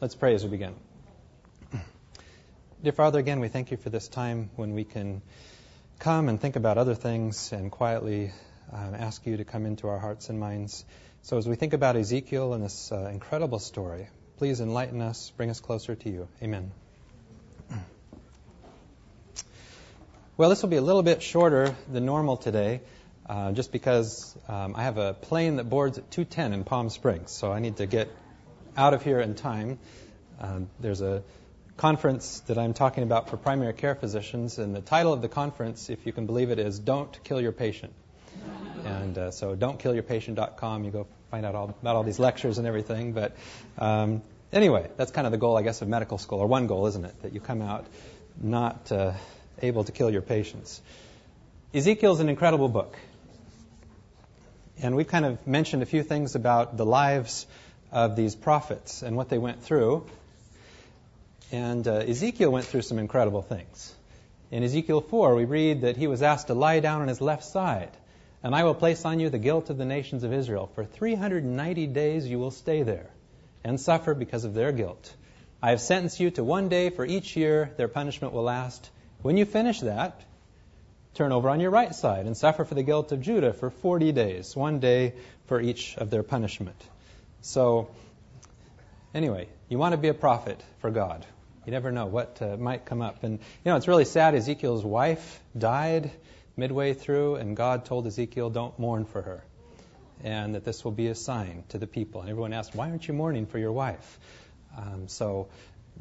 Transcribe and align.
Let's 0.00 0.14
pray 0.14 0.32
as 0.36 0.44
we 0.44 0.50
begin. 0.50 0.76
Dear 2.84 2.92
Father, 2.92 3.18
again, 3.18 3.40
we 3.40 3.48
thank 3.48 3.72
you 3.72 3.76
for 3.76 3.90
this 3.90 4.06
time 4.06 4.48
when 4.54 4.74
we 4.74 4.84
can 4.84 5.22
come 5.98 6.28
and 6.28 6.40
think 6.40 6.54
about 6.54 6.78
other 6.78 6.94
things 6.94 7.50
and 7.50 7.68
quietly 7.68 8.30
um, 8.72 8.94
ask 8.94 9.26
you 9.26 9.38
to 9.38 9.44
come 9.44 9.66
into 9.66 9.88
our 9.88 9.98
hearts 9.98 10.28
and 10.28 10.38
minds. 10.38 10.84
So, 11.22 11.36
as 11.36 11.48
we 11.48 11.56
think 11.56 11.72
about 11.72 11.96
Ezekiel 11.96 12.54
and 12.54 12.62
this 12.62 12.92
uh, 12.92 13.10
incredible 13.12 13.58
story, 13.58 14.06
please 14.36 14.60
enlighten 14.60 15.02
us, 15.02 15.32
bring 15.36 15.50
us 15.50 15.58
closer 15.58 15.96
to 15.96 16.08
you. 16.08 16.28
Amen. 16.44 16.70
Well, 20.36 20.50
this 20.50 20.62
will 20.62 20.70
be 20.70 20.76
a 20.76 20.80
little 20.80 21.02
bit 21.02 21.24
shorter 21.24 21.74
than 21.90 22.06
normal 22.06 22.36
today, 22.36 22.82
uh, 23.28 23.50
just 23.50 23.72
because 23.72 24.36
um, 24.46 24.76
I 24.76 24.84
have 24.84 24.96
a 24.96 25.12
plane 25.12 25.56
that 25.56 25.68
boards 25.68 25.98
at 25.98 26.08
2:10 26.12 26.52
in 26.52 26.62
Palm 26.62 26.88
Springs, 26.88 27.32
so 27.32 27.50
I 27.50 27.58
need 27.58 27.78
to 27.78 27.86
get 27.86 28.08
out 28.78 28.94
of 28.94 29.02
here 29.02 29.20
in 29.20 29.34
time. 29.34 29.78
Um, 30.40 30.70
there's 30.78 31.02
a 31.02 31.24
conference 31.76 32.40
that 32.46 32.58
I'm 32.58 32.74
talking 32.74 33.02
about 33.02 33.28
for 33.28 33.36
primary 33.36 33.72
care 33.72 33.96
physicians, 33.96 34.58
and 34.58 34.74
the 34.74 34.80
title 34.80 35.12
of 35.12 35.20
the 35.20 35.28
conference, 35.28 35.90
if 35.90 36.06
you 36.06 36.12
can 36.12 36.26
believe 36.26 36.50
it, 36.50 36.60
is 36.60 36.78
"Don't 36.78 37.12
Kill 37.24 37.40
Your 37.40 37.52
Patient." 37.52 37.92
and 38.84 39.18
uh, 39.18 39.30
so, 39.32 39.56
don'tkillyourpatient.com. 39.56 40.84
You 40.84 40.92
go 40.92 41.06
find 41.32 41.44
out 41.44 41.56
all 41.56 41.74
about 41.82 41.96
all 41.96 42.04
these 42.04 42.20
lectures 42.20 42.58
and 42.58 42.68
everything. 42.68 43.12
But 43.14 43.36
um, 43.78 44.22
anyway, 44.52 44.88
that's 44.96 45.10
kind 45.10 45.26
of 45.26 45.32
the 45.32 45.38
goal, 45.38 45.58
I 45.58 45.62
guess, 45.62 45.82
of 45.82 45.88
medical 45.88 46.16
school, 46.16 46.38
or 46.38 46.46
one 46.46 46.68
goal, 46.68 46.86
isn't 46.86 47.04
it? 47.04 47.20
That 47.22 47.32
you 47.34 47.40
come 47.40 47.60
out 47.60 47.84
not 48.40 48.92
uh, 48.92 49.14
able 49.60 49.82
to 49.82 49.90
kill 49.90 50.08
your 50.08 50.22
patients. 50.22 50.80
Ezekiel's 51.74 52.20
an 52.20 52.28
incredible 52.28 52.68
book. 52.68 52.96
And 54.80 54.94
we've 54.94 55.08
kind 55.08 55.24
of 55.24 55.44
mentioned 55.44 55.82
a 55.82 55.86
few 55.86 56.04
things 56.04 56.36
about 56.36 56.76
the 56.76 56.86
lives 56.86 57.48
of 57.92 58.16
these 58.16 58.34
prophets 58.34 59.02
and 59.02 59.16
what 59.16 59.28
they 59.28 59.38
went 59.38 59.62
through. 59.62 60.06
And 61.50 61.86
uh, 61.88 61.92
Ezekiel 61.94 62.50
went 62.50 62.66
through 62.66 62.82
some 62.82 62.98
incredible 62.98 63.42
things. 63.42 63.94
In 64.50 64.62
Ezekiel 64.62 65.00
4, 65.00 65.34
we 65.34 65.44
read 65.44 65.82
that 65.82 65.96
he 65.96 66.06
was 66.06 66.22
asked 66.22 66.46
to 66.46 66.54
lie 66.54 66.80
down 66.80 67.02
on 67.02 67.08
his 67.08 67.20
left 67.20 67.44
side, 67.44 67.90
and 68.42 68.54
I 68.54 68.64
will 68.64 68.74
place 68.74 69.04
on 69.04 69.20
you 69.20 69.28
the 69.30 69.38
guilt 69.38 69.70
of 69.70 69.78
the 69.78 69.84
nations 69.84 70.24
of 70.24 70.32
Israel. 70.32 70.70
For 70.74 70.84
390 70.84 71.86
days 71.88 72.26
you 72.26 72.38
will 72.38 72.50
stay 72.50 72.82
there 72.82 73.10
and 73.64 73.80
suffer 73.80 74.14
because 74.14 74.44
of 74.44 74.54
their 74.54 74.72
guilt. 74.72 75.14
I 75.62 75.70
have 75.70 75.80
sentenced 75.80 76.20
you 76.20 76.30
to 76.32 76.44
one 76.44 76.68
day 76.68 76.90
for 76.90 77.04
each 77.04 77.36
year 77.36 77.72
their 77.76 77.88
punishment 77.88 78.32
will 78.32 78.44
last. 78.44 78.88
When 79.22 79.36
you 79.36 79.44
finish 79.44 79.80
that, 79.80 80.20
turn 81.14 81.32
over 81.32 81.48
on 81.48 81.60
your 81.60 81.70
right 81.70 81.94
side 81.94 82.26
and 82.26 82.36
suffer 82.36 82.64
for 82.64 82.74
the 82.74 82.82
guilt 82.82 83.10
of 83.12 83.20
Judah 83.20 83.52
for 83.52 83.70
40 83.70 84.12
days, 84.12 84.54
one 84.54 84.78
day 84.78 85.14
for 85.46 85.60
each 85.60 85.96
of 85.98 86.10
their 86.10 86.22
punishment. 86.22 86.80
So, 87.40 87.88
anyway, 89.14 89.48
you 89.68 89.78
want 89.78 89.92
to 89.92 89.96
be 89.98 90.08
a 90.08 90.14
prophet 90.14 90.62
for 90.80 90.90
God. 90.90 91.24
You 91.66 91.72
never 91.72 91.92
know 91.92 92.06
what 92.06 92.40
uh, 92.40 92.56
might 92.56 92.84
come 92.84 93.02
up. 93.02 93.22
And, 93.24 93.38
you 93.38 93.70
know, 93.70 93.76
it's 93.76 93.88
really 93.88 94.04
sad. 94.04 94.34
Ezekiel's 94.34 94.84
wife 94.84 95.40
died 95.56 96.10
midway 96.56 96.94
through, 96.94 97.36
and 97.36 97.56
God 97.56 97.84
told 97.84 98.06
Ezekiel, 98.06 98.50
don't 98.50 98.78
mourn 98.78 99.04
for 99.04 99.22
her. 99.22 99.44
And 100.24 100.54
that 100.54 100.64
this 100.64 100.84
will 100.84 100.92
be 100.92 101.06
a 101.08 101.14
sign 101.14 101.62
to 101.68 101.78
the 101.78 101.86
people. 101.86 102.22
And 102.22 102.30
everyone 102.30 102.52
asked, 102.52 102.74
why 102.74 102.90
aren't 102.90 103.06
you 103.06 103.14
mourning 103.14 103.46
for 103.46 103.58
your 103.58 103.72
wife? 103.72 104.18
Um, 104.76 105.08
so 105.08 105.48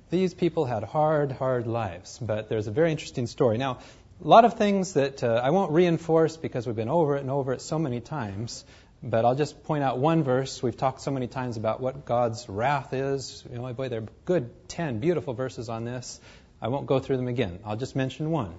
these 0.10 0.34
people 0.34 0.66
had 0.66 0.84
hard, 0.84 1.32
hard 1.32 1.68
lives. 1.68 2.18
But 2.20 2.50
there's 2.50 2.68
a 2.68 2.72
very 2.72 2.92
interesting 2.92 3.28
story. 3.28 3.58
Now, 3.58 3.80
a 4.24 4.28
lot 4.28 4.46
of 4.46 4.56
things 4.56 4.94
that 4.94 5.24
uh, 5.24 5.42
I 5.44 5.52
won't 5.52 5.72
reinforce 5.72 6.38
because 6.38 6.66
we've 6.66 6.76
been 6.76 6.90
over 6.90 7.18
it 7.18 7.22
and 7.22 7.30
over 7.30 7.54
it 7.54 7.62
so 7.62 7.78
many 7.78 8.00
times. 8.00 8.66
But 9.04 9.26
I'll 9.26 9.36
just 9.36 9.64
point 9.64 9.84
out 9.84 10.00
one 10.00 10.24
verse. 10.24 10.64
We've 10.64 10.76
talked 10.76 11.02
so 11.02 11.12
many 11.12 11.28
times 11.28 11.58
about 11.58 11.80
what 11.80 12.06
God's 12.06 12.50
wrath 12.50 12.94
is. 12.94 13.44
You 13.50 13.56
know, 13.56 13.62
my 13.62 13.74
boy, 13.74 13.90
there 13.90 14.02
are 14.02 14.08
good 14.26 14.50
ten 14.68 15.00
beautiful 15.00 15.34
verses 15.34 15.70
on 15.70 15.86
this. 15.86 16.20
I 16.62 16.70
won't 16.70 16.88
go 16.88 17.00
through 17.00 17.18
them 17.18 17.28
again. 17.28 17.60
I'll 17.64 17.76
just 17.76 17.96
mention 17.96 18.32
one. 18.32 18.54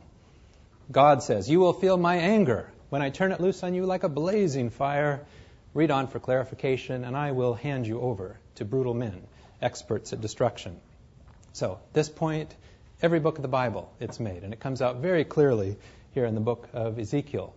God 0.92 1.22
says, 1.22 1.50
"You 1.50 1.58
will 1.58 1.72
feel 1.72 1.96
my 1.96 2.16
anger 2.16 2.70
when 2.88 3.02
I 3.02 3.10
turn 3.10 3.32
it 3.32 3.40
loose 3.40 3.62
on 3.64 3.74
you 3.74 3.84
like 3.84 4.04
a 4.04 4.08
blazing 4.08 4.70
fire." 4.70 5.26
Read 5.74 5.90
on 5.90 6.06
for 6.06 6.18
clarification, 6.18 7.04
and 7.04 7.16
I 7.16 7.32
will 7.32 7.54
hand 7.54 7.86
you 7.86 8.00
over 8.00 8.38
to 8.54 8.64
brutal 8.64 8.94
men, 8.94 9.20
experts 9.60 10.12
at 10.12 10.20
destruction. 10.20 10.80
So, 11.52 11.78
this 11.92 12.08
point, 12.08 12.54
every 13.02 13.20
book 13.20 13.36
of 13.36 13.42
the 13.42 13.48
Bible, 13.48 13.90
it's 14.00 14.18
made, 14.18 14.44
and 14.44 14.52
it 14.52 14.60
comes 14.60 14.80
out 14.80 14.96
very 14.96 15.24
clearly 15.24 15.76
here 16.12 16.24
in 16.24 16.34
the 16.34 16.40
book 16.40 16.68
of 16.72 16.98
Ezekiel. 16.98 17.52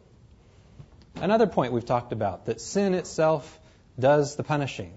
Another 1.16 1.48
point 1.48 1.74
we've 1.74 1.86
talked 1.86 2.12
about 2.12 2.46
that 2.46 2.62
sin 2.62 2.94
itself 2.94 3.60
does 4.00 4.36
the 4.36 4.44
punishing. 4.44 4.94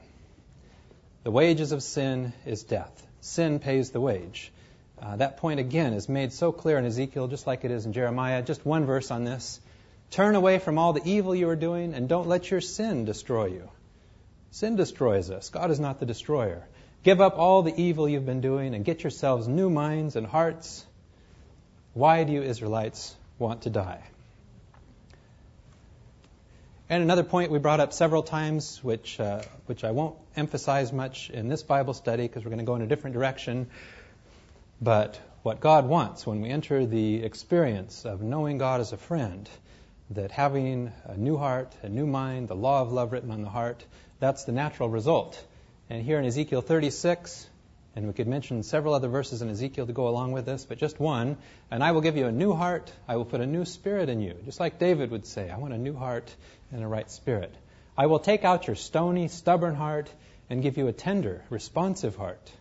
The 1.25 1.31
wages 1.31 1.73
of 1.73 1.83
sin 1.83 2.33
is 2.47 2.63
death. 2.63 3.07
Sin 3.21 3.59
pays 3.59 3.91
the 3.91 4.01
wage. 4.01 4.53
Uh, 5.01 5.17
that 5.17 5.39
point 5.39 5.61
again 5.61 5.93
is 5.93 6.09
made 6.09 6.33
so 6.33 6.53
clear 6.53 6.79
in 6.79 6.85
Ezekiel, 6.85 7.29
just 7.29 7.47
like 7.47 7.65
it 7.65 7.71
is 7.71 7.87
in 7.87 7.93
Jeremiah. 7.93 8.43
Just 8.43 8.65
one 8.65 8.85
verse 8.85 9.11
on 9.11 9.25
this. 9.25 9.61
Turn 10.11 10.35
away 10.35 10.59
from 10.59 10.79
all 10.79 10.93
the 10.93 11.03
evil 11.05 11.35
you 11.35 11.49
are 11.49 11.57
doing 11.57 11.95
and 11.95 12.09
don't 12.09 12.29
let 12.29 12.51
your 12.51 12.61
sin 12.61 13.05
destroy 13.05 13.47
you. 13.47 13.69
Sin 14.51 14.77
destroys 14.77 15.31
us. 15.31 15.49
God 15.51 15.71
is 15.71 15.81
not 15.81 15.99
the 15.99 16.07
destroyer. 16.07 16.65
Give 17.03 17.21
up 17.21 17.39
all 17.39 17.63
the 17.63 17.79
evil 17.79 18.09
you've 18.09 18.25
been 18.25 18.41
doing 18.41 18.75
and 18.75 18.85
get 18.85 19.03
yourselves 19.03 19.49
new 19.49 19.69
minds 19.69 20.17
and 20.17 20.27
hearts. 20.27 20.87
Why 21.93 22.25
do 22.25 22.33
you 22.33 22.43
Israelites 22.43 23.15
want 23.39 23.63
to 23.63 23.71
die? 23.71 24.03
And 26.91 27.03
another 27.03 27.25
point 27.25 27.51
we 27.51 27.59
brought 27.59 27.81
up 27.81 27.95
several 27.95 28.23
times, 28.23 28.79
which, 28.85 29.19
uh, 29.19 29.41
which 29.65 29.85
I 29.85 29.93
won't 29.93 30.17
emphasize 30.37 30.93
much 30.93 31.31
in 31.31 31.49
this 31.49 31.63
Bible 31.63 31.95
study 31.95 32.25
because 32.25 32.45
we're 32.45 32.51
going 32.51 32.59
to 32.59 32.67
go 32.67 32.75
in 32.75 32.83
a 32.83 32.87
different 32.87 33.15
direction. 33.15 33.69
But 34.83 35.19
what 35.43 35.61
God 35.61 35.89
wants 35.89 36.27
when 36.27 36.43
we 36.43 36.51
enter 36.51 36.85
the 36.85 37.25
experience 37.25 38.05
of 38.05 38.21
knowing 38.21 38.59
God 38.59 38.83
as 38.83 38.93
a 38.93 38.99
friend, 38.99 39.49
that 40.11 40.31
having 40.31 40.93
a 41.05 41.17
new 41.17 41.39
heart, 41.39 41.75
a 41.83 41.89
new 41.89 42.07
mind, 42.07 42.49
the 42.49 42.57
law 42.57 42.83
of 42.83 42.93
love 42.93 43.13
written 43.13 43.31
on 43.31 43.41
the 43.41 43.49
heart, 43.49 43.83
that's 44.21 44.45
the 44.45 44.53
natural 44.53 44.91
result. 44.91 45.43
And 45.89 46.03
here 46.03 46.19
in 46.19 46.27
Ezekiel 46.27 46.61
36, 46.61 47.49
and 47.97 48.07
we 48.09 48.13
could 48.13 48.27
mention 48.27 48.63
several 48.63 48.93
other 48.93 49.09
verses 49.09 49.41
in 49.41 49.49
Ezekiel 49.49 49.87
to 49.87 49.93
go 49.93 50.09
along 50.09 50.33
with 50.33 50.47
this, 50.47 50.65
but 50.65 50.79
just 50.79 50.99
one. 50.99 51.37
And 51.71 51.83
I 51.83 51.93
will 51.93 52.01
give 52.01 52.17
you 52.17 52.27
a 52.27 52.33
new 52.33 52.53
heart. 52.53 52.93
I 53.07 53.17
will 53.17 53.25
put 53.25 53.41
a 53.41 53.47
new 53.47 53.65
spirit 53.65 54.09
in 54.09 54.21
you. 54.21 54.35
Just 54.45 54.59
like 54.59 54.79
David 54.79 55.13
would 55.13 55.27
say, 55.27 55.49
I 55.49 55.59
want 55.59 55.75
a 55.75 55.79
new 55.79 55.95
heart 55.95 56.35
and 56.75 56.83
a 56.83 56.89
right 56.89 57.11
spirit. 57.11 57.55
I 57.97 58.07
will 58.07 58.19
take 58.19 58.45
out 58.45 58.67
your 58.67 58.77
stony, 58.77 59.29
stubborn 59.29 59.77
heart 59.77 60.13
and 60.51 60.63
give 60.63 60.77
you 60.77 60.89
a 60.89 60.93
tender, 60.93 61.43
responsive 61.49 62.17
heart. 62.17 62.53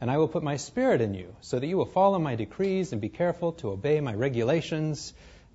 And 0.00 0.10
I 0.10 0.18
will 0.18 0.28
put 0.28 0.42
my 0.42 0.56
spirit 0.56 1.00
in 1.00 1.14
you 1.14 1.34
so 1.40 1.58
that 1.58 1.66
you 1.66 1.76
will 1.76 1.86
follow 1.86 2.18
my 2.18 2.36
decrees 2.36 2.92
and 2.92 3.00
be 3.00 3.08
careful 3.08 3.52
to 3.52 3.70
obey 3.70 4.00
my 4.00 4.14
regulations. 4.14 5.12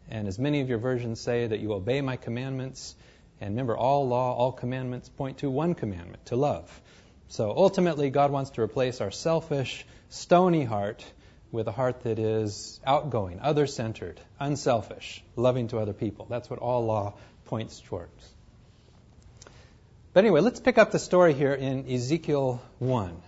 And 0.10 0.28
as 0.28 0.38
many 0.38 0.62
of 0.62 0.70
your 0.70 0.80
versions 0.80 1.22
say, 1.22 1.48
that 1.48 1.60
you 1.60 1.74
obey 1.74 2.02
my 2.02 2.18
commandments. 2.18 2.96
And 3.40 3.52
remember, 3.52 3.78
all 3.78 4.08
law, 4.08 4.36
all 4.36 4.52
commandments 4.52 5.10
point 5.10 5.40
to 5.40 5.50
one 5.50 5.74
commandment, 5.74 6.26
to 6.28 6.36
love. 6.36 6.82
So 7.30 7.54
ultimately, 7.56 8.10
God 8.10 8.32
wants 8.32 8.52
to 8.52 8.62
replace 8.62 9.00
our 9.00 9.12
selfish, 9.12 9.86
stony 10.10 10.66
heart 10.66 11.06
with 11.52 11.68
a 11.68 11.72
heart 11.72 12.04
that 12.04 12.20
is 12.20 12.80
outgoing, 12.86 13.40
other 13.42 13.68
centered, 13.68 14.20
unselfish, 14.40 15.24
loving 15.36 15.68
to 15.70 15.80
other 15.80 15.94
people. 15.94 16.26
That's 16.30 16.50
what 16.50 16.60
all 16.60 16.86
law 16.86 17.14
points 17.52 17.82
towards. 17.82 18.34
But 20.14 20.24
anyway, 20.24 20.40
let's 20.40 20.62
pick 20.62 20.78
up 20.78 20.94
the 20.94 21.00
story 21.00 21.34
here 21.34 21.54
in 21.54 21.86
Ezekiel 21.86 22.62
1. 22.80 23.22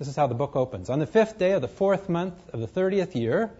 This 0.00 0.08
is 0.08 0.16
how 0.16 0.26
the 0.26 0.34
book 0.34 0.56
opens. 0.56 0.90
On 0.90 0.98
the 0.98 1.06
fifth 1.06 1.38
day 1.38 1.52
of 1.52 1.62
the 1.62 1.68
fourth 1.68 2.08
month 2.08 2.34
of 2.52 2.58
the 2.58 2.66
thirtieth 2.66 3.14
year, 3.14 3.52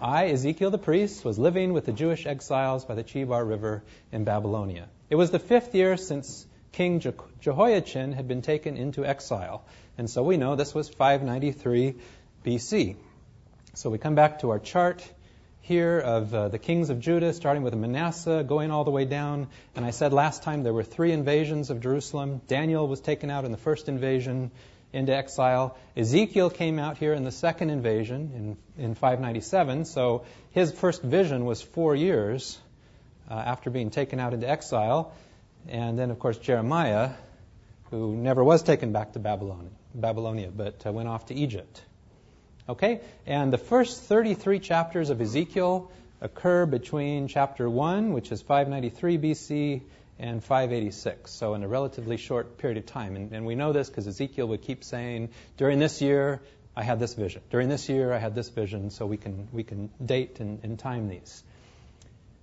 I, 0.00 0.28
Ezekiel 0.28 0.70
the 0.70 0.78
priest, 0.78 1.26
was 1.26 1.38
living 1.38 1.74
with 1.74 1.84
the 1.84 1.92
Jewish 1.92 2.24
exiles 2.24 2.86
by 2.86 2.94
the 2.94 3.04
Chebar 3.04 3.46
River 3.46 3.82
in 4.12 4.24
Babylonia. 4.24 4.88
It 5.10 5.16
was 5.16 5.30
the 5.30 5.38
fifth 5.38 5.74
year 5.74 5.98
since 5.98 6.46
King 6.72 7.00
Jehoiachin 7.42 8.12
had 8.12 8.26
been 8.26 8.40
taken 8.40 8.78
into 8.78 9.04
exile. 9.04 9.62
And 9.98 10.08
so 10.08 10.22
we 10.22 10.38
know 10.38 10.56
this 10.56 10.74
was 10.74 10.88
593 10.88 11.96
BC. 12.46 12.96
So 13.74 13.90
we 13.90 13.98
come 13.98 14.14
back 14.14 14.38
to 14.38 14.48
our 14.48 14.58
chart 14.58 15.06
here 15.64 15.98
of 15.98 16.34
uh, 16.34 16.48
the 16.48 16.58
kings 16.58 16.90
of 16.90 17.00
Judah, 17.00 17.32
starting 17.32 17.62
with 17.62 17.74
Manasseh, 17.74 18.44
going 18.46 18.70
all 18.70 18.84
the 18.84 18.90
way 18.90 19.06
down. 19.06 19.48
And 19.74 19.82
I 19.82 19.92
said 19.92 20.12
last 20.12 20.42
time 20.42 20.62
there 20.62 20.74
were 20.74 20.82
three 20.82 21.10
invasions 21.10 21.70
of 21.70 21.80
Jerusalem. 21.80 22.42
Daniel 22.46 22.86
was 22.86 23.00
taken 23.00 23.30
out 23.30 23.46
in 23.46 23.50
the 23.50 23.56
first 23.56 23.88
invasion 23.88 24.50
into 24.92 25.16
exile. 25.16 25.78
Ezekiel 25.96 26.50
came 26.50 26.78
out 26.78 26.98
here 26.98 27.14
in 27.14 27.24
the 27.24 27.32
second 27.32 27.70
invasion 27.70 28.56
in, 28.76 28.84
in 28.84 28.94
597. 28.94 29.86
So 29.86 30.26
his 30.50 30.70
first 30.70 31.00
vision 31.00 31.46
was 31.46 31.62
four 31.62 31.96
years 31.96 32.58
uh, 33.30 33.34
after 33.34 33.70
being 33.70 33.88
taken 33.88 34.20
out 34.20 34.34
into 34.34 34.46
exile. 34.46 35.14
And 35.66 35.98
then, 35.98 36.10
of 36.10 36.18
course, 36.18 36.36
Jeremiah, 36.36 37.12
who 37.90 38.14
never 38.14 38.44
was 38.44 38.62
taken 38.62 38.92
back 38.92 39.14
to 39.14 39.18
Babylon, 39.18 39.70
Babylonia, 39.94 40.50
but 40.54 40.86
uh, 40.86 40.92
went 40.92 41.08
off 41.08 41.24
to 41.26 41.34
Egypt. 41.34 41.80
Okay? 42.68 43.00
And 43.26 43.52
the 43.52 43.58
first 43.58 44.02
33 44.02 44.58
chapters 44.58 45.10
of 45.10 45.20
Ezekiel 45.20 45.90
occur 46.20 46.66
between 46.66 47.28
chapter 47.28 47.68
1, 47.68 48.12
which 48.12 48.32
is 48.32 48.40
593 48.42 49.18
BC, 49.18 49.82
and 50.18 50.42
586. 50.42 51.30
So 51.30 51.54
in 51.54 51.62
a 51.62 51.68
relatively 51.68 52.16
short 52.16 52.58
period 52.58 52.78
of 52.78 52.86
time. 52.86 53.16
And, 53.16 53.32
and 53.32 53.46
we 53.46 53.54
know 53.54 53.72
this 53.72 53.88
because 53.88 54.06
Ezekiel 54.06 54.48
would 54.48 54.62
keep 54.62 54.84
saying, 54.84 55.30
during 55.56 55.78
this 55.78 56.00
year, 56.00 56.40
I 56.76 56.82
had 56.82 56.98
this 56.98 57.14
vision. 57.14 57.42
During 57.50 57.68
this 57.68 57.88
year, 57.88 58.12
I 58.12 58.18
had 58.18 58.34
this 58.34 58.48
vision, 58.48 58.90
so 58.90 59.06
we 59.06 59.16
can, 59.16 59.48
we 59.52 59.62
can 59.62 59.90
date 60.04 60.40
and, 60.40 60.60
and 60.62 60.78
time 60.78 61.08
these. 61.08 61.42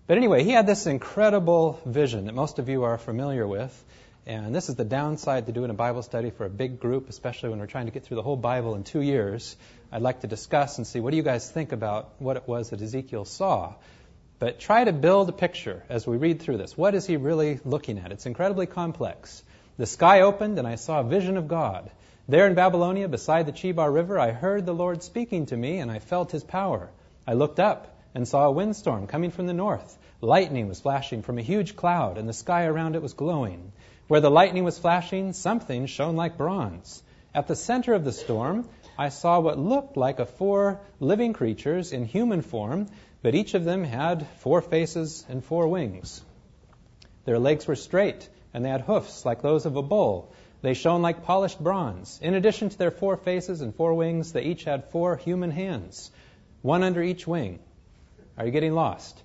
But 0.07 0.17
anyway, 0.17 0.43
he 0.43 0.51
had 0.51 0.67
this 0.67 0.87
incredible 0.87 1.79
vision 1.85 2.25
that 2.25 2.35
most 2.35 2.59
of 2.59 2.69
you 2.69 2.83
are 2.83 2.97
familiar 2.97 3.47
with. 3.47 3.83
And 4.27 4.53
this 4.53 4.69
is 4.69 4.75
the 4.75 4.85
downside 4.85 5.47
to 5.47 5.51
doing 5.51 5.71
a 5.71 5.73
Bible 5.73 6.03
study 6.03 6.29
for 6.29 6.45
a 6.45 6.49
big 6.49 6.79
group, 6.79 7.09
especially 7.09 7.49
when 7.49 7.59
we're 7.59 7.65
trying 7.65 7.87
to 7.87 7.91
get 7.91 8.03
through 8.03 8.17
the 8.17 8.21
whole 8.21 8.37
Bible 8.37 8.75
in 8.75 8.83
two 8.83 9.01
years. 9.01 9.57
I'd 9.91 10.03
like 10.03 10.21
to 10.21 10.27
discuss 10.27 10.77
and 10.77 10.85
see 10.85 10.99
what 10.99 11.09
do 11.09 11.17
you 11.17 11.23
guys 11.23 11.49
think 11.49 11.71
about 11.71 12.13
what 12.19 12.37
it 12.37 12.47
was 12.47 12.69
that 12.69 12.81
Ezekiel 12.81 13.25
saw. 13.25 13.73
But 14.37 14.59
try 14.59 14.83
to 14.83 14.93
build 14.93 15.29
a 15.29 15.31
picture 15.31 15.83
as 15.89 16.05
we 16.05 16.17
read 16.17 16.39
through 16.39 16.57
this. 16.57 16.77
What 16.77 16.93
is 16.93 17.07
he 17.07 17.17
really 17.17 17.59
looking 17.65 17.97
at? 17.97 18.11
It's 18.11 18.27
incredibly 18.27 18.67
complex. 18.67 19.43
The 19.77 19.87
sky 19.87 20.21
opened, 20.21 20.59
and 20.59 20.67
I 20.67 20.75
saw 20.75 20.99
a 20.99 21.03
vision 21.03 21.35
of 21.35 21.47
God. 21.47 21.89
There 22.27 22.45
in 22.45 22.53
Babylonia, 22.53 23.07
beside 23.07 23.47
the 23.47 23.51
Chebar 23.51 23.91
River, 23.91 24.19
I 24.19 24.31
heard 24.31 24.67
the 24.67 24.73
Lord 24.73 25.01
speaking 25.01 25.47
to 25.47 25.57
me, 25.57 25.79
and 25.79 25.89
I 25.89 25.97
felt 25.97 26.31
his 26.31 26.43
power. 26.43 26.91
I 27.25 27.33
looked 27.33 27.59
up 27.59 27.97
and 28.13 28.27
saw 28.27 28.45
a 28.45 28.51
windstorm 28.51 29.07
coming 29.07 29.31
from 29.31 29.47
the 29.47 29.53
north. 29.53 29.97
Lightning 30.21 30.67
was 30.67 30.79
flashing 30.79 31.23
from 31.23 31.39
a 31.39 31.43
huge 31.43 31.75
cloud, 31.75 32.19
and 32.19 32.29
the 32.29 32.33
sky 32.33 32.65
around 32.65 32.95
it 32.95 33.01
was 33.01 33.13
glowing. 33.13 33.71
Where 34.11 34.19
the 34.19 34.29
lightning 34.29 34.65
was 34.65 34.77
flashing, 34.77 35.31
something 35.31 35.85
shone 35.85 36.17
like 36.17 36.37
bronze. 36.37 37.01
At 37.33 37.47
the 37.47 37.55
center 37.55 37.93
of 37.93 38.03
the 38.03 38.11
storm, 38.11 38.67
I 38.97 39.07
saw 39.07 39.39
what 39.39 39.57
looked 39.57 39.95
like 39.95 40.19
a 40.19 40.25
four 40.25 40.81
living 40.99 41.31
creatures 41.31 41.93
in 41.93 42.03
human 42.03 42.41
form, 42.41 42.87
but 43.21 43.35
each 43.35 43.53
of 43.53 43.63
them 43.63 43.85
had 43.85 44.27
four 44.39 44.61
faces 44.61 45.25
and 45.29 45.41
four 45.41 45.69
wings. 45.69 46.21
Their 47.23 47.39
legs 47.39 47.65
were 47.65 47.77
straight, 47.77 48.27
and 48.53 48.65
they 48.65 48.69
had 48.69 48.81
hoofs 48.81 49.23
like 49.23 49.41
those 49.41 49.65
of 49.65 49.77
a 49.77 49.81
bull. 49.81 50.33
They 50.61 50.73
shone 50.73 51.01
like 51.01 51.23
polished 51.23 51.63
bronze. 51.63 52.19
In 52.21 52.33
addition 52.33 52.67
to 52.67 52.77
their 52.77 52.91
four 52.91 53.15
faces 53.15 53.61
and 53.61 53.73
four 53.73 53.93
wings, 53.93 54.33
they 54.33 54.43
each 54.43 54.65
had 54.65 54.89
four 54.89 55.15
human 55.15 55.51
hands, 55.51 56.11
one 56.63 56.83
under 56.83 57.01
each 57.01 57.25
wing. 57.25 57.59
Are 58.37 58.45
you 58.45 58.51
getting 58.51 58.73
lost? 58.73 59.17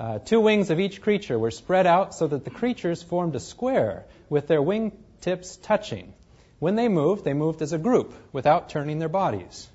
Uh, 0.00 0.18
two 0.18 0.40
wings 0.40 0.70
of 0.70 0.80
each 0.80 1.02
creature 1.02 1.38
were 1.38 1.50
spread 1.50 1.86
out 1.86 2.14
so 2.14 2.26
that 2.26 2.42
the 2.42 2.50
creatures 2.50 3.02
formed 3.02 3.36
a 3.36 3.38
square 3.38 4.06
with 4.30 4.46
their 4.46 4.62
wing 4.62 4.92
tips 5.20 5.56
touching. 5.56 6.14
When 6.58 6.74
they 6.74 6.88
moved, 6.88 7.22
they 7.22 7.34
moved 7.34 7.60
as 7.60 7.74
a 7.74 7.78
group 7.78 8.14
without 8.32 8.70
turning 8.70 8.98
their 8.98 9.10
bodies. 9.10 9.68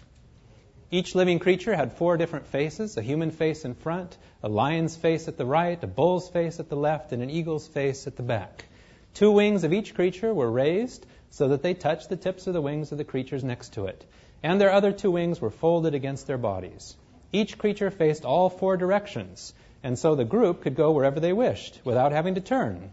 Each 0.90 1.14
living 1.14 1.38
creature 1.38 1.76
had 1.76 1.94
four 1.94 2.18
different 2.18 2.48
faces 2.48 2.98
a 2.98 3.04
human 3.04 3.30
face 3.30 3.66
in 3.66 3.76
front, 3.76 4.18
a 4.42 4.50
lion's 4.50 4.96
face 4.96 5.28
at 5.28 5.38
the 5.38 5.46
right, 5.46 5.84
a 5.84 5.86
bull's 5.86 6.28
face 6.28 6.60
at 6.60 6.70
the 6.70 6.76
left, 6.76 7.12
and 7.12 7.22
an 7.22 7.30
eagle's 7.30 7.68
face 7.68 8.08
at 8.08 8.16
the 8.16 8.24
back. 8.24 8.66
Two 9.14 9.32
wings 9.32 9.64
of 9.64 9.74
each 9.74 9.94
creature 9.94 10.34
were 10.34 10.50
raised 10.50 11.06
so 11.30 11.50
that 11.50 11.62
they 11.62 11.76
touched 11.76 12.10
the 12.10 12.18
tips 12.18 12.48
of 12.48 12.56
the 12.56 12.64
wings 12.64 12.92
of 12.92 12.98
the 12.98 13.04
creatures 13.04 13.44
next 13.44 13.74
to 13.74 13.86
it, 13.86 14.04
and 14.42 14.60
their 14.60 14.72
other 14.72 14.92
two 14.92 15.12
wings 15.12 15.40
were 15.40 15.52
folded 15.52 15.94
against 15.94 16.26
their 16.26 16.40
bodies. 16.40 16.96
Each 17.32 17.60
creature 17.60 17.92
faced 17.92 18.26
all 18.26 18.50
four 18.50 18.76
directions, 18.76 19.54
and 19.86 20.00
so 20.00 20.16
the 20.16 20.26
group 20.26 20.64
could 20.64 20.76
go 20.76 20.92
wherever 20.94 21.20
they 21.20 21.32
wished 21.32 21.80
without 21.84 22.12
having 22.12 22.34
to 22.34 22.42
turn. 22.42 22.92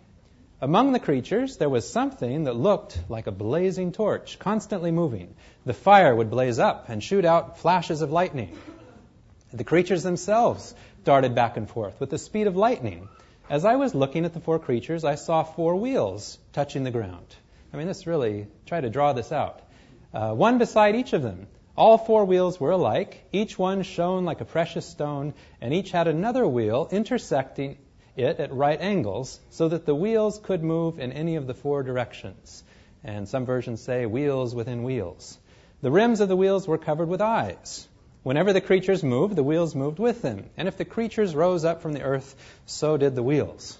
Among 0.61 0.93
the 0.93 1.01
creatures, 1.01 1.57
there 1.57 1.71
was 1.71 1.91
something 1.91 2.45
that 2.45 2.55
looked 2.55 2.99
like 3.09 3.27
a 3.27 3.33
blazing 3.33 3.93
torch, 3.93 4.39
constantly 4.39 4.91
moving. 4.91 5.35
The 5.65 5.73
fire 5.73 6.15
would 6.15 6.29
blaze 6.29 6.59
up 6.59 6.91
and 6.91 7.03
shoot 7.03 7.25
out 7.25 7.59
flashes 7.61 8.03
of 8.03 8.13
lightning. 8.13 8.59
The 9.55 9.65
creatures 9.65 10.03
themselves 10.03 10.75
darted 11.03 11.35
back 11.35 11.57
and 11.57 11.67
forth 11.67 11.99
with 11.99 12.11
the 12.11 12.19
speed 12.19 12.47
of 12.47 12.57
lightning. 12.57 13.09
As 13.49 13.65
I 13.65 13.77
was 13.77 13.95
looking 13.95 14.27
at 14.27 14.35
the 14.35 14.41
four 14.41 14.59
creatures, 14.59 15.03
I 15.03 15.15
saw 15.15 15.45
four 15.45 15.77
wheels 15.77 16.39
touching 16.53 16.85
the 16.85 16.91
ground. 16.91 17.35
I 17.73 17.79
mean, 17.79 17.87
this 17.87 18.07
really, 18.07 18.49
try 18.67 18.83
to 18.83 18.91
draw 18.91 19.15
this 19.15 19.33
out. 19.33 19.63
Uh, 20.13 20.35
one 20.35 20.59
beside 20.59 20.95
each 20.95 21.15
of 21.15 21.23
them. 21.23 21.47
All 21.75 21.97
four 21.97 22.27
wheels 22.27 22.61
were 22.61 22.73
alike. 22.73 23.25
Each 23.33 23.59
one 23.59 23.83
shone 23.83 24.27
like 24.27 24.43
a 24.43 24.45
precious 24.45 24.85
stone, 24.85 25.33
and 25.61 25.73
each 25.73 25.91
had 25.91 26.07
another 26.07 26.47
wheel 26.47 26.87
intersecting 26.91 27.79
it 28.15 28.39
at 28.41 28.53
right 28.53 28.79
angles 28.79 29.41
so 29.49 29.69
that 29.69 29.87
the 29.87 29.95
wheels 29.95 30.39
could 30.39 30.63
move 30.63 30.99
in 30.99 31.13
any 31.13 31.37
of 31.37 31.47
the 31.47 31.55
four 31.55 31.83
directions. 31.83 32.63
And 33.03 33.27
some 33.27 33.47
versions 33.47 33.81
say 33.81 34.05
wheels 34.05 34.55
within 34.55 34.83
wheels. 34.83 35.39
The 35.81 35.91
rims 35.91 36.21
of 36.21 36.29
the 36.29 36.37
wheels 36.37 36.69
were 36.69 36.77
covered 36.77 37.09
with 37.09 37.23
eyes. 37.23 37.89
Whenever 38.23 38.53
the 38.53 38.61
creatures 38.61 39.03
moved, 39.03 39.35
the 39.35 39.43
wheels 39.43 39.75
moved 39.75 39.99
with 39.99 40.21
them. 40.21 40.45
And 40.59 40.69
if 40.69 40.77
the 40.77 40.85
creatures 40.85 41.35
rose 41.35 41.65
up 41.65 41.81
from 41.81 41.95
the 41.95 42.03
earth, 42.03 42.37
so 42.67 42.99
did 42.99 43.15
the 43.15 43.23
wheels. 43.23 43.79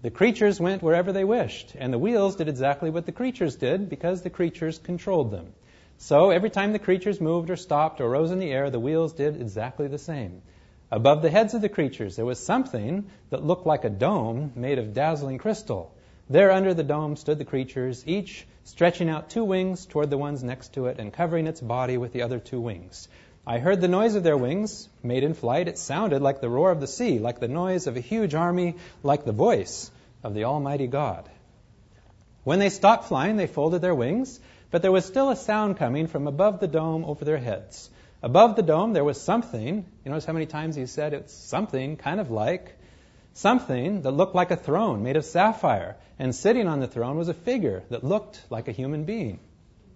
The 0.00 0.10
creatures 0.10 0.58
went 0.58 0.82
wherever 0.82 1.12
they 1.12 1.24
wished, 1.24 1.74
and 1.78 1.92
the 1.92 1.98
wheels 1.98 2.36
did 2.36 2.48
exactly 2.48 2.88
what 2.88 3.04
the 3.04 3.12
creatures 3.12 3.56
did 3.56 3.88
because 3.90 4.22
the 4.22 4.30
creatures 4.30 4.78
controlled 4.78 5.30
them. 5.30 5.52
So 5.98 6.30
every 6.30 6.48
time 6.48 6.72
the 6.72 6.78
creatures 6.78 7.20
moved 7.20 7.50
or 7.50 7.56
stopped 7.56 8.00
or 8.00 8.08
rose 8.08 8.30
in 8.30 8.38
the 8.38 8.52
air, 8.52 8.70
the 8.70 8.80
wheels 8.80 9.12
did 9.12 9.40
exactly 9.40 9.88
the 9.88 9.98
same. 9.98 10.42
Above 10.90 11.22
the 11.22 11.30
heads 11.30 11.54
of 11.54 11.60
the 11.60 11.68
creatures, 11.68 12.16
there 12.16 12.24
was 12.24 12.38
something 12.38 13.10
that 13.30 13.44
looked 13.44 13.66
like 13.66 13.84
a 13.84 13.90
dome 13.90 14.52
made 14.54 14.78
of 14.78 14.94
dazzling 14.94 15.38
crystal. 15.38 15.92
There 16.30 16.52
under 16.52 16.72
the 16.72 16.84
dome 16.84 17.16
stood 17.16 17.38
the 17.38 17.44
creatures, 17.44 18.04
each 18.06 18.46
stretching 18.64 19.10
out 19.10 19.30
two 19.30 19.44
wings 19.44 19.86
toward 19.86 20.08
the 20.08 20.16
ones 20.16 20.42
next 20.42 20.74
to 20.74 20.86
it 20.86 20.98
and 20.98 21.12
covering 21.12 21.46
its 21.46 21.60
body 21.60 21.98
with 21.98 22.12
the 22.12 22.22
other 22.22 22.38
two 22.38 22.60
wings. 22.60 23.08
I 23.46 23.58
heard 23.58 23.80
the 23.80 23.88
noise 23.88 24.14
of 24.14 24.22
their 24.22 24.36
wings, 24.36 24.88
made 25.02 25.24
in 25.24 25.34
flight. 25.34 25.68
It 25.68 25.78
sounded 25.78 26.22
like 26.22 26.40
the 26.40 26.50
roar 26.50 26.70
of 26.70 26.80
the 26.80 26.86
sea, 26.86 27.18
like 27.18 27.40
the 27.40 27.48
noise 27.48 27.86
of 27.86 27.96
a 27.96 28.00
huge 28.00 28.34
army, 28.34 28.76
like 29.02 29.24
the 29.24 29.32
voice 29.32 29.90
of 30.22 30.34
the 30.34 30.44
Almighty 30.44 30.86
God. 30.86 31.28
When 32.44 32.60
they 32.60 32.68
stopped 32.68 33.06
flying, 33.06 33.36
they 33.36 33.46
folded 33.46 33.80
their 33.80 33.94
wings, 33.94 34.38
but 34.70 34.82
there 34.82 34.92
was 34.92 35.04
still 35.04 35.30
a 35.30 35.36
sound 35.36 35.76
coming 35.76 36.06
from 36.06 36.26
above 36.26 36.60
the 36.60 36.68
dome 36.68 37.04
over 37.04 37.24
their 37.24 37.38
heads. 37.38 37.90
Above 38.22 38.56
the 38.56 38.62
dome, 38.62 38.92
there 38.92 39.04
was 39.04 39.20
something. 39.20 39.86
You 40.04 40.10
notice 40.10 40.24
how 40.24 40.32
many 40.32 40.46
times 40.46 40.74
he 40.74 40.86
said 40.86 41.14
it's 41.14 41.32
something, 41.32 41.96
kind 41.96 42.20
of 42.20 42.30
like 42.30 42.76
something 43.34 44.02
that 44.02 44.10
looked 44.10 44.34
like 44.34 44.50
a 44.50 44.56
throne 44.56 45.02
made 45.02 45.16
of 45.16 45.24
sapphire. 45.24 45.96
And 46.18 46.34
sitting 46.34 46.66
on 46.66 46.80
the 46.80 46.88
throne 46.88 47.16
was 47.16 47.28
a 47.28 47.34
figure 47.34 47.84
that 47.90 48.02
looked 48.02 48.42
like 48.50 48.66
a 48.66 48.72
human 48.72 49.04
being. 49.04 49.38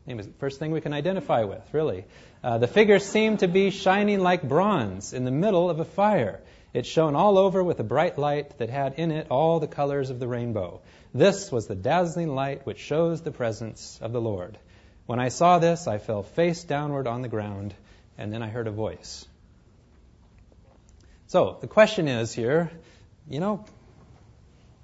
It 0.06 0.16
was 0.16 0.26
the 0.26 0.32
first 0.34 0.58
thing 0.58 0.72
we 0.72 0.80
can 0.80 0.92
identify 0.92 1.44
with, 1.44 1.62
really. 1.72 2.04
Uh, 2.42 2.58
the 2.58 2.66
figure 2.66 2.98
seemed 2.98 3.40
to 3.40 3.48
be 3.48 3.70
shining 3.70 4.20
like 4.20 4.42
bronze 4.42 5.12
in 5.12 5.24
the 5.24 5.30
middle 5.30 5.68
of 5.70 5.80
a 5.80 5.84
fire. 5.84 6.40
It 6.72 6.86
shone 6.86 7.14
all 7.14 7.36
over 7.36 7.62
with 7.62 7.80
a 7.80 7.84
bright 7.84 8.18
light 8.18 8.56
that 8.58 8.70
had 8.70 8.94
in 8.94 9.10
it 9.10 9.26
all 9.30 9.60
the 9.60 9.66
colors 9.66 10.08
of 10.10 10.18
the 10.18 10.28
rainbow. 10.28 10.80
This 11.12 11.52
was 11.52 11.66
the 11.66 11.74
dazzling 11.74 12.34
light 12.34 12.64
which 12.64 12.78
shows 12.78 13.20
the 13.20 13.30
presence 13.30 13.98
of 14.00 14.12
the 14.12 14.20
Lord. 14.20 14.56
When 15.04 15.18
I 15.18 15.28
saw 15.28 15.58
this, 15.58 15.86
I 15.86 15.98
fell 15.98 16.22
face 16.22 16.64
downward 16.64 17.06
on 17.06 17.20
the 17.20 17.28
ground 17.28 17.74
and 18.16 18.32
then 18.32 18.42
I 18.42 18.48
heard 18.48 18.68
a 18.68 18.70
voice. 18.70 19.26
So 21.26 21.58
the 21.60 21.66
question 21.66 22.08
is 22.08 22.32
here, 22.32 22.70
you 23.28 23.40
know, 23.40 23.64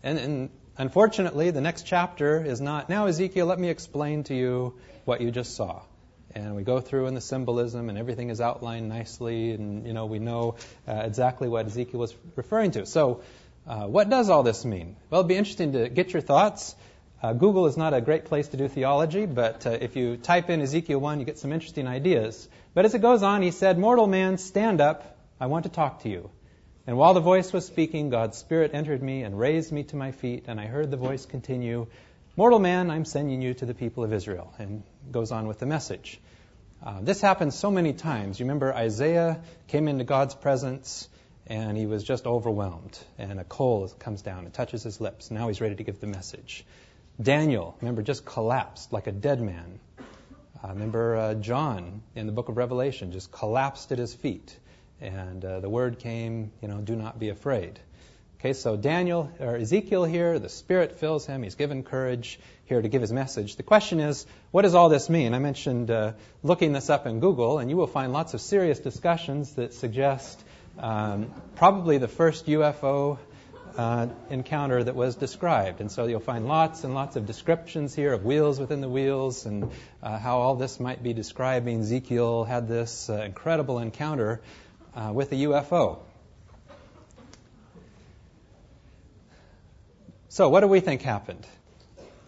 and, 0.02 0.18
and 0.18 0.50
unfortunately, 0.76 1.50
the 1.50 1.60
next 1.60 1.84
chapter 1.84 2.44
is 2.44 2.60
not, 2.60 2.88
now, 2.88 3.06
Ezekiel, 3.06 3.46
let 3.46 3.58
me 3.58 3.68
explain 3.68 4.24
to 4.24 4.34
you 4.34 4.74
what 5.04 5.20
you 5.20 5.30
just 5.30 5.56
saw. 5.56 5.82
And 6.34 6.54
we 6.54 6.62
go 6.62 6.80
through 6.80 7.06
in 7.06 7.14
the 7.14 7.20
symbolism, 7.20 7.88
and 7.88 7.96
everything 7.96 8.30
is 8.30 8.40
outlined 8.40 8.88
nicely, 8.88 9.52
and 9.52 9.86
you 9.86 9.92
know 9.92 10.06
we 10.06 10.18
know 10.18 10.56
uh, 10.86 10.92
exactly 11.04 11.48
what 11.48 11.66
Ezekiel 11.66 12.00
was 12.00 12.14
referring 12.36 12.72
to. 12.72 12.86
So, 12.86 13.22
uh, 13.66 13.86
what 13.86 14.10
does 14.10 14.28
all 14.28 14.42
this 14.42 14.64
mean? 14.64 14.96
Well, 15.10 15.20
it'd 15.20 15.28
be 15.28 15.36
interesting 15.36 15.72
to 15.72 15.88
get 15.88 16.12
your 16.12 16.22
thoughts. 16.22 16.74
Uh, 17.20 17.32
Google 17.32 17.66
is 17.66 17.76
not 17.76 17.94
a 17.94 18.00
great 18.00 18.26
place 18.26 18.48
to 18.48 18.56
do 18.56 18.68
theology, 18.68 19.26
but 19.26 19.66
uh, 19.66 19.70
if 19.70 19.96
you 19.96 20.16
type 20.16 20.50
in 20.50 20.60
Ezekiel 20.60 21.00
1, 21.00 21.18
you 21.18 21.24
get 21.24 21.38
some 21.38 21.52
interesting 21.52 21.88
ideas. 21.88 22.48
But 22.74 22.84
as 22.84 22.94
it 22.94 23.00
goes 23.00 23.24
on, 23.24 23.42
he 23.42 23.50
said, 23.50 23.76
Mortal 23.76 24.06
man, 24.06 24.38
stand 24.38 24.80
up. 24.80 25.16
I 25.40 25.46
want 25.46 25.64
to 25.64 25.70
talk 25.70 26.02
to 26.02 26.08
you. 26.08 26.30
And 26.86 26.96
while 26.96 27.14
the 27.14 27.20
voice 27.20 27.52
was 27.52 27.66
speaking, 27.66 28.08
God's 28.08 28.38
Spirit 28.38 28.70
entered 28.72 29.02
me 29.02 29.22
and 29.22 29.38
raised 29.38 29.72
me 29.72 29.82
to 29.84 29.96
my 29.96 30.12
feet, 30.12 30.44
and 30.46 30.60
I 30.60 30.66
heard 30.66 30.90
the 30.90 30.96
voice 30.96 31.26
continue, 31.26 31.88
Mortal 32.38 32.60
man, 32.60 32.88
I'm 32.88 33.04
sending 33.04 33.42
you 33.42 33.52
to 33.54 33.66
the 33.66 33.74
people 33.74 34.04
of 34.04 34.12
Israel. 34.12 34.54
And 34.60 34.84
goes 35.10 35.32
on 35.32 35.48
with 35.48 35.58
the 35.58 35.66
message. 35.66 36.20
Uh, 36.80 37.00
this 37.02 37.20
happens 37.20 37.56
so 37.56 37.68
many 37.68 37.92
times. 37.92 38.38
You 38.38 38.44
remember 38.44 38.72
Isaiah 38.72 39.40
came 39.66 39.88
into 39.88 40.04
God's 40.04 40.36
presence 40.36 41.08
and 41.48 41.76
he 41.76 41.86
was 41.86 42.04
just 42.04 42.28
overwhelmed. 42.28 42.96
And 43.18 43.40
a 43.40 43.44
coal 43.44 43.88
comes 43.88 44.22
down 44.22 44.44
and 44.44 44.54
touches 44.54 44.84
his 44.84 45.00
lips. 45.00 45.32
Now 45.32 45.48
he's 45.48 45.60
ready 45.60 45.74
to 45.74 45.82
give 45.82 45.98
the 45.98 46.06
message. 46.06 46.64
Daniel, 47.20 47.76
remember, 47.80 48.02
just 48.02 48.24
collapsed 48.24 48.92
like 48.92 49.08
a 49.08 49.12
dead 49.12 49.40
man. 49.40 49.80
Uh, 50.62 50.68
remember 50.68 51.16
uh, 51.16 51.34
John 51.34 52.02
in 52.14 52.26
the 52.26 52.32
book 52.32 52.48
of 52.48 52.56
Revelation 52.56 53.10
just 53.10 53.32
collapsed 53.32 53.90
at 53.90 53.98
his 53.98 54.14
feet, 54.14 54.56
and 55.00 55.44
uh, 55.44 55.58
the 55.58 55.68
word 55.68 55.98
came, 55.98 56.52
you 56.62 56.68
know, 56.68 56.78
do 56.78 56.94
not 56.94 57.18
be 57.18 57.30
afraid. 57.30 57.80
Okay, 58.40 58.52
so 58.52 58.76
Daniel 58.76 59.32
or 59.40 59.56
Ezekiel 59.56 60.04
here, 60.04 60.38
the 60.38 60.48
Spirit 60.48 61.00
fills 61.00 61.26
him. 61.26 61.42
He's 61.42 61.56
given 61.56 61.82
courage 61.82 62.38
here 62.66 62.80
to 62.80 62.88
give 62.88 63.00
his 63.00 63.12
message. 63.12 63.56
The 63.56 63.64
question 63.64 63.98
is, 63.98 64.24
what 64.52 64.62
does 64.62 64.76
all 64.76 64.88
this 64.88 65.08
mean? 65.08 65.34
I 65.34 65.40
mentioned 65.40 65.90
uh, 65.90 66.12
looking 66.44 66.72
this 66.72 66.88
up 66.88 67.04
in 67.04 67.18
Google, 67.18 67.58
and 67.58 67.68
you 67.68 67.76
will 67.76 67.88
find 67.88 68.12
lots 68.12 68.34
of 68.34 68.40
serious 68.40 68.78
discussions 68.78 69.54
that 69.56 69.74
suggest 69.74 70.40
um, 70.78 71.34
probably 71.56 71.98
the 71.98 72.06
first 72.06 72.46
UFO 72.46 73.18
uh, 73.76 74.06
encounter 74.30 74.84
that 74.84 74.94
was 74.94 75.16
described. 75.16 75.80
And 75.80 75.90
so 75.90 76.06
you'll 76.06 76.20
find 76.20 76.46
lots 76.46 76.84
and 76.84 76.94
lots 76.94 77.16
of 77.16 77.26
descriptions 77.26 77.92
here 77.92 78.12
of 78.12 78.24
wheels 78.24 78.60
within 78.60 78.80
the 78.80 78.88
wheels 78.88 79.46
and 79.46 79.68
uh, 80.00 80.16
how 80.16 80.38
all 80.38 80.54
this 80.54 80.78
might 80.78 81.02
be 81.02 81.12
describing. 81.12 81.80
Ezekiel 81.80 82.44
had 82.44 82.68
this 82.68 83.10
uh, 83.10 83.14
incredible 83.14 83.80
encounter 83.80 84.40
uh, 84.94 85.10
with 85.12 85.32
a 85.32 85.36
UFO. 85.36 85.98
So, 90.30 90.50
what 90.50 90.60
do 90.60 90.66
we 90.66 90.80
think 90.80 91.00
happened? 91.00 91.46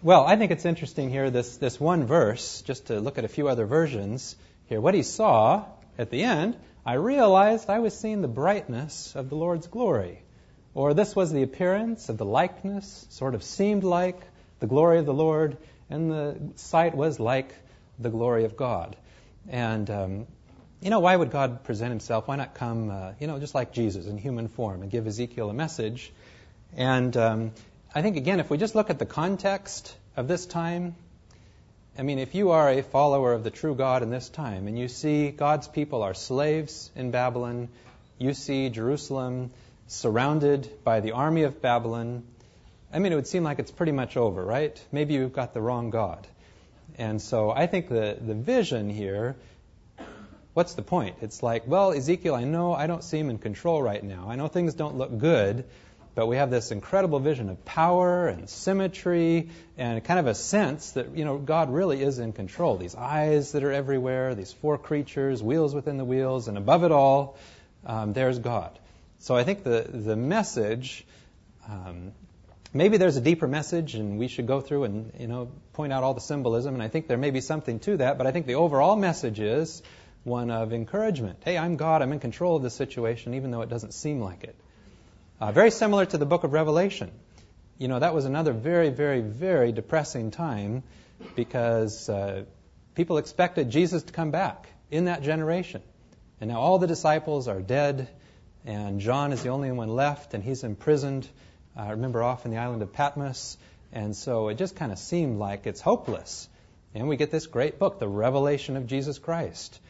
Well, 0.02 0.25
I 0.25 0.37
think 0.37 0.50
it's 0.50 0.64
interesting 0.64 1.11
here, 1.11 1.28
this, 1.28 1.59
this 1.59 1.78
one 1.78 2.07
verse, 2.07 2.62
just 2.62 2.87
to 2.87 2.99
look 2.99 3.19
at 3.19 3.26
a 3.26 3.28
few 3.28 3.47
other 3.47 3.66
versions 3.66 4.37
here. 4.71 4.80
What 4.80 4.95
he 4.95 5.02
saw 5.02 5.66
at 5.99 6.09
the 6.09 6.23
end, 6.23 6.57
I 6.87 6.95
realized 6.95 7.69
I 7.69 7.80
was 7.80 7.95
seeing 7.95 8.23
the 8.23 8.28
brightness 8.28 9.14
of 9.14 9.28
the 9.28 9.37
Lord's 9.37 9.66
glory. 9.66 10.23
Or 10.73 10.95
this 10.95 11.14
was 11.14 11.30
the 11.30 11.42
appearance 11.42 12.09
of 12.09 12.16
the 12.16 12.25
likeness, 12.25 13.07
sort 13.11 13.35
of 13.35 13.42
seemed 13.42 13.85
like 13.85 14.19
the 14.61 14.66
glory 14.66 14.99
of 14.99 15.04
the 15.04 15.12
Lord, 15.12 15.59
and 15.90 16.11
the 16.11 16.40
sight 16.57 16.95
was 16.95 17.21
like 17.21 17.54
the 17.99 18.09
glory 18.09 18.45
of 18.45 18.57
God. 18.57 18.97
And, 19.47 19.90
um, 19.90 20.26
you 20.80 20.88
know, 20.88 21.00
why 21.00 21.14
would 21.14 21.30
God 21.30 21.64
present 21.64 21.90
himself? 21.90 22.28
Why 22.28 22.37
not 22.37 22.54
come, 22.54 22.90
uh, 22.90 23.12
you 23.21 23.26
know, 23.26 23.38
just 23.38 23.54
like 23.54 23.75
Jesus 23.75 24.07
in 24.07 24.16
human 24.16 24.49
form 24.49 24.80
and 24.80 24.90
give 24.90 25.07
Ezekiel 25.07 25.50
a 25.50 25.54
message? 25.54 26.14
And 26.75 27.14
um, 27.16 27.52
I 27.92 28.02
think, 28.02 28.16
again, 28.16 28.38
if 28.38 28.49
we 28.50 28.56
just 28.56 28.76
look 28.76 28.88
at 28.88 29.00
the 29.00 29.06
context 29.06 29.97
of 30.16 30.28
this 30.28 30.47
time, 30.47 30.94
I 31.99 32.02
mean, 32.02 32.20
if 32.20 32.37
you 32.37 32.50
are 32.50 32.70
a 32.70 32.82
follower 32.82 33.32
of 33.32 33.42
the 33.42 33.50
true 33.50 33.75
God 33.75 34.04
in 34.04 34.11
this 34.11 34.28
time 34.28 34.68
and 34.68 34.78
you 34.78 34.87
see 34.87 35.32
God's 35.32 35.66
people 35.66 36.04
are 36.04 36.14
slaves 36.14 36.88
in 36.94 37.11
Babylon, 37.11 37.68
you 38.16 38.32
see 38.32 38.68
Jerusalem 38.68 39.50
surrounded 39.88 40.70
by 40.85 41.00
the 41.00 41.12
army 41.12 41.42
of 41.42 41.61
Babylon, 41.61 42.23
I 42.92 43.00
mean, 43.00 43.11
it 43.11 43.16
would 43.16 43.26
seem 43.26 43.42
like 43.42 43.59
it's 43.59 43.73
pretty 43.73 43.92
much 43.92 44.16
over, 44.16 44.44
right? 44.44 44.80
Maybe 44.92 45.14
you've 45.14 45.32
got 45.32 45.52
the 45.52 45.61
wrong 45.61 45.90
God. 45.90 46.28
And 46.97 47.20
so 47.20 47.50
I 47.50 47.66
think 47.66 47.88
the, 47.88 48.16
the 48.20 48.35
vision 48.35 48.88
here, 48.88 49.35
what's 50.54 50.75
the 50.75 50.82
point? 50.82 51.16
It's 51.23 51.42
like, 51.42 51.66
well, 51.66 51.92
Ezekiel, 51.92 52.37
I 52.37 52.44
know 52.44 52.73
I 52.73 52.87
don't 52.87 53.02
seem 53.02 53.30
in 53.30 53.38
control 53.38 53.82
right 53.82 54.02
now. 54.02 54.26
I 54.28 54.37
know 54.37 54.47
things 54.47 54.75
don't 54.75 54.94
look 54.94 55.18
good, 55.18 55.64
but 56.14 56.26
we 56.26 56.37
have 56.37 56.50
this 56.50 56.71
incredible 56.71 57.21
vision 57.21 57.49
of 57.49 57.64
power 57.64 58.29
and 58.29 58.49
symmetry 58.49 59.50
and 59.79 60.02
kind 60.05 60.19
of 60.19 60.26
a 60.26 60.35
sense 60.35 60.93
that 60.93 61.17
you 61.17 61.25
know 61.25 61.38
God 61.38 61.73
really 61.73 62.02
is 62.02 62.19
in 62.19 62.33
control. 62.33 62.76
These 62.76 62.95
eyes 62.95 63.52
that 63.52 63.64
are 63.64 63.73
everywhere, 63.73 64.35
these 64.35 64.52
four 64.52 64.79
creatures, 64.79 65.43
wheels 65.43 65.75
within 65.75 65.97
the 65.97 66.05
wheels, 66.05 66.49
and 66.49 66.59
above 66.59 66.85
it 66.85 66.93
all, 66.93 67.38
um, 67.87 68.12
there's 68.12 68.38
God. 68.38 68.79
So 69.19 69.37
I 69.37 69.45
think 69.45 69.62
the 69.62 69.87
the 69.88 70.17
message. 70.17 71.07
Um, 71.69 72.12
maybe 72.73 72.97
there's 72.97 73.17
a 73.17 73.21
deeper 73.21 73.47
message, 73.47 73.95
and 73.95 74.19
we 74.19 74.29
should 74.29 74.47
go 74.47 74.61
through 74.61 74.85
and 74.85 75.12
you 75.19 75.29
know 75.29 75.50
point 75.75 75.93
out 75.93 76.02
all 76.02 76.14
the 76.14 76.21
symbolism. 76.21 76.75
And 76.75 76.83
I 76.83 76.88
think 76.88 77.07
there 77.07 77.19
may 77.19 77.31
be 77.31 77.40
something 77.40 77.79
to 77.81 77.99
that. 77.99 78.19
But 78.19 78.26
I 78.26 78.33
think 78.33 78.47
the 78.47 78.57
overall 78.57 78.97
message 78.97 79.38
is 79.40 79.83
one 80.25 80.50
of 80.50 80.73
encouragement. 80.73 81.38
Hey, 81.45 81.57
I'm 81.57 81.76
God. 81.76 82.02
I'm 82.02 82.12
in 82.12 82.21
control 82.21 82.57
of 82.57 82.62
the 82.62 82.71
situation, 82.71 83.35
even 83.35 83.50
though 83.50 83.62
it 83.62 83.69
doesn't 83.69 83.95
seem 83.95 84.21
like 84.21 84.45
it. 84.45 84.57
Uh, 85.40 85.52
very 85.52 85.70
similar 85.70 86.04
to 86.04 86.18
the 86.18 86.26
book 86.26 86.44
of 86.44 86.52
Revelation. 86.52 87.11
You 87.78 87.88
know, 87.88 87.99
that 87.99 88.14
was 88.14 88.26
another 88.26 88.52
very, 88.52 88.90
very, 88.90 89.23
very 89.23 89.73
depressing 89.73 90.30
time 90.32 90.82
because 91.35 92.11
uh, 92.11 92.44
people 92.94 93.16
expected 93.16 93.70
Jesus 93.70 94.02
to 94.02 94.12
come 94.12 94.32
back 94.32 94.68
in 94.90 95.06
that 95.06 95.23
generation. 95.23 95.80
And 96.42 96.50
now 96.50 96.61
all 96.61 96.78
the 96.78 96.87
disciples 96.87 97.49
are 97.49 97.62
dead, 97.62 98.11
and 98.66 99.00
John 99.00 99.32
is 99.32 99.42
the 99.42 99.49
only 99.49 99.73
one 99.73 99.88
left, 99.88 100.35
and 100.35 100.44
he's 100.44 100.62
imprisoned, 100.62 101.26
uh, 101.75 101.87
remember, 101.88 102.23
off 102.23 102.44
in 102.44 102.50
the 102.50 102.59
island 102.59 102.82
of 102.82 102.92
Patmos. 102.92 103.56
And 103.92 104.14
so 104.14 104.49
it 104.49 104.59
just 104.59 104.76
kind 104.76 104.92
of 104.92 104.99
seemed 104.99 105.38
like 105.38 105.66
it's 105.66 105.80
hopeless. 105.80 106.50
And 106.94 107.09
we 107.09 107.16
get 107.16 107.30
this 107.30 107.47
great 107.47 107.78
book, 107.78 107.99
The 107.99 108.09
Revelation 108.09 108.76
of 108.76 108.87
Jesus 108.87 109.18
Christ. 109.18 109.80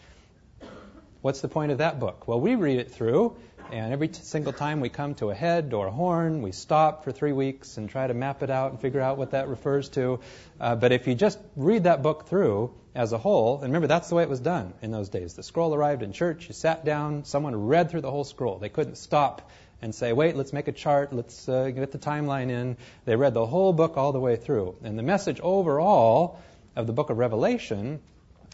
What's 1.23 1.41
the 1.41 1.49
point 1.49 1.73
of 1.73 1.79
that 1.79 1.99
book? 1.99 2.29
Well, 2.29 2.41
we 2.41 2.55
read 2.55 2.79
it 2.79 2.93
through, 2.93 3.37
and 3.73 3.93
every 3.93 4.09
t- 4.09 4.21
single 4.23 4.53
time 4.53 4.81
we 4.81 4.89
come 4.89 5.15
to 5.17 5.31
a 5.31 5.35
head 5.35 5.73
or 5.73 5.87
a 5.87 5.91
horn, 5.91 6.43
we 6.43 6.53
stop 6.53 7.05
for 7.05 7.13
three 7.13 7.33
weeks 7.33 7.77
and 7.77 7.89
try 7.89 8.07
to 8.07 8.15
map 8.15 8.43
it 8.43 8.51
out 8.51 8.71
and 8.71 8.81
figure 8.81 9.01
out 9.01 9.19
what 9.19 9.33
that 9.33 9.49
refers 9.49 9.89
to. 9.91 10.21
Uh, 10.61 10.77
but 10.77 10.93
if 10.93 11.07
you 11.07 11.15
just 11.15 11.39
read 11.57 11.85
that 11.85 12.03
book 12.03 12.27
through 12.27 12.73
as 12.95 13.13
a 13.13 13.19
whole, 13.19 13.57
and 13.57 13.65
remember 13.65 13.87
that's 13.87 14.09
the 14.09 14.15
way 14.15 14.23
it 14.23 14.29
was 14.29 14.41
done 14.41 14.75
in 14.83 14.91
those 14.91 15.09
days. 15.09 15.35
The 15.35 15.43
scroll 15.43 15.75
arrived 15.75 16.03
in 16.03 16.13
church, 16.13 16.49
you 16.49 16.55
sat 16.55 16.85
down, 16.85 17.25
someone 17.25 17.67
read 17.67 17.91
through 17.91 18.01
the 18.01 18.11
whole 18.11 18.25
scroll. 18.25 18.59
They 18.59 18.69
couldn't 18.69 18.97
stop 18.97 19.49
and 19.83 19.95
say, 19.95 20.13
wait, 20.13 20.37
let's 20.37 20.53
make 20.53 20.69
a 20.69 20.73
chart, 20.73 21.13
let's 21.13 21.49
uh, 21.49 21.71
get 21.71 21.93
the 21.93 21.99
timeline 21.99 22.51
in. 22.51 22.77
They 23.05 23.17
read 23.17 23.35
the 23.35 23.47
whole 23.47 23.73
book 23.73 23.97
all 23.97 24.13
the 24.13 24.21
way 24.21 24.37
through. 24.37 24.77
And 24.83 24.99
the 24.99 25.03
message 25.03 25.41
overall 25.41 26.41
of 26.77 26.87
the 26.87 26.93
book 26.93 27.11
of 27.11 27.19
Revelation 27.19 28.01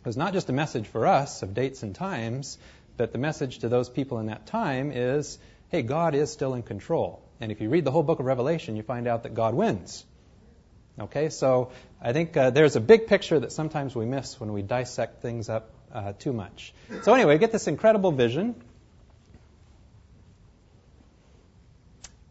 was 0.04 0.16
not 0.16 0.32
just 0.32 0.48
a 0.48 0.52
message 0.52 0.86
for 0.86 1.06
us 1.06 1.42
of 1.42 1.52
dates 1.52 1.82
and 1.82 1.94
times, 1.94 2.58
but 2.96 3.12
the 3.12 3.18
message 3.18 3.58
to 3.60 3.68
those 3.68 3.88
people 3.88 4.18
in 4.18 4.26
that 4.26 4.46
time 4.46 4.90
is 4.92 5.38
hey, 5.68 5.82
God 5.82 6.14
is 6.14 6.30
still 6.30 6.54
in 6.54 6.62
control. 6.62 7.22
And 7.40 7.50
if 7.50 7.60
you 7.60 7.68
read 7.68 7.84
the 7.84 7.90
whole 7.90 8.02
book 8.02 8.20
of 8.20 8.26
Revelation, 8.26 8.76
you 8.76 8.82
find 8.82 9.06
out 9.08 9.24
that 9.24 9.34
God 9.34 9.54
wins. 9.54 10.04
Okay, 10.98 11.28
so 11.28 11.72
I 12.00 12.12
think 12.12 12.36
uh, 12.36 12.50
there's 12.50 12.76
a 12.76 12.80
big 12.80 13.06
picture 13.06 13.40
that 13.40 13.52
sometimes 13.52 13.94
we 13.94 14.06
miss 14.06 14.40
when 14.40 14.52
we 14.52 14.62
dissect 14.62 15.20
things 15.20 15.50
up 15.50 15.70
uh, 15.92 16.12
too 16.18 16.32
much. 16.32 16.72
So, 17.02 17.12
anyway, 17.12 17.36
get 17.36 17.52
this 17.52 17.66
incredible 17.66 18.12
vision. 18.12 18.54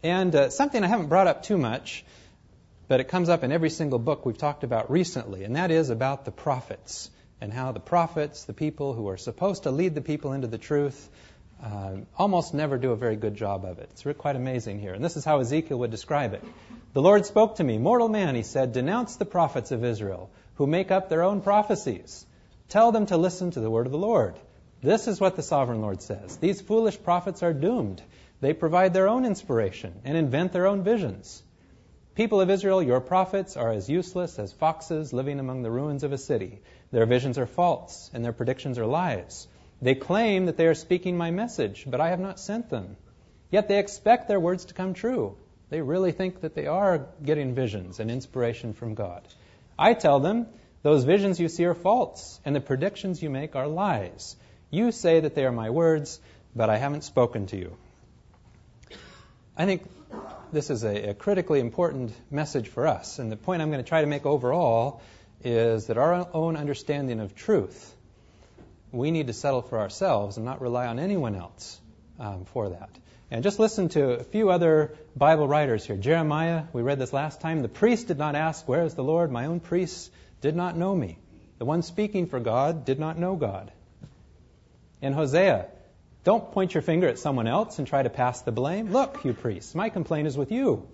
And 0.01 0.35
uh, 0.35 0.49
something 0.49 0.83
I 0.83 0.87
haven't 0.87 1.07
brought 1.07 1.27
up 1.27 1.43
too 1.43 1.57
much, 1.57 2.03
but 2.87 2.99
it 2.99 3.07
comes 3.07 3.29
up 3.29 3.43
in 3.43 3.51
every 3.51 3.69
single 3.69 3.99
book 3.99 4.25
we've 4.25 4.37
talked 4.37 4.63
about 4.63 4.89
recently, 4.89 5.43
and 5.43 5.55
that 5.55 5.69
is 5.69 5.91
about 5.91 6.25
the 6.25 6.31
prophets 6.31 7.11
and 7.41 7.51
how 7.51 7.71
the 7.71 7.79
prophets, 7.79 8.45
the 8.45 8.53
people 8.53 8.93
who 8.93 9.07
are 9.09 9.17
supposed 9.17 9.63
to 9.63 9.71
lead 9.71 9.95
the 9.95 10.01
people 10.01 10.33
into 10.33 10.47
the 10.47 10.57
truth, 10.57 11.09
uh, 11.63 11.97
almost 12.17 12.53
never 12.53 12.77
do 12.77 12.91
a 12.91 12.95
very 12.95 13.15
good 13.15 13.35
job 13.35 13.65
of 13.65 13.79
it. 13.79 13.89
It's 13.91 14.17
quite 14.17 14.35
amazing 14.35 14.79
here. 14.79 14.93
And 14.93 15.03
this 15.03 15.17
is 15.17 15.25
how 15.25 15.39
Ezekiel 15.39 15.79
would 15.79 15.91
describe 15.91 16.33
it. 16.33 16.43
The 16.93 17.01
Lord 17.01 17.25
spoke 17.25 17.57
to 17.57 17.63
me, 17.63 17.77
Mortal 17.77 18.09
man, 18.09 18.35
he 18.35 18.43
said, 18.43 18.73
denounce 18.73 19.15
the 19.15 19.25
prophets 19.25 19.71
of 19.71 19.83
Israel, 19.83 20.29
who 20.55 20.67
make 20.67 20.91
up 20.91 21.09
their 21.09 21.23
own 21.23 21.41
prophecies. 21.41 22.25
Tell 22.69 22.91
them 22.91 23.05
to 23.07 23.17
listen 23.17 23.51
to 23.51 23.59
the 23.59 23.69
word 23.69 23.85
of 23.85 23.91
the 23.91 23.97
Lord. 23.97 24.35
This 24.81 25.07
is 25.07 25.19
what 25.19 25.35
the 25.35 25.43
sovereign 25.43 25.81
Lord 25.81 26.01
says. 26.01 26.37
These 26.37 26.61
foolish 26.61 27.01
prophets 27.01 27.43
are 27.43 27.53
doomed. 27.53 28.01
They 28.41 28.53
provide 28.53 28.93
their 28.93 29.07
own 29.07 29.25
inspiration 29.25 29.93
and 30.03 30.17
invent 30.17 30.51
their 30.51 30.67
own 30.67 30.83
visions. 30.83 31.41
People 32.15 32.39
of 32.39 32.49
Israel, 32.49 32.81
your 32.81 33.01
prophets 33.01 33.57
are 33.57 33.71
as 33.71 33.89
useless 33.89 34.39
as 34.39 34.53
foxes 34.53 35.11
living 35.11 35.39
among 35.39 35.63
the 35.63 35.71
ruins 35.71 36.03
of 36.03 36.13
a 36.13 36.17
city. 36.17 36.61
Their 36.95 37.05
visions 37.05 37.37
are 37.37 37.45
false, 37.45 38.09
and 38.13 38.23
their 38.23 38.31
predictions 38.31 38.79
are 38.79 38.85
lies. 38.85 39.49
They 39.81 39.95
claim 39.95 40.45
that 40.45 40.55
they 40.55 40.65
are 40.65 40.73
speaking 40.73 41.17
my 41.17 41.29
message, 41.29 41.83
but 41.85 41.99
I 41.99 42.11
have 42.11 42.21
not 42.21 42.39
sent 42.39 42.69
them. 42.69 42.95
Yet 43.51 43.67
they 43.67 43.79
expect 43.79 44.29
their 44.29 44.39
words 44.39 44.63
to 44.65 44.73
come 44.73 44.93
true. 44.93 45.35
They 45.69 45.81
really 45.81 46.13
think 46.13 46.39
that 46.39 46.55
they 46.55 46.67
are 46.67 47.07
getting 47.21 47.53
visions 47.53 47.99
and 47.99 48.09
inspiration 48.09 48.71
from 48.71 48.93
God. 48.93 49.27
I 49.77 49.93
tell 49.93 50.21
them, 50.21 50.47
those 50.83 51.03
visions 51.03 51.37
you 51.37 51.49
see 51.49 51.65
are 51.65 51.73
false, 51.73 52.39
and 52.45 52.55
the 52.55 52.61
predictions 52.61 53.21
you 53.21 53.29
make 53.29 53.57
are 53.57 53.67
lies. 53.67 54.37
You 54.69 54.93
say 54.93 55.19
that 55.19 55.35
they 55.35 55.45
are 55.45 55.51
my 55.51 55.71
words, 55.71 56.21
but 56.55 56.69
I 56.69 56.77
haven't 56.77 57.03
spoken 57.03 57.47
to 57.47 57.57
you. 57.57 57.75
I 59.57 59.65
think 59.65 59.83
this 60.53 60.69
is 60.69 60.85
a, 60.85 61.09
a 61.09 61.13
critically 61.13 61.59
important 61.59 62.13
message 62.31 62.69
for 62.69 62.87
us. 62.87 63.19
And 63.19 63.29
the 63.29 63.35
point 63.35 63.61
I'm 63.61 63.69
going 63.69 63.83
to 63.83 63.89
try 63.89 63.99
to 63.99 64.07
make 64.07 64.25
overall 64.25 65.01
is 65.43 65.87
that 65.87 65.97
our 65.97 66.27
own 66.33 66.55
understanding 66.55 67.19
of 67.19 67.35
truth, 67.35 67.93
we 68.91 69.11
need 69.11 69.27
to 69.27 69.33
settle 69.33 69.61
for 69.61 69.79
ourselves 69.79 70.37
and 70.37 70.45
not 70.45 70.61
rely 70.61 70.87
on 70.87 70.99
anyone 70.99 71.35
else 71.35 71.79
um, 72.19 72.45
for 72.45 72.69
that. 72.69 72.89
And 73.31 73.43
just 73.43 73.59
listen 73.59 73.89
to 73.89 74.11
a 74.11 74.23
few 74.23 74.49
other 74.49 74.95
Bible 75.15 75.47
writers 75.47 75.85
here. 75.85 75.97
Jeremiah, 75.97 76.63
we 76.73 76.81
read 76.81 76.99
this 76.99 77.11
last 77.11 77.41
time. 77.41 77.61
The 77.61 77.67
priest 77.67 78.07
did 78.07 78.17
not 78.17 78.35
ask, 78.35 78.67
Where 78.67 78.83
is 78.83 78.93
the 78.93 79.03
Lord? 79.03 79.31
My 79.31 79.47
own 79.47 79.59
priests 79.59 80.09
did 80.41 80.55
not 80.55 80.77
know 80.77 80.95
me. 80.95 81.17
The 81.57 81.65
one 81.65 81.81
speaking 81.81 82.27
for 82.27 82.39
God 82.39 82.85
did 82.85 82.99
not 82.99 83.17
know 83.17 83.35
God. 83.35 83.71
In 85.01 85.13
Hosea, 85.13 85.67
don't 86.23 86.51
point 86.51 86.73
your 86.73 86.81
finger 86.81 87.07
at 87.07 87.19
someone 87.19 87.47
else 87.47 87.79
and 87.79 87.87
try 87.87 88.03
to 88.03 88.09
pass 88.09 88.41
the 88.41 88.51
blame. 88.51 88.91
Look, 88.91 89.23
you 89.23 89.33
priests, 89.33 89.75
my 89.75 89.89
complaint 89.89 90.27
is 90.27 90.37
with 90.37 90.51
you. 90.51 90.87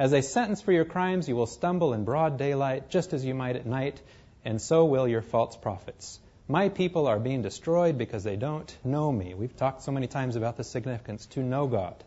As 0.00 0.14
a 0.14 0.22
sentence 0.22 0.62
for 0.62 0.72
your 0.72 0.86
crimes, 0.86 1.28
you 1.28 1.36
will 1.36 1.44
stumble 1.44 1.92
in 1.92 2.04
broad 2.04 2.38
daylight, 2.38 2.88
just 2.88 3.12
as 3.12 3.22
you 3.22 3.34
might 3.34 3.56
at 3.56 3.66
night, 3.66 4.00
and 4.46 4.58
so 4.58 4.86
will 4.86 5.06
your 5.06 5.20
false 5.20 5.56
prophets. 5.56 6.18
My 6.48 6.70
people 6.70 7.06
are 7.06 7.18
being 7.18 7.42
destroyed 7.42 7.98
because 7.98 8.24
they 8.24 8.36
don't 8.36 8.74
know 8.82 9.12
me. 9.12 9.34
We've 9.34 9.54
talked 9.54 9.82
so 9.82 9.92
many 9.92 10.06
times 10.06 10.36
about 10.36 10.56
the 10.56 10.64
significance 10.64 11.26
to 11.34 11.42
know 11.42 11.66
God. 11.66 12.02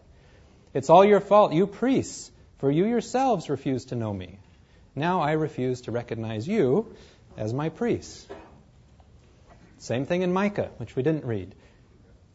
It's 0.74 0.90
all 0.90 1.06
your 1.06 1.20
fault, 1.20 1.54
you 1.54 1.68
priests, 1.68 2.32
for 2.58 2.72
you 2.72 2.88
yourselves 2.88 3.48
refuse 3.48 3.86
to 3.86 3.96
know 3.96 4.12
me. 4.12 4.40
Now 4.96 5.22
I 5.22 5.34
refuse 5.34 5.82
to 5.82 5.92
recognize 5.92 6.48
you 6.48 6.96
as 7.38 7.54
my 7.54 7.70
priests. 7.70 8.26
Same 9.78 10.08
thing 10.08 10.24
in 10.24 10.34
Micah, 10.34 10.72
which 10.78 10.96
we 10.96 11.04
didn't 11.04 11.26
read 11.26 11.54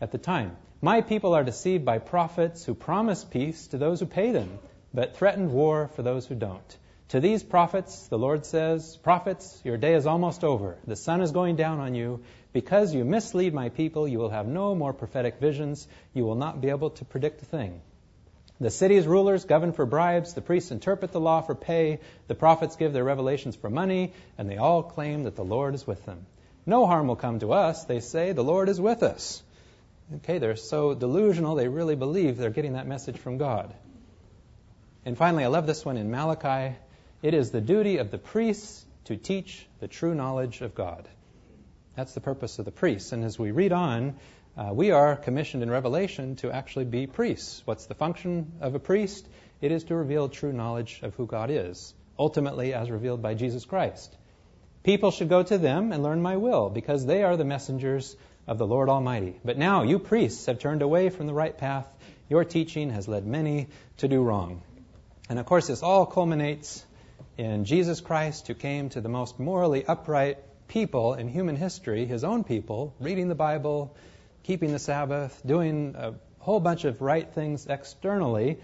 at 0.01 0.13
the 0.13 0.19
time. 0.19 0.57
My 0.81 1.01
people 1.01 1.35
are 1.35 1.43
deceived 1.43 1.85
by 1.85 1.99
prophets 1.99 2.65
who 2.65 2.75
promise 2.75 3.25
peace 3.25 3.67
to 3.73 3.79
those 3.79 3.99
who 3.99 4.07
pay 4.07 4.31
them, 4.31 4.61
but 4.93 5.17
threatened 5.17 5.53
war 5.53 5.89
for 5.89 6.03
those 6.03 6.27
who 6.27 6.35
don't. 6.35 6.79
To 7.09 7.21
these 7.21 7.43
prophets, 7.43 8.07
the 8.09 8.19
Lord 8.19 8.45
says, 8.45 8.97
Prophets, 8.99 9.61
your 9.65 9.79
day 9.79 9.95
is 9.95 10.07
almost 10.07 10.45
over. 10.45 10.77
The 10.87 10.97
sun 10.97 11.23
is 11.23 11.33
going 11.33 11.57
down 11.57 11.81
on 11.81 11.95
you. 11.95 12.21
Because 12.53 12.95
you 12.95 13.05
mislead 13.05 13.55
my 13.55 13.69
people, 13.69 14.09
you 14.09 14.19
will 14.19 14.31
have 14.31 14.47
no 14.47 14.75
more 14.75 14.93
prophetic 14.93 15.39
visions. 15.39 15.87
You 16.13 16.25
will 16.25 16.35
not 16.35 16.61
be 16.61 16.71
able 16.71 16.91
to 16.91 17.05
predict 17.05 17.43
a 17.43 17.47
thing. 17.47 17.81
The 18.61 18.71
city's 18.71 19.07
rulers 19.07 19.45
govern 19.45 19.73
for 19.73 19.87
bribes, 19.87 20.35
the 20.35 20.41
priests 20.41 20.73
interpret 20.73 21.13
the 21.13 21.21
law 21.21 21.43
for 21.43 21.55
pay, 21.55 22.01
the 22.27 22.35
prophets 22.35 22.75
give 22.75 22.93
their 22.93 23.05
revelations 23.05 23.55
for 23.55 23.71
money, 23.71 24.13
and 24.37 24.51
they 24.51 24.57
all 24.57 24.83
claim 24.83 25.25
that 25.25 25.37
the 25.37 25.45
Lord 25.45 25.75
is 25.75 25.87
with 25.87 26.05
them. 26.05 26.27
No 26.67 26.85
harm 26.85 27.07
will 27.07 27.17
come 27.17 27.39
to 27.39 27.53
us, 27.53 27.85
they 27.85 28.01
say, 28.01 28.33
the 28.33 28.43
Lord 28.43 28.69
is 28.69 28.81
with 28.81 29.05
us. 29.05 29.43
Okay, 30.17 30.39
they're 30.39 30.57
so 30.57 30.93
delusional, 30.93 31.55
they 31.55 31.69
really 31.69 31.95
believe 31.95 32.37
they're 32.37 32.51
getting 32.51 32.73
that 32.73 32.89
message 32.89 33.17
from 33.17 33.39
God. 33.39 33.73
And 35.05 35.17
finally, 35.17 35.45
I 35.45 35.49
love 35.49 35.67
this 35.67 35.85
one 35.85 35.97
in 35.97 36.11
Malachi. 36.11 36.77
It 37.23 37.35
is 37.35 37.51
the 37.51 37.61
duty 37.61 37.99
of 37.99 38.11
the 38.11 38.19
priests 38.19 38.85
to 39.05 39.17
teach 39.17 39.67
the 39.81 39.89
true 39.89 40.15
knowledge 40.15 40.61
of 40.61 40.75
God. 40.75 41.09
That's 41.97 42.15
the 42.15 42.21
purpose 42.21 42.59
of 42.59 42.65
the 42.65 42.71
priests. 42.71 43.13
And 43.13 43.25
as 43.25 43.39
we 43.39 43.51
read 43.51 43.73
on, 43.73 44.17
uh, 44.57 44.71
we 44.73 44.91
are 44.91 45.17
commissioned 45.17 45.63
in 45.63 45.71
Revelation 45.71 46.37
to 46.37 46.51
actually 46.51 46.85
be 46.85 47.07
priests. 47.07 47.63
What's 47.65 47.87
the 47.87 47.95
function 47.95 48.53
of 48.61 48.75
a 48.75 48.79
priest? 48.79 49.27
It 49.61 49.73
is 49.73 49.85
to 49.85 49.97
reveal 49.97 50.29
true 50.29 50.53
knowledge 50.53 51.01
of 51.03 51.15
who 51.15 51.27
God 51.27 51.51
is, 51.51 51.95
ultimately 52.19 52.75
as 52.75 52.91
revealed 52.91 53.23
by 53.23 53.35
Jesus 53.35 53.65
Christ. 53.65 54.17
People 54.85 55.11
should 55.11 55.29
go 55.29 55.43
to 55.43 55.59
them 55.59 55.93
and 55.93 56.03
learn 56.03 56.23
my 56.23 56.37
will, 56.37 56.71
because 56.71 57.05
they 57.05 57.23
are 57.23 57.37
the 57.37 57.45
messengers 57.45 58.17
of 58.47 58.59
the 58.59 58.67
Lord 58.67 58.89
Almighty. 58.89 59.39
But 59.45 59.59
now 59.59 59.83
you 59.83 59.99
priests 59.99 60.47
have 60.47 60.59
turned 60.59 60.83
away 60.83 61.09
from 61.09 61.27
the 61.27 61.35
right 61.35 61.57
path. 61.57 61.87
Your 62.29 62.45
teaching 62.45 62.91
has 62.91 63.09
led 63.09 63.27
many 63.27 63.69
to 63.99 64.09
do 64.09 64.23
wrong. 64.23 64.63
And 65.29 65.39
of 65.39 65.45
course, 65.45 65.67
this 65.67 65.83
all 65.83 66.07
culminates 66.07 66.85
in 67.37 67.67
Jesus 67.67 68.01
Christ, 68.01 68.47
who 68.47 68.55
came 68.55 68.89
to 68.91 69.01
the 69.01 69.11
most 69.11 69.39
morally 69.39 69.85
upright 69.85 70.39
people 70.69 71.15
in 71.15 71.29
human 71.29 71.55
history, 71.55 72.07
his 72.07 72.25
own 72.25 72.45
people, 72.45 72.95
reading 72.99 73.29
the 73.29 73.35
Bible, 73.35 73.95
keeping 74.43 74.73
the 74.73 74.79
Sabbath, 74.79 75.41
doing 75.45 75.95
a 75.99 76.15
whole 76.39 76.61
bunch 76.61 76.85
of 76.85 77.03
right 77.03 77.31
things 77.31 77.67
externally. 77.67 78.59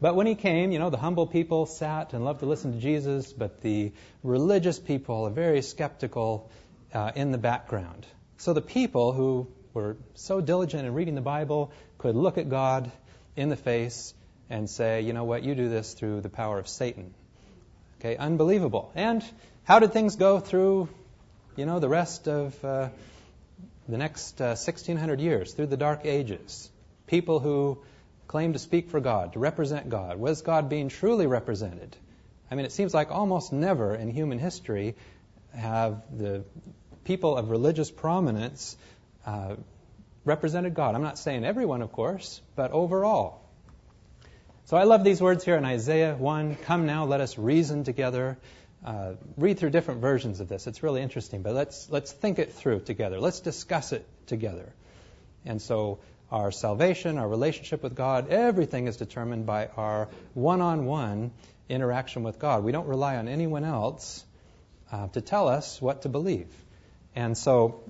But 0.00 0.16
when 0.16 0.26
he 0.26 0.34
came, 0.34 0.72
you 0.72 0.80
know, 0.80 0.90
the 0.90 0.96
humble 0.96 1.26
people 1.26 1.66
sat 1.66 2.12
and 2.14 2.24
loved 2.24 2.40
to 2.40 2.46
listen 2.46 2.72
to 2.72 2.78
Jesus, 2.78 3.32
but 3.32 3.60
the 3.60 3.92
religious 4.24 4.78
people 4.78 5.26
are 5.26 5.30
very 5.30 5.62
skeptical 5.62 6.50
uh, 6.92 7.12
in 7.14 7.30
the 7.30 7.38
background. 7.38 8.06
So 8.38 8.52
the 8.52 8.62
people 8.62 9.12
who 9.12 9.46
were 9.72 9.96
so 10.14 10.40
diligent 10.40 10.84
in 10.84 10.94
reading 10.94 11.14
the 11.14 11.20
Bible 11.20 11.72
could 11.98 12.16
look 12.16 12.38
at 12.38 12.48
God 12.48 12.90
in 13.36 13.48
the 13.48 13.56
face 13.56 14.14
and 14.50 14.68
say, 14.68 15.02
you 15.02 15.12
know 15.12 15.24
what, 15.24 15.42
you 15.42 15.54
do 15.54 15.68
this 15.68 15.94
through 15.94 16.20
the 16.20 16.28
power 16.28 16.58
of 16.58 16.68
Satan. 16.68 17.14
Okay, 18.00 18.16
unbelievable. 18.16 18.92
And 18.94 19.24
how 19.64 19.78
did 19.78 19.92
things 19.92 20.16
go 20.16 20.40
through, 20.40 20.88
you 21.56 21.66
know, 21.66 21.80
the 21.80 21.88
rest 21.88 22.28
of 22.28 22.64
uh, 22.64 22.88
the 23.88 23.98
next 23.98 24.40
uh, 24.40 24.54
1600 24.56 25.20
years 25.20 25.54
through 25.54 25.66
the 25.66 25.76
Dark 25.76 26.04
Ages. 26.04 26.70
People 27.06 27.40
who 27.40 27.78
claim 28.26 28.52
to 28.52 28.58
speak 28.58 28.90
for 28.90 29.00
God, 29.00 29.32
to 29.32 29.38
represent 29.38 29.88
God. 29.88 30.18
Was 30.18 30.42
God 30.42 30.68
being 30.68 30.90
truly 30.90 31.26
represented? 31.26 31.96
I 32.50 32.54
mean, 32.54 32.66
it 32.66 32.72
seems 32.72 32.92
like 32.92 33.10
almost 33.10 33.52
never 33.52 33.94
in 33.94 34.10
human 34.10 34.38
history 34.38 34.94
have 35.54 36.02
the 36.16 36.44
people 37.04 37.36
of 37.36 37.50
religious 37.50 37.90
prominence 37.90 38.76
uh, 39.24 39.56
represented 40.26 40.74
God. 40.74 40.94
I'm 40.94 41.02
not 41.02 41.18
saying 41.18 41.44
everyone, 41.44 41.80
of 41.80 41.90
course, 41.92 42.42
but 42.54 42.70
overall. 42.72 43.40
So 44.68 44.76
I 44.76 44.84
love 44.84 45.02
these 45.02 45.18
words 45.18 45.46
here 45.46 45.56
in 45.56 45.64
Isaiah 45.64 46.14
1 46.14 46.56
Come 46.56 46.84
now, 46.84 47.06
let 47.06 47.22
us 47.22 47.38
reason 47.38 47.84
together 47.84 48.36
uh, 48.84 49.12
read 49.38 49.58
through 49.58 49.70
different 49.70 50.02
versions 50.02 50.40
of 50.40 50.48
this. 50.50 50.66
It's 50.66 50.82
really 50.82 51.00
interesting, 51.00 51.40
but 51.40 51.54
let's 51.54 51.88
let's 51.88 52.12
think 52.12 52.38
it 52.38 52.52
through 52.52 52.80
together. 52.80 53.18
Let's 53.18 53.40
discuss 53.40 53.92
it 53.92 54.04
together. 54.26 54.70
And 55.46 55.62
so 55.62 56.00
our 56.30 56.52
salvation, 56.52 57.16
our 57.16 57.26
relationship 57.26 57.82
with 57.82 57.94
God, 57.94 58.28
everything 58.28 58.88
is 58.88 58.98
determined 58.98 59.46
by 59.46 59.68
our 59.68 60.10
one-on-one 60.34 61.30
interaction 61.70 62.22
with 62.22 62.38
God. 62.38 62.62
We 62.62 62.70
don't 62.70 62.88
rely 62.88 63.16
on 63.16 63.26
anyone 63.26 63.64
else 63.64 64.22
uh, 64.92 65.08
to 65.08 65.22
tell 65.22 65.48
us 65.48 65.80
what 65.80 66.02
to 66.02 66.10
believe. 66.10 66.52
And 67.16 67.38
so 67.38 67.80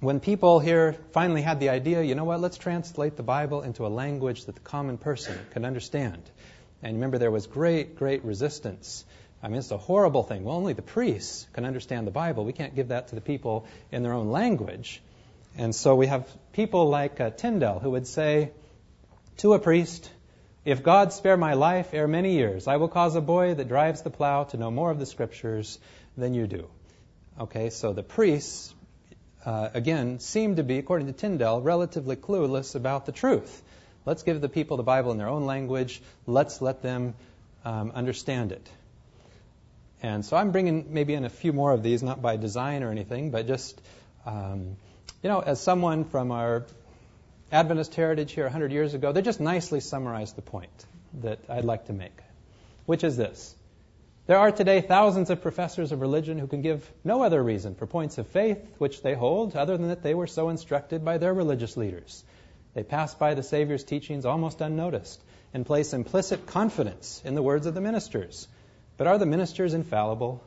when 0.00 0.20
people 0.20 0.60
here 0.60 0.96
finally 1.12 1.42
had 1.42 1.60
the 1.60 1.70
idea, 1.70 2.02
you 2.02 2.14
know 2.14 2.24
what, 2.24 2.40
let's 2.40 2.58
translate 2.58 3.16
the 3.16 3.22
Bible 3.22 3.62
into 3.62 3.86
a 3.86 3.88
language 3.88 4.44
that 4.44 4.54
the 4.54 4.60
common 4.60 4.98
person 4.98 5.38
can 5.52 5.64
understand. 5.64 6.22
And 6.82 6.96
remember, 6.96 7.18
there 7.18 7.30
was 7.30 7.46
great, 7.46 7.96
great 7.96 8.24
resistance 8.24 9.04
I 9.42 9.48
mean, 9.48 9.58
it's 9.58 9.70
a 9.70 9.78
horrible 9.78 10.22
thing. 10.22 10.44
Well, 10.44 10.56
only 10.56 10.72
the 10.72 10.82
priests 10.82 11.46
can 11.52 11.64
understand 11.64 12.06
the 12.06 12.10
Bible. 12.10 12.44
We 12.44 12.52
can't 12.52 12.74
give 12.74 12.88
that 12.88 13.08
to 13.08 13.14
the 13.14 13.20
people 13.20 13.66
in 13.92 14.02
their 14.02 14.12
own 14.12 14.30
language. 14.30 15.02
And 15.56 15.74
so 15.74 15.94
we 15.94 16.06
have 16.06 16.28
people 16.52 16.88
like 16.88 17.20
uh, 17.20 17.30
Tyndale 17.30 17.78
who 17.78 17.90
would 17.90 18.06
say 18.06 18.50
to 19.38 19.52
a 19.54 19.58
priest, 19.58 20.10
If 20.64 20.82
God 20.82 21.12
spare 21.12 21.36
my 21.36 21.54
life 21.54 21.94
ere 21.94 22.08
many 22.08 22.32
years, 22.32 22.66
I 22.66 22.76
will 22.76 22.88
cause 22.88 23.14
a 23.14 23.20
boy 23.20 23.54
that 23.54 23.68
drives 23.68 24.02
the 24.02 24.10
plow 24.10 24.44
to 24.44 24.56
know 24.56 24.70
more 24.70 24.90
of 24.90 24.98
the 24.98 25.06
scriptures 25.06 25.78
than 26.16 26.34
you 26.34 26.46
do. 26.46 26.68
Okay, 27.38 27.70
so 27.70 27.92
the 27.92 28.02
priests, 28.02 28.74
uh, 29.46 29.70
again, 29.72 30.18
seem 30.18 30.56
to 30.56 30.62
be, 30.64 30.78
according 30.78 31.06
to 31.06 31.12
Tyndale, 31.12 31.60
relatively 31.62 32.16
clueless 32.16 32.74
about 32.74 33.06
the 33.06 33.12
truth. 33.12 33.62
Let's 34.04 34.22
give 34.22 34.40
the 34.40 34.48
people 34.48 34.76
the 34.76 34.82
Bible 34.82 35.12
in 35.12 35.18
their 35.18 35.28
own 35.28 35.46
language. 35.46 36.02
Let's 36.26 36.60
let 36.60 36.82
them 36.82 37.14
um, 37.64 37.92
understand 37.94 38.52
it. 38.52 38.68
And 40.02 40.24
so 40.24 40.36
I'm 40.36 40.52
bringing 40.52 40.92
maybe 40.92 41.14
in 41.14 41.24
a 41.24 41.28
few 41.28 41.52
more 41.52 41.72
of 41.72 41.82
these, 41.82 42.02
not 42.02 42.20
by 42.20 42.36
design 42.36 42.82
or 42.82 42.90
anything, 42.90 43.30
but 43.30 43.46
just, 43.46 43.80
um, 44.26 44.76
you 45.22 45.30
know, 45.30 45.40
as 45.40 45.60
someone 45.60 46.04
from 46.04 46.30
our 46.30 46.66
Adventist 47.50 47.94
heritage 47.94 48.32
here 48.32 48.44
100 48.44 48.72
years 48.72 48.94
ago, 48.94 49.12
they 49.12 49.22
just 49.22 49.40
nicely 49.40 49.80
summarize 49.80 50.32
the 50.34 50.42
point 50.42 50.86
that 51.22 51.38
I'd 51.48 51.64
like 51.64 51.86
to 51.86 51.92
make, 51.92 52.16
which 52.84 53.04
is 53.04 53.16
this. 53.16 53.55
There 54.26 54.38
are 54.38 54.50
today 54.50 54.80
thousands 54.80 55.30
of 55.30 55.42
professors 55.42 55.92
of 55.92 56.00
religion 56.00 56.38
who 56.38 56.46
can 56.46 56.62
give 56.62 56.90
no 57.04 57.22
other 57.22 57.42
reason 57.42 57.74
for 57.74 57.86
points 57.86 58.18
of 58.18 58.26
faith 58.26 58.58
which 58.78 59.02
they 59.02 59.14
hold 59.14 59.54
other 59.54 59.76
than 59.76 59.88
that 59.88 60.02
they 60.02 60.14
were 60.14 60.26
so 60.26 60.48
instructed 60.48 61.04
by 61.04 61.18
their 61.18 61.32
religious 61.32 61.76
leaders. 61.76 62.24
They 62.74 62.82
pass 62.82 63.14
by 63.14 63.34
the 63.34 63.42
Savior's 63.42 63.84
teachings 63.84 64.26
almost 64.26 64.60
unnoticed 64.60 65.22
and 65.54 65.64
place 65.64 65.92
implicit 65.92 66.46
confidence 66.46 67.22
in 67.24 67.34
the 67.34 67.42
words 67.42 67.66
of 67.66 67.74
the 67.74 67.80
ministers 67.80 68.48
but 68.96 69.06
are 69.06 69.18
the 69.18 69.26
ministers 69.26 69.74
infallible? 69.74 70.42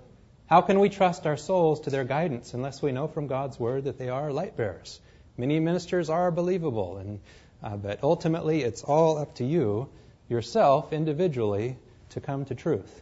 How 0.48 0.62
can 0.62 0.80
we 0.80 0.90
trust 0.90 1.28
our 1.28 1.38
souls 1.38 1.82
to 1.82 1.90
their 1.90 2.04
guidance 2.04 2.54
unless 2.54 2.82
we 2.82 2.92
know 2.92 3.08
from 3.08 3.28
God's 3.28 3.60
word 3.60 3.84
that 3.84 4.00
they 4.00 4.10
are 4.10 4.32
light 4.32 4.58
bearers? 4.58 5.00
Many 5.38 5.60
ministers 5.60 6.10
are 6.10 6.32
believable, 6.32 6.98
and, 6.98 7.20
uh, 7.62 7.78
but 7.78 8.04
ultimately 8.04 8.64
it's 8.64 8.84
all 8.84 9.20
up 9.20 9.36
to 9.36 9.46
you, 9.46 9.88
yourself, 10.28 10.92
individually, 10.92 11.78
to 12.10 12.22
come 12.22 12.46
to 12.46 12.56
truth. 12.56 13.02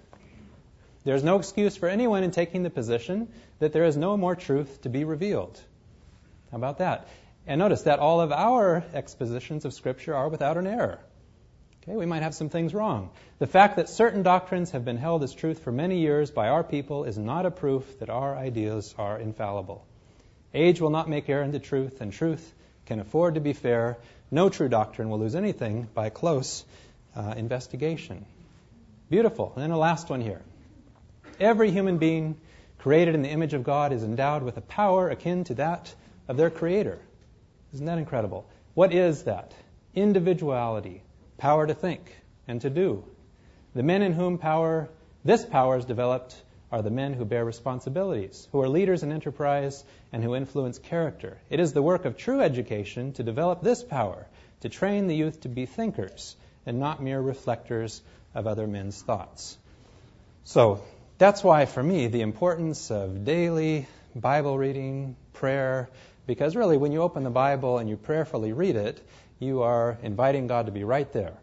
There's 1.08 1.24
no 1.24 1.38
excuse 1.38 1.78
for 1.78 1.88
anyone 1.88 2.24
in 2.24 2.32
taking 2.32 2.64
the 2.64 2.70
position 2.70 3.30
that 3.60 3.72
there 3.72 3.86
is 3.86 3.96
no 3.96 4.18
more 4.18 4.36
truth 4.36 4.82
to 4.82 4.90
be 4.90 5.06
revealed. 5.06 5.58
How 6.52 6.58
about 6.58 6.80
that? 6.80 7.08
And 7.48 7.60
notice 7.60 7.84
that 7.84 8.00
all 8.00 8.20
of 8.20 8.34
our 8.34 8.84
expositions 8.94 9.64
of 9.64 9.74
Scripture 9.74 10.14
are 10.14 10.28
without 10.28 10.58
an 10.58 10.68
error. 10.68 11.00
Okay, 11.82 11.96
we 11.96 12.06
might 12.06 12.24
have 12.24 12.36
some 12.36 12.50
things 12.50 12.74
wrong. 12.74 13.10
The 13.40 13.48
fact 13.48 13.78
that 13.78 13.88
certain 13.88 14.22
doctrines 14.22 14.72
have 14.72 14.84
been 14.84 14.98
held 14.98 15.24
as 15.24 15.34
truth 15.34 15.60
for 15.64 15.72
many 15.72 16.00
years 16.02 16.30
by 16.30 16.50
our 16.50 16.62
people 16.62 17.06
is 17.06 17.18
not 17.18 17.46
a 17.46 17.52
proof 17.52 18.00
that 18.00 18.10
our 18.10 18.36
ideas 18.36 18.94
are 18.98 19.18
infallible. 19.18 19.86
Age 20.54 20.82
will 20.82 20.90
not 20.90 21.08
make 21.08 21.30
error 21.30 21.44
into 21.44 21.60
truth, 21.60 22.02
and 22.02 22.12
truth 22.12 22.54
can 22.86 23.00
afford 23.00 23.36
to 23.36 23.40
be 23.40 23.54
fair. 23.54 23.98
No 24.30 24.50
true 24.50 24.68
doctrine 24.68 25.10
will 25.10 25.20
lose 25.20 25.36
anything 25.36 25.88
by 25.94 26.10
close 26.10 26.66
uh, 27.16 27.34
investigation. 27.38 28.26
Beautiful. 29.10 29.54
And 29.56 29.64
then 29.64 29.70
the 29.70 29.78
last 29.78 30.10
one 30.10 30.20
here. 30.20 30.42
Every 31.40 31.72
human 31.72 31.98
being 32.00 32.38
created 32.80 33.14
in 33.14 33.22
the 33.22 33.30
image 33.30 33.54
of 33.54 33.64
God 33.64 33.94
is 33.94 34.04
endowed 34.04 34.44
with 34.44 34.58
a 34.58 34.62
power 34.62 35.10
akin 35.10 35.44
to 35.46 35.56
that 35.56 35.94
of 36.28 36.38
their 36.38 36.50
Creator. 36.50 37.00
Isn't 37.74 37.86
that 37.86 38.00
incredible? 38.00 38.48
What 38.74 38.94
is 38.94 39.24
that? 39.24 39.54
Individuality, 39.94 41.04
power 41.38 41.68
to 41.68 41.74
think 41.74 42.02
and 42.48 42.62
to 42.62 42.70
do. 42.70 43.04
The 43.76 43.84
men 43.84 44.02
in 44.02 44.14
whom 44.14 44.38
power, 44.38 44.90
this 45.24 45.46
power 45.46 45.78
is 45.78 45.86
developed 45.86 46.36
are 46.72 46.82
the 46.82 46.90
men 46.90 47.14
who 47.14 47.24
bear 47.24 47.46
responsibilities, 47.46 48.48
who 48.52 48.62
are 48.62 48.70
leaders 48.70 49.04
in 49.04 49.12
enterprise, 49.12 49.84
and 50.12 50.24
who 50.24 50.36
influence 50.36 50.80
character. 50.80 51.38
It 51.50 51.60
is 51.60 51.74
the 51.74 51.82
work 51.82 52.06
of 52.06 52.18
true 52.18 52.42
education 52.42 53.14
to 53.14 53.24
develop 53.24 53.62
this 53.62 53.84
power, 53.84 54.26
to 54.62 54.70
train 54.70 55.08
the 55.08 55.16
youth 55.16 55.42
to 55.42 55.50
be 55.50 55.66
thinkers 55.66 56.36
and 56.66 56.80
not 56.80 57.02
mere 57.02 57.22
reflectors 57.22 58.02
of 58.34 58.48
other 58.48 58.68
men's 58.68 59.02
thoughts. 59.02 59.58
So 60.44 60.82
that's 61.18 61.44
why, 61.44 61.66
for 61.66 61.82
me, 61.82 62.08
the 62.08 62.22
importance 62.22 62.92
of 62.92 63.26
daily 63.26 63.88
Bible 64.16 64.58
reading, 64.58 65.16
prayer, 65.34 65.90
Because 66.28 66.58
really, 66.58 66.76
when 66.76 66.92
you 66.92 67.02
open 67.02 67.24
the 67.24 67.30
Bible 67.30 67.78
and 67.78 67.90
you 67.90 67.96
prayerfully 67.96 68.52
read 68.52 68.76
it, 68.76 69.02
you 69.40 69.62
are 69.62 69.98
inviting 70.04 70.48
God 70.48 70.66
to 70.66 70.74
be 70.74 70.84
right 70.84 71.12
there. 71.14 71.34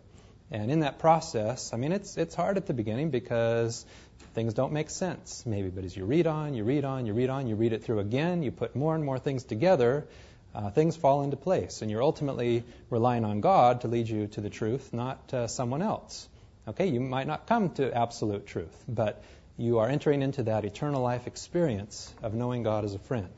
And 0.50 0.70
in 0.70 0.80
that 0.80 0.98
process, 0.98 1.72
I 1.72 1.78
mean, 1.78 1.90
it's, 1.90 2.18
it's 2.18 2.34
hard 2.34 2.58
at 2.58 2.66
the 2.66 2.74
beginning 2.74 3.08
because 3.08 3.86
things 4.34 4.52
don't 4.52 4.74
make 4.74 4.90
sense, 4.90 5.44
maybe. 5.46 5.70
But 5.70 5.84
as 5.84 5.96
you 5.96 6.04
read 6.04 6.26
on, 6.26 6.52
you 6.52 6.64
read 6.64 6.84
on, 6.84 7.06
you 7.06 7.14
read 7.14 7.30
on, 7.30 7.46
you 7.46 7.54
read 7.56 7.72
it 7.72 7.82
through 7.82 8.00
again, 8.00 8.42
you 8.42 8.50
put 8.50 8.76
more 8.76 8.94
and 8.94 9.02
more 9.02 9.18
things 9.18 9.42
together, 9.42 10.06
uh, 10.54 10.68
things 10.68 10.96
fall 10.96 11.22
into 11.22 11.36
place. 11.36 11.80
And 11.80 11.90
you're 11.90 12.02
ultimately 12.02 12.62
relying 12.90 13.24
on 13.24 13.40
God 13.40 13.80
to 13.80 13.88
lead 13.88 14.06
you 14.06 14.26
to 14.28 14.42
the 14.42 14.50
truth, 14.50 14.92
not 14.92 15.32
uh, 15.32 15.46
someone 15.46 15.80
else. 15.80 16.28
Okay, 16.68 16.88
you 16.88 17.00
might 17.00 17.26
not 17.26 17.46
come 17.46 17.70
to 17.74 17.96
absolute 17.96 18.46
truth, 18.46 18.84
but 18.86 19.22
you 19.56 19.78
are 19.78 19.88
entering 19.88 20.22
into 20.22 20.44
that 20.44 20.64
eternal 20.64 21.02
life 21.02 21.26
experience 21.26 22.12
of 22.22 22.34
knowing 22.34 22.62
God 22.62 22.84
as 22.84 22.94
a 22.94 22.98
friend. 22.98 23.30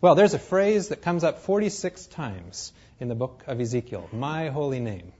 Well, 0.00 0.14
there's 0.14 0.34
a 0.34 0.38
phrase 0.38 0.88
that 0.88 1.02
comes 1.02 1.24
up 1.24 1.42
46 1.42 2.06
times 2.06 2.72
in 3.00 3.08
the 3.08 3.14
book 3.14 3.44
of 3.46 3.60
Ezekiel 3.60 4.08
my 4.12 4.48
holy 4.48 4.80
name. 4.80 5.12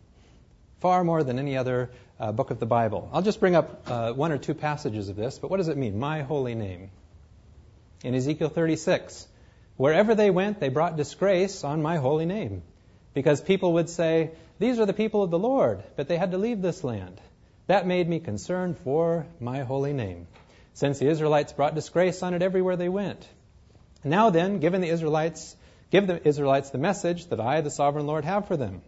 Far 0.81 1.03
more 1.03 1.25
than 1.25 1.39
any 1.39 1.57
other 1.57 1.91
uh, 2.21 2.33
book 2.33 2.51
of 2.51 2.61
the 2.61 2.67
Bible. 2.67 3.11
I'll 3.13 3.23
just 3.23 3.41
bring 3.41 3.57
up 3.57 3.91
uh, 3.91 4.13
one 4.13 4.33
or 4.33 4.39
two 4.39 4.55
passages 4.55 5.09
of 5.09 5.17
this, 5.17 5.39
but 5.39 5.51
what 5.51 5.57
does 5.57 5.69
it 5.69 5.77
mean? 5.77 5.99
My 5.99 6.23
holy 6.23 6.55
name. 6.55 6.91
In 8.05 8.15
Ezekiel 8.15 8.49
36, 8.49 9.27
wherever 9.77 10.15
they 10.15 10.31
went, 10.31 10.61
they 10.61 10.69
brought 10.69 10.97
disgrace 10.97 11.65
on 11.65 11.83
my 11.83 11.97
holy 11.97 12.27
name. 12.27 12.63
Because 13.13 13.41
people 13.41 13.75
would 13.75 13.89
say, 13.89 14.31
These 14.61 14.79
are 14.79 14.87
the 14.87 14.93
people 14.93 15.25
of 15.25 15.31
the 15.31 15.39
Lord, 15.39 15.83
but 15.97 16.07
they 16.07 16.17
had 16.17 16.31
to 16.31 16.39
leave 16.39 16.63
this 16.63 16.85
land. 16.85 17.21
That 17.69 17.87
made 17.87 18.09
me 18.09 18.19
concerned 18.19 18.79
for 18.79 19.27
my 19.41 19.61
holy 19.61 19.93
name, 19.93 20.27
since 20.73 20.99
the 20.99 21.09
Israelites 21.09 21.53
brought 21.53 21.75
disgrace 21.75 22.23
on 22.23 22.33
it 22.33 22.41
everywhere 22.41 22.77
they 22.77 22.89
went. 22.89 23.29
Now 24.03 24.31
then, 24.31 24.59
given 24.59 24.81
the 24.81 24.89
Israelites, 24.89 25.55
give 25.91 26.07
the 26.07 26.27
Israelites 26.27 26.71
the 26.71 26.79
message 26.79 27.27
that 27.27 27.41
I, 27.41 27.61
the 27.61 27.71
sovereign 27.71 28.07
Lord, 28.07 28.25
have 28.25 28.49
for 28.49 28.57
them. 28.57 28.81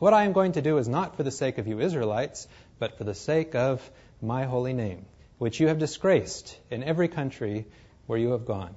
What 0.00 0.12
I 0.12 0.24
am 0.24 0.32
going 0.32 0.52
to 0.52 0.60
do 0.60 0.78
is 0.78 0.88
not 0.88 1.16
for 1.16 1.22
the 1.22 1.30
sake 1.30 1.58
of 1.58 1.68
you 1.68 1.78
Israelites, 1.78 2.48
but 2.80 2.98
for 2.98 3.04
the 3.04 3.14
sake 3.14 3.54
of 3.54 3.88
my 4.20 4.44
holy 4.44 4.72
name, 4.72 5.06
which 5.38 5.60
you 5.60 5.68
have 5.68 5.78
disgraced 5.78 6.58
in 6.68 6.82
every 6.82 7.06
country 7.06 7.66
where 8.06 8.18
you 8.18 8.32
have 8.32 8.44
gone. 8.44 8.74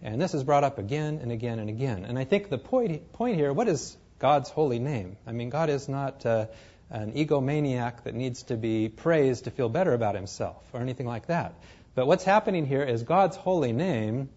And 0.00 0.22
this 0.22 0.34
is 0.34 0.44
brought 0.44 0.62
up 0.62 0.78
again 0.78 1.18
and 1.20 1.32
again 1.32 1.58
and 1.58 1.68
again. 1.68 2.04
And 2.04 2.16
I 2.16 2.22
think 2.22 2.48
the 2.48 2.58
point, 2.58 3.12
point 3.12 3.34
here, 3.34 3.52
what 3.52 3.66
is 3.66 3.96
God's 4.20 4.50
holy 4.50 4.78
name? 4.78 5.16
I 5.26 5.32
mean, 5.32 5.50
God 5.50 5.68
is 5.68 5.88
not 5.88 6.24
uh, 6.24 6.46
an 6.92 7.12
egomaniac 7.12 8.04
that 8.04 8.14
needs 8.14 8.44
to 8.44 8.56
be 8.56 8.88
praised 8.88 9.44
to 9.44 9.50
feel 9.50 9.68
better 9.68 9.94
about 9.94 10.14
himself 10.14 10.62
or 10.72 10.80
anything 10.80 11.06
like 11.06 11.26
that. 11.26 11.54
But 11.94 12.06
what's 12.06 12.24
happening 12.24 12.66
here 12.66 12.82
is 12.82 13.02
God's 13.02 13.36
holy 13.36 13.72
name 13.72 14.28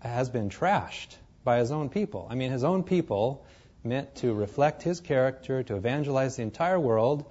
has 0.00 0.30
been 0.30 0.48
trashed 0.48 1.16
by 1.42 1.58
his 1.58 1.72
own 1.72 1.88
people. 1.88 2.28
I 2.30 2.36
mean, 2.36 2.52
his 2.52 2.64
own 2.64 2.84
people, 2.84 3.44
meant 3.82 4.14
to 4.16 4.32
reflect 4.32 4.82
his 4.82 5.00
character, 5.00 5.62
to 5.64 5.76
evangelize 5.76 6.36
the 6.36 6.42
entire 6.42 6.78
world, 6.78 7.24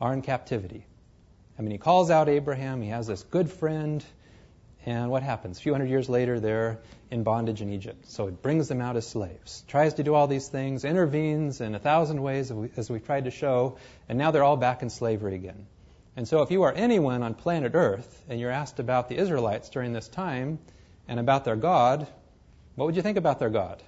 are 0.00 0.12
in 0.12 0.22
captivity. 0.22 0.84
I 1.58 1.62
mean, 1.62 1.70
he 1.70 1.78
calls 1.78 2.10
out 2.10 2.28
Abraham, 2.28 2.82
he 2.82 2.88
has 2.88 3.06
this 3.06 3.22
good 3.22 3.50
friend, 3.50 4.04
and 4.84 5.10
what 5.10 5.22
happens? 5.22 5.58
A 5.58 5.62
few 5.62 5.72
hundred 5.72 5.90
years 5.90 6.08
later, 6.08 6.40
they're 6.40 6.80
in 7.10 7.22
bondage 7.22 7.62
in 7.62 7.72
Egypt. 7.72 8.06
So 8.10 8.26
he 8.26 8.32
brings 8.32 8.68
them 8.68 8.80
out 8.80 8.96
as 8.96 9.06
slaves, 9.06 9.64
tries 9.68 9.94
to 9.94 10.02
do 10.02 10.14
all 10.14 10.26
these 10.26 10.48
things, 10.48 10.84
intervenes 10.84 11.60
in 11.60 11.74
a 11.74 11.78
thousand 11.78 12.20
ways, 12.22 12.50
as 12.76 12.90
we've 12.90 13.04
tried 13.04 13.24
to 13.24 13.30
show, 13.30 13.78
and 14.08 14.18
now 14.18 14.30
they're 14.30 14.44
all 14.44 14.56
back 14.56 14.82
in 14.82 14.90
slavery 14.90 15.34
again. 15.34 15.66
And 16.16 16.26
so, 16.28 16.42
if 16.42 16.50
you 16.50 16.64
are 16.64 16.72
anyone 16.72 17.22
on 17.22 17.34
planet 17.34 17.72
Earth 17.74 18.24
and 18.28 18.38
you're 18.40 18.50
asked 18.50 18.80
about 18.80 19.08
the 19.08 19.16
Israelites 19.16 19.70
during 19.70 19.92
this 19.92 20.08
time 20.08 20.58
and 21.08 21.18
about 21.18 21.44
their 21.44 21.56
God, 21.56 22.06
what 22.74 22.86
would 22.86 22.96
you 22.96 23.02
think 23.02 23.18
about 23.18 23.38
their 23.38 23.50
God? 23.50 23.82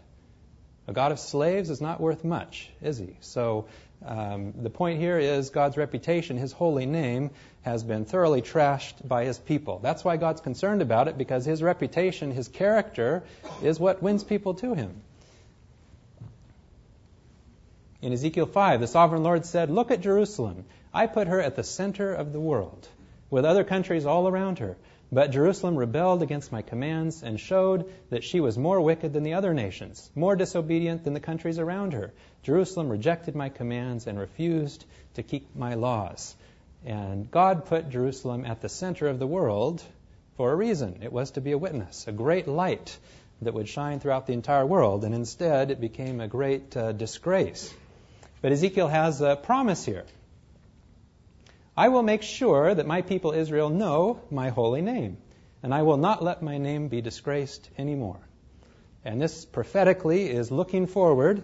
A 0.86 0.92
God 0.92 1.12
of 1.12 1.18
slaves 1.18 1.70
is 1.70 1.80
not 1.80 2.00
worth 2.00 2.24
much, 2.24 2.70
is 2.82 2.98
he? 2.98 3.16
So, 3.20 3.66
um, 4.06 4.52
the 4.62 4.70
point 4.70 5.00
here 5.00 5.18
is 5.18 5.50
God's 5.50 5.76
reputation, 5.76 6.36
his 6.36 6.52
holy 6.52 6.86
name, 6.86 7.30
has 7.62 7.82
been 7.82 8.04
thoroughly 8.04 8.42
trashed 8.42 9.06
by 9.06 9.24
his 9.24 9.38
people. 9.38 9.78
That's 9.82 10.04
why 10.04 10.18
God's 10.18 10.40
concerned 10.40 10.82
about 10.82 11.08
it, 11.08 11.16
because 11.16 11.44
his 11.44 11.62
reputation, 11.62 12.30
his 12.30 12.48
character, 12.48 13.22
is 13.62 13.80
what 13.80 14.02
wins 14.02 14.22
people 14.22 14.54
to 14.54 14.74
him. 14.74 15.00
In 18.02 18.12
Ezekiel 18.12 18.46
5, 18.46 18.80
the 18.80 18.86
sovereign 18.86 19.22
Lord 19.22 19.46
said, 19.46 19.70
Look 19.70 19.90
at 19.90 20.02
Jerusalem. 20.02 20.66
I 20.92 21.06
put 21.06 21.26
her 21.26 21.40
at 21.40 21.56
the 21.56 21.64
center 21.64 22.12
of 22.12 22.34
the 22.34 22.40
world, 22.40 22.86
with 23.30 23.46
other 23.46 23.64
countries 23.64 24.04
all 24.04 24.28
around 24.28 24.58
her. 24.58 24.76
But 25.12 25.30
Jerusalem 25.30 25.76
rebelled 25.76 26.22
against 26.22 26.50
my 26.50 26.62
commands 26.62 27.22
and 27.22 27.38
showed 27.38 27.92
that 28.10 28.24
she 28.24 28.40
was 28.40 28.58
more 28.58 28.80
wicked 28.80 29.12
than 29.12 29.22
the 29.22 29.34
other 29.34 29.54
nations, 29.54 30.10
more 30.14 30.34
disobedient 30.34 31.04
than 31.04 31.14
the 31.14 31.20
countries 31.20 31.58
around 31.58 31.92
her. 31.92 32.12
Jerusalem 32.42 32.88
rejected 32.88 33.34
my 33.34 33.48
commands 33.48 34.06
and 34.06 34.18
refused 34.18 34.84
to 35.14 35.22
keep 35.22 35.54
my 35.54 35.74
laws. 35.74 36.34
And 36.84 37.30
God 37.30 37.66
put 37.66 37.90
Jerusalem 37.90 38.44
at 38.44 38.60
the 38.60 38.68
center 38.68 39.06
of 39.06 39.18
the 39.18 39.26
world 39.26 39.82
for 40.36 40.52
a 40.52 40.56
reason. 40.56 41.00
It 41.02 41.12
was 41.12 41.32
to 41.32 41.40
be 41.40 41.52
a 41.52 41.58
witness, 41.58 42.06
a 42.08 42.12
great 42.12 42.48
light 42.48 42.98
that 43.42 43.54
would 43.54 43.68
shine 43.68 44.00
throughout 44.00 44.26
the 44.26 44.32
entire 44.32 44.66
world. 44.66 45.04
And 45.04 45.14
instead, 45.14 45.70
it 45.70 45.80
became 45.80 46.20
a 46.20 46.28
great 46.28 46.76
uh, 46.76 46.92
disgrace. 46.92 47.72
But 48.42 48.52
Ezekiel 48.52 48.88
has 48.88 49.20
a 49.20 49.36
promise 49.36 49.84
here. 49.84 50.04
I 51.76 51.88
will 51.88 52.04
make 52.04 52.22
sure 52.22 52.72
that 52.72 52.86
my 52.86 53.02
people 53.02 53.32
Israel 53.32 53.68
know 53.68 54.20
my 54.30 54.50
holy 54.50 54.80
name, 54.80 55.16
and 55.62 55.74
I 55.74 55.82
will 55.82 55.96
not 55.96 56.22
let 56.22 56.42
my 56.42 56.58
name 56.58 56.86
be 56.88 57.00
disgraced 57.00 57.68
anymore. 57.76 58.20
And 59.04 59.20
this 59.20 59.44
prophetically 59.44 60.30
is 60.30 60.52
looking 60.52 60.86
forward 60.86 61.42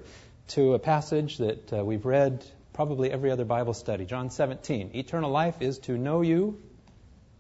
to 0.48 0.74
a 0.74 0.78
passage 0.78 1.38
that 1.38 1.72
uh, 1.72 1.84
we've 1.84 2.04
read 2.06 2.44
probably 2.72 3.10
every 3.10 3.32
other 3.32 3.44
Bible 3.44 3.74
study. 3.74 4.04
John 4.04 4.30
17. 4.30 4.92
Eternal 4.94 5.30
life 5.30 5.60
is 5.60 5.80
to 5.80 5.98
know 5.98 6.22
you, 6.22 6.62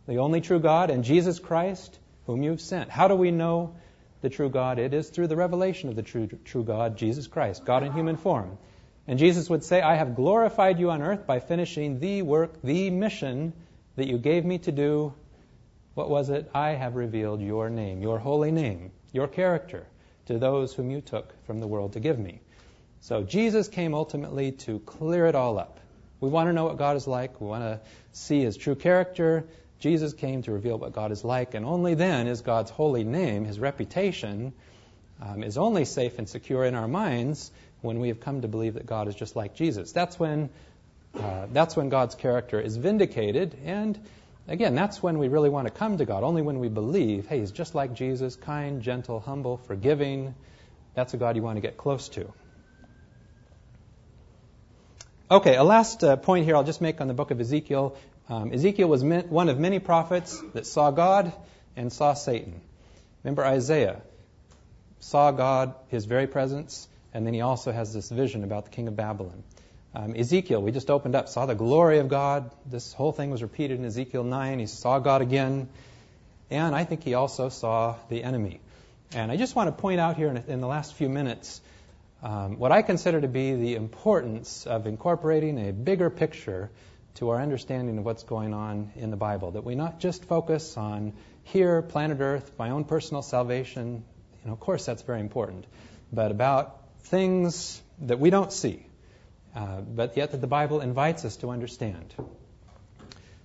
the 0.08 0.18
only 0.18 0.40
true 0.40 0.60
God, 0.60 0.90
and 0.90 1.04
Jesus 1.04 1.38
Christ, 1.38 1.96
whom 2.26 2.42
you've 2.42 2.60
sent. 2.60 2.90
How 2.90 3.06
do 3.06 3.14
we 3.14 3.30
know 3.30 3.76
the 4.20 4.30
true 4.30 4.50
God? 4.50 4.80
It 4.80 4.94
is 4.94 5.10
through 5.10 5.28
the 5.28 5.36
revelation 5.36 5.88
of 5.90 5.96
the 5.96 6.02
true, 6.02 6.28
true 6.44 6.64
God, 6.64 6.98
Jesus 6.98 7.28
Christ, 7.28 7.64
God 7.64 7.84
in 7.84 7.92
human 7.92 8.16
form. 8.16 8.58
And 9.06 9.18
Jesus 9.18 9.50
would 9.50 9.64
say, 9.64 9.80
I 9.80 9.96
have 9.96 10.14
glorified 10.14 10.78
you 10.78 10.90
on 10.90 11.02
earth 11.02 11.26
by 11.26 11.40
finishing 11.40 12.00
the 12.00 12.22
work, 12.22 12.62
the 12.62 12.90
mission 12.90 13.52
that 13.96 14.06
you 14.06 14.18
gave 14.18 14.44
me 14.44 14.58
to 14.58 14.72
do. 14.72 15.14
What 15.94 16.08
was 16.08 16.30
it? 16.30 16.50
I 16.54 16.70
have 16.70 16.94
revealed 16.94 17.40
your 17.40 17.70
name, 17.70 18.02
your 18.02 18.18
holy 18.18 18.52
name, 18.52 18.92
your 19.12 19.26
character 19.26 19.86
to 20.26 20.38
those 20.38 20.72
whom 20.72 20.90
you 20.90 21.00
took 21.00 21.34
from 21.44 21.60
the 21.60 21.66
world 21.66 21.94
to 21.94 22.00
give 22.00 22.18
me. 22.18 22.40
So 23.00 23.22
Jesus 23.22 23.68
came 23.68 23.94
ultimately 23.94 24.52
to 24.52 24.78
clear 24.80 25.26
it 25.26 25.34
all 25.34 25.58
up. 25.58 25.80
We 26.20 26.28
want 26.28 26.48
to 26.48 26.52
know 26.52 26.64
what 26.64 26.76
God 26.76 26.96
is 26.96 27.06
like. 27.06 27.40
We 27.40 27.46
want 27.46 27.64
to 27.64 27.80
see 28.12 28.42
his 28.42 28.56
true 28.56 28.74
character. 28.74 29.46
Jesus 29.80 30.12
came 30.12 30.42
to 30.42 30.52
reveal 30.52 30.78
what 30.78 30.92
God 30.92 31.10
is 31.10 31.24
like, 31.24 31.54
and 31.54 31.64
only 31.64 31.94
then 31.94 32.26
is 32.26 32.42
God's 32.42 32.70
holy 32.70 33.02
name, 33.02 33.46
his 33.46 33.58
reputation, 33.58 34.52
um, 35.22 35.42
is 35.42 35.56
only 35.56 35.86
safe 35.86 36.18
and 36.18 36.28
secure 36.28 36.64
in 36.64 36.74
our 36.74 36.88
minds 36.88 37.50
when 37.82 37.98
we 38.00 38.08
have 38.08 38.20
come 38.20 38.42
to 38.42 38.48
believe 38.48 38.74
that 38.74 38.86
God 38.86 39.08
is 39.08 39.14
just 39.14 39.36
like 39.36 39.54
Jesus. 39.54 39.92
That's 39.92 40.18
when, 40.18 40.50
uh, 41.14 41.46
that's 41.52 41.76
when 41.76 41.88
God's 41.88 42.14
character 42.14 42.60
is 42.60 42.76
vindicated. 42.76 43.56
And 43.64 43.98
again, 44.48 44.74
that's 44.74 45.02
when 45.02 45.18
we 45.18 45.28
really 45.28 45.48
want 45.48 45.66
to 45.66 45.72
come 45.72 45.98
to 45.98 46.04
God. 46.04 46.22
Only 46.22 46.42
when 46.42 46.58
we 46.58 46.68
believe, 46.68 47.26
hey, 47.26 47.40
He's 47.40 47.52
just 47.52 47.74
like 47.74 47.94
Jesus, 47.94 48.36
kind, 48.36 48.82
gentle, 48.82 49.20
humble, 49.20 49.56
forgiving. 49.56 50.34
That's 50.94 51.14
a 51.14 51.16
God 51.16 51.36
you 51.36 51.42
want 51.42 51.56
to 51.56 51.62
get 51.62 51.76
close 51.76 52.08
to. 52.10 52.32
Okay, 55.30 55.54
a 55.54 55.62
last 55.62 56.02
uh, 56.02 56.16
point 56.16 56.44
here 56.44 56.56
I'll 56.56 56.64
just 56.64 56.80
make 56.80 57.00
on 57.00 57.06
the 57.06 57.14
book 57.14 57.30
of 57.30 57.40
Ezekiel. 57.40 57.96
Um, 58.28 58.52
Ezekiel 58.52 58.88
was 58.88 59.04
one 59.04 59.48
of 59.48 59.58
many 59.58 59.78
prophets 59.78 60.42
that 60.54 60.66
saw 60.66 60.90
God 60.90 61.32
and 61.76 61.92
saw 61.92 62.14
Satan. 62.14 62.60
Remember 63.22 63.44
Isaiah 63.44 64.02
saw 65.00 65.30
God, 65.30 65.74
his 65.88 66.04
very 66.04 66.26
presence, 66.26 66.88
and 67.12 67.26
then 67.26 67.34
he 67.34 67.40
also 67.40 67.72
has 67.72 67.92
this 67.92 68.08
vision 68.08 68.44
about 68.44 68.64
the 68.64 68.70
king 68.70 68.88
of 68.88 68.96
Babylon. 68.96 69.42
Um, 69.92 70.14
Ezekiel, 70.14 70.62
we 70.62 70.70
just 70.70 70.88
opened 70.88 71.16
up, 71.16 71.28
saw 71.28 71.46
the 71.46 71.56
glory 71.56 71.98
of 71.98 72.08
God. 72.08 72.50
This 72.64 72.92
whole 72.92 73.10
thing 73.10 73.30
was 73.30 73.42
repeated 73.42 73.78
in 73.80 73.84
Ezekiel 73.84 74.22
9. 74.22 74.60
He 74.60 74.66
saw 74.66 75.00
God 75.00 75.20
again. 75.20 75.68
And 76.48 76.74
I 76.74 76.84
think 76.84 77.02
he 77.02 77.14
also 77.14 77.48
saw 77.48 77.96
the 78.08 78.22
enemy. 78.22 78.60
And 79.12 79.32
I 79.32 79.36
just 79.36 79.56
want 79.56 79.74
to 79.74 79.80
point 79.80 79.98
out 79.98 80.16
here 80.16 80.28
in, 80.28 80.36
in 80.46 80.60
the 80.60 80.68
last 80.68 80.94
few 80.94 81.08
minutes 81.08 81.60
um, 82.22 82.58
what 82.58 82.70
I 82.70 82.82
consider 82.82 83.20
to 83.20 83.28
be 83.28 83.54
the 83.54 83.74
importance 83.74 84.66
of 84.66 84.86
incorporating 84.86 85.68
a 85.68 85.72
bigger 85.72 86.10
picture 86.10 86.70
to 87.14 87.30
our 87.30 87.40
understanding 87.40 87.98
of 87.98 88.04
what's 88.04 88.22
going 88.22 88.54
on 88.54 88.92
in 88.94 89.10
the 89.10 89.16
Bible. 89.16 89.52
That 89.52 89.64
we 89.64 89.74
not 89.74 89.98
just 89.98 90.24
focus 90.24 90.76
on 90.76 91.14
here, 91.44 91.82
planet 91.82 92.18
Earth, 92.20 92.52
my 92.58 92.70
own 92.70 92.84
personal 92.84 93.22
salvation. 93.22 94.04
You 94.42 94.48
know, 94.48 94.52
of 94.52 94.60
course, 94.60 94.86
that's 94.86 95.02
very 95.02 95.20
important. 95.20 95.64
But 96.12 96.30
about 96.30 96.79
things 97.02 97.80
that 98.00 98.18
we 98.18 98.30
don't 98.30 98.52
see, 98.52 98.86
uh, 99.54 99.80
but 99.80 100.16
yet 100.16 100.32
that 100.32 100.40
the 100.40 100.46
Bible 100.46 100.80
invites 100.80 101.24
us 101.24 101.36
to 101.38 101.50
understand. 101.50 102.14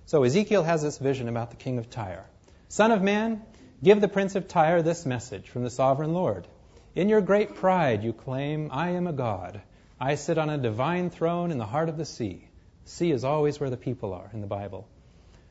So 0.06 0.22
Ezekiel 0.22 0.62
has 0.62 0.82
this 0.82 0.98
vision 0.98 1.28
about 1.28 1.50
the 1.50 1.56
king 1.56 1.78
of 1.78 1.90
Tyre. 1.90 2.26
Son 2.68 2.92
of 2.92 3.02
man, 3.02 3.42
Give 3.82 4.00
the 4.00 4.08
prince 4.08 4.36
of 4.36 4.48
Tyre 4.48 4.80
this 4.80 5.04
message 5.04 5.50
from 5.50 5.62
the 5.62 5.70
sovereign 5.70 6.14
Lord. 6.14 6.48
In 6.94 7.10
your 7.10 7.20
great 7.20 7.56
pride, 7.56 8.02
you 8.02 8.14
claim, 8.14 8.70
I 8.72 8.90
am 8.90 9.06
a 9.06 9.12
god. 9.12 9.60
I 10.00 10.14
sit 10.14 10.38
on 10.38 10.48
a 10.48 10.56
divine 10.56 11.10
throne 11.10 11.50
in 11.50 11.58
the 11.58 11.66
heart 11.66 11.90
of 11.90 11.98
the 11.98 12.06
sea. 12.06 12.48
Sea 12.86 13.10
is 13.10 13.22
always 13.22 13.60
where 13.60 13.68
the 13.68 13.76
people 13.76 14.14
are 14.14 14.30
in 14.32 14.40
the 14.40 14.46
Bible. 14.46 14.88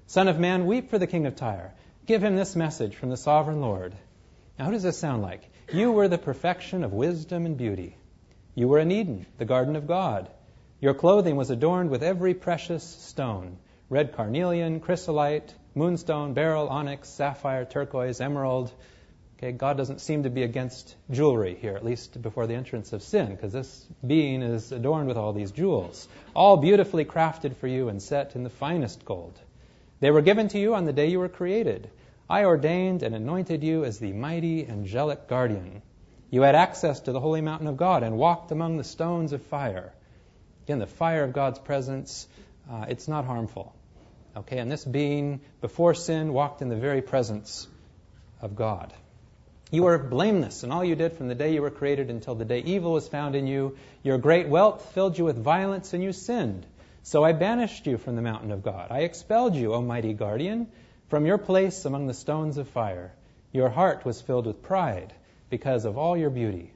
Son 0.08 0.28
of 0.28 0.40
man, 0.40 0.66
weep 0.66 0.90
for 0.90 0.98
the 0.98 1.06
king 1.08 1.28
of 1.28 1.36
Tyre. 1.36 1.76
Give 2.08 2.24
him 2.24 2.36
this 2.36 2.56
message 2.56 2.96
from 2.96 3.10
the 3.10 3.18
sovereign 3.18 3.62
Lord. 3.62 3.94
Now, 4.58 4.66
who 4.66 4.72
does 4.72 4.84
this 4.84 4.98
sound 4.98 5.22
like? 5.22 5.48
You 5.74 5.92
were 5.92 6.08
the 6.08 6.18
perfection 6.18 6.84
of 6.84 6.94
wisdom 6.94 7.46
and 7.46 7.58
beauty. 7.58 7.98
You 8.54 8.68
were 8.68 8.80
in 8.80 8.92
Eden, 8.92 9.26
the 9.38 9.46
garden 9.46 9.76
of 9.76 9.88
God. 9.88 10.30
Your 10.80 10.94
clothing 10.94 11.36
was 11.36 11.50
adorned 11.50 11.90
with 11.90 12.04
every 12.04 12.34
precious 12.34 12.84
stone 12.84 13.58
red 13.90 14.14
carnelian, 14.14 14.80
chrysolite, 14.80 15.54
moonstone, 15.76 16.34
beryl, 16.34 16.68
onyx, 16.70 17.10
sapphire, 17.10 17.66
turquoise, 17.66 18.22
emerald. 18.22 18.72
Okay, 19.38 19.52
God 19.52 19.78
doesn't 19.78 20.02
seem 20.02 20.24
to 20.24 20.30
be 20.30 20.44
against 20.44 20.96
jewelry 21.12 21.56
here, 21.56 21.76
at 21.76 21.86
least 21.86 22.22
before 22.22 22.48
the 22.48 22.56
entrance 22.56 22.94
of 22.94 23.04
sin, 23.04 23.36
because 23.36 23.54
this 23.54 23.86
being 24.06 24.42
is 24.42 24.72
adorned 24.72 25.08
with 25.08 25.18
all 25.18 25.34
these 25.34 25.52
jewels, 25.52 26.08
all 26.34 26.58
beautifully 26.58 27.06
crafted 27.06 27.56
for 27.58 27.68
you 27.68 27.90
and 27.90 28.02
set 28.02 28.36
in 28.36 28.44
the 28.44 28.50
finest 28.50 29.04
gold. 29.06 29.38
They 30.00 30.12
were 30.12 30.22
given 30.22 30.48
to 30.50 30.60
you 30.60 30.74
on 30.76 30.86
the 30.86 30.94
day 30.94 31.08
you 31.08 31.20
were 31.20 31.30
created. 31.30 31.90
I 32.30 32.46
ordained 32.46 33.04
and 33.04 33.14
anointed 33.14 33.64
you 33.64 33.86
as 33.86 34.00
the 34.00 34.14
mighty 34.14 34.68
angelic 34.68 35.28
guardian. 35.28 35.82
You 36.32 36.42
had 36.42 36.56
access 36.56 37.02
to 37.02 37.12
the 37.12 37.20
holy 37.20 37.42
mountain 37.42 37.68
of 37.68 37.78
God 37.78 38.02
and 38.02 38.18
walked 38.18 38.52
among 38.52 38.78
the 38.78 38.84
stones 38.84 39.32
of 39.32 39.44
fire. 39.44 39.94
Again, 40.66 40.80
the 40.80 40.88
fire 40.88 41.24
of 41.24 41.34
God's 41.34 41.60
presence, 41.60 42.28
uh, 42.70 42.86
it's 42.90 43.08
not 43.08 43.26
harmful. 43.26 43.76
Okay, 44.36 44.58
and 44.58 44.72
this 44.72 44.84
being, 44.84 45.42
before 45.62 45.94
sin, 45.94 46.34
walked 46.34 46.62
in 46.62 46.70
the 46.70 46.76
very 46.76 47.02
presence 47.02 47.68
of 48.42 48.56
God. 48.56 48.92
You 49.72 49.84
were 49.84 49.98
blameless 49.98 50.64
in 50.64 50.72
all 50.72 50.84
you 50.84 50.96
did 50.96 51.14
from 51.14 51.28
the 51.28 51.36
day 51.36 51.54
you 51.54 51.62
were 51.62 51.70
created 51.70 52.10
until 52.10 52.36
the 52.36 52.46
day 52.46 52.60
evil 52.60 52.94
was 52.94 53.08
found 53.08 53.36
in 53.36 53.46
you. 53.46 53.78
Your 54.04 54.18
great 54.18 54.48
wealth 54.48 54.94
filled 54.94 55.18
you 55.18 55.26
with 55.26 55.38
violence, 55.38 55.94
and 55.94 56.04
you 56.04 56.12
sinned. 56.12 56.66
So 57.04 57.24
I 57.24 57.34
banished 57.34 57.86
you 57.86 57.98
from 57.98 58.16
the 58.16 58.22
mountain 58.22 58.52
of 58.52 58.64
God. 58.64 58.88
I 58.90 59.02
expelled 59.02 59.56
you, 59.56 59.74
O 59.74 59.82
mighty 59.82 60.14
guardian, 60.14 60.68
from 61.16 61.26
your 61.26 61.38
place 61.38 61.86
among 61.86 62.08
the 62.08 62.14
stones 62.14 62.58
of 62.58 62.68
fire. 62.68 63.14
Your 63.54 63.70
heart 63.70 64.04
was 64.04 64.20
filled 64.20 64.48
with 64.48 64.62
pride 64.62 65.14
because 65.50 65.86
of 65.86 65.98
all 65.98 66.18
your 66.18 66.30
beauty. 66.30 66.74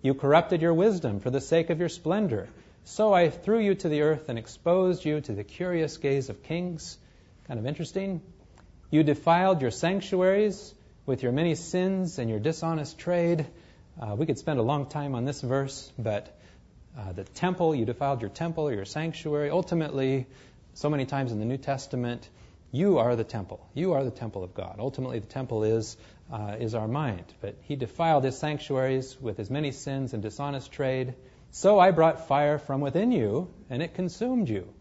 You 0.00 0.14
corrupted 0.14 0.62
your 0.62 0.74
wisdom 0.74 1.18
for 1.18 1.30
the 1.30 1.40
sake 1.40 1.70
of 1.70 1.80
your 1.80 1.88
splendor. 1.88 2.48
So 2.84 3.12
I 3.12 3.30
threw 3.30 3.58
you 3.58 3.74
to 3.74 3.88
the 3.88 4.02
earth 4.02 4.28
and 4.28 4.38
exposed 4.38 5.04
you 5.04 5.20
to 5.22 5.32
the 5.32 5.42
curious 5.42 5.96
gaze 5.96 6.28
of 6.28 6.44
kings. 6.44 6.98
Kind 7.48 7.58
of 7.58 7.66
interesting. 7.66 8.22
You 8.92 9.02
defiled 9.02 9.60
your 9.60 9.72
sanctuaries 9.72 10.72
with 11.04 11.24
your 11.24 11.32
many 11.32 11.56
sins 11.56 12.20
and 12.20 12.30
your 12.30 12.38
dishonest 12.38 12.96
trade. 12.96 13.44
Uh, 14.00 14.14
we 14.14 14.24
could 14.24 14.38
spend 14.38 14.60
a 14.60 14.62
long 14.62 14.86
time 14.86 15.16
on 15.16 15.24
this 15.24 15.40
verse, 15.40 15.92
but 15.98 16.38
uh, 16.96 17.10
the 17.10 17.24
temple, 17.24 17.74
you 17.74 17.86
defiled 17.86 18.20
your 18.20 18.30
temple 18.30 18.68
or 18.68 18.72
your 18.72 18.84
sanctuary. 18.84 19.50
Ultimately, 19.50 20.28
so 20.74 20.88
many 20.88 21.06
times 21.06 21.32
in 21.32 21.40
the 21.40 21.44
New 21.44 21.58
Testament, 21.58 22.28
you 22.72 22.98
are 22.98 23.16
the 23.16 23.24
temple. 23.24 23.68
You 23.74 23.94
are 23.94 24.04
the 24.04 24.10
temple 24.10 24.44
of 24.44 24.54
God. 24.54 24.76
Ultimately, 24.78 25.18
the 25.18 25.26
temple 25.26 25.64
is 25.64 25.96
uh, 26.32 26.56
is 26.58 26.74
our 26.74 26.88
mind. 26.88 27.24
But 27.40 27.56
he 27.62 27.76
defiled 27.76 28.24
his 28.24 28.38
sanctuaries 28.38 29.20
with 29.20 29.36
his 29.36 29.50
many 29.50 29.72
sins 29.72 30.14
and 30.14 30.22
dishonest 30.22 30.70
trade. 30.70 31.14
So 31.50 31.78
I 31.80 31.90
brought 31.90 32.28
fire 32.28 32.58
from 32.58 32.80
within 32.80 33.10
you, 33.10 33.48
and 33.68 33.82
it 33.82 33.94
consumed 33.94 34.48
you. 34.48 34.72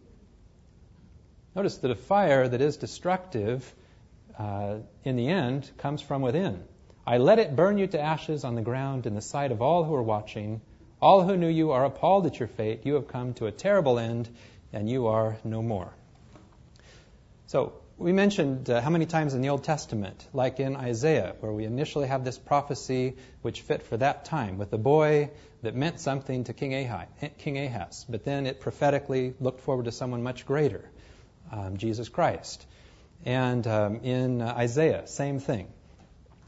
Notice 1.55 1.77
that 1.77 1.89
a 1.89 1.95
fire 1.95 2.47
that 2.47 2.61
is 2.61 2.77
destructive, 2.77 3.73
uh, 4.37 4.77
in 5.03 5.15
the 5.15 5.27
end, 5.27 5.69
comes 5.79 6.01
from 6.01 6.21
within. 6.21 6.63
I 7.07 7.17
let 7.17 7.39
it 7.39 7.55
burn 7.55 7.79
you 7.79 7.87
to 7.87 7.99
ashes 7.99 8.43
on 8.43 8.53
the 8.53 8.61
ground 8.61 9.07
in 9.07 9.15
the 9.15 9.21
sight 9.21 9.51
of 9.51 9.63
all 9.63 9.83
who 9.83 9.95
are 9.95 10.03
watching. 10.03 10.61
All 11.01 11.23
who 11.23 11.35
knew 11.35 11.47
you 11.47 11.71
are 11.71 11.85
appalled 11.85 12.27
at 12.27 12.39
your 12.39 12.47
fate. 12.47 12.81
You 12.85 12.93
have 12.95 13.07
come 13.07 13.33
to 13.35 13.47
a 13.47 13.51
terrible 13.51 13.97
end, 13.97 14.29
and 14.71 14.87
you 14.87 15.07
are 15.07 15.37
no 15.43 15.63
more. 15.63 15.91
So, 17.49 17.73
we 17.97 18.11
mentioned 18.13 18.69
uh, 18.69 18.79
how 18.79 18.91
many 18.91 19.07
times 19.07 19.33
in 19.33 19.41
the 19.41 19.49
Old 19.49 19.63
Testament, 19.63 20.23
like 20.33 20.59
in 20.59 20.75
Isaiah, 20.75 21.33
where 21.39 21.51
we 21.51 21.65
initially 21.65 22.07
have 22.07 22.23
this 22.23 22.37
prophecy 22.37 23.15
which 23.41 23.61
fit 23.61 23.81
for 23.81 23.97
that 23.97 24.25
time 24.25 24.59
with 24.59 24.69
the 24.69 24.77
boy 24.77 25.31
that 25.63 25.73
meant 25.73 25.99
something 25.99 26.43
to 26.43 26.53
King 26.53 26.75
Ahaz, 26.75 28.05
but 28.07 28.23
then 28.23 28.45
it 28.45 28.59
prophetically 28.59 29.33
looked 29.39 29.61
forward 29.61 29.85
to 29.85 29.91
someone 29.91 30.21
much 30.21 30.45
greater, 30.45 30.91
um, 31.51 31.77
Jesus 31.77 32.07
Christ. 32.07 32.67
And 33.25 33.65
um, 33.65 34.01
in 34.03 34.43
uh, 34.43 34.53
Isaiah, 34.55 35.07
same 35.07 35.39
thing. 35.39 35.69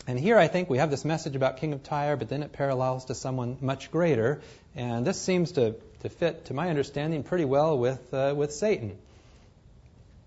And 0.06 0.20
here 0.20 0.38
I 0.38 0.50
think 0.50 0.70
we 0.70 0.78
have 0.78 0.92
this 0.92 1.04
message 1.04 1.36
about 1.36 1.58
King 1.58 1.74
of 1.74 1.82
Tyre, 1.82 2.16
but 2.16 2.30
then 2.30 2.44
it 2.44 2.52
parallels 2.52 3.06
to 3.06 3.16
someone 3.16 3.58
much 3.60 3.90
greater. 3.90 4.44
And 4.76 5.04
this 5.04 5.20
seems 5.20 5.54
to, 5.54 5.78
to 6.02 6.10
fit, 6.10 6.46
to 6.46 6.54
my 6.54 6.70
understanding, 6.70 7.24
pretty 7.24 7.46
well 7.46 7.76
with, 7.76 8.14
uh, 8.14 8.36
with 8.38 8.54
Satan. 8.54 9.00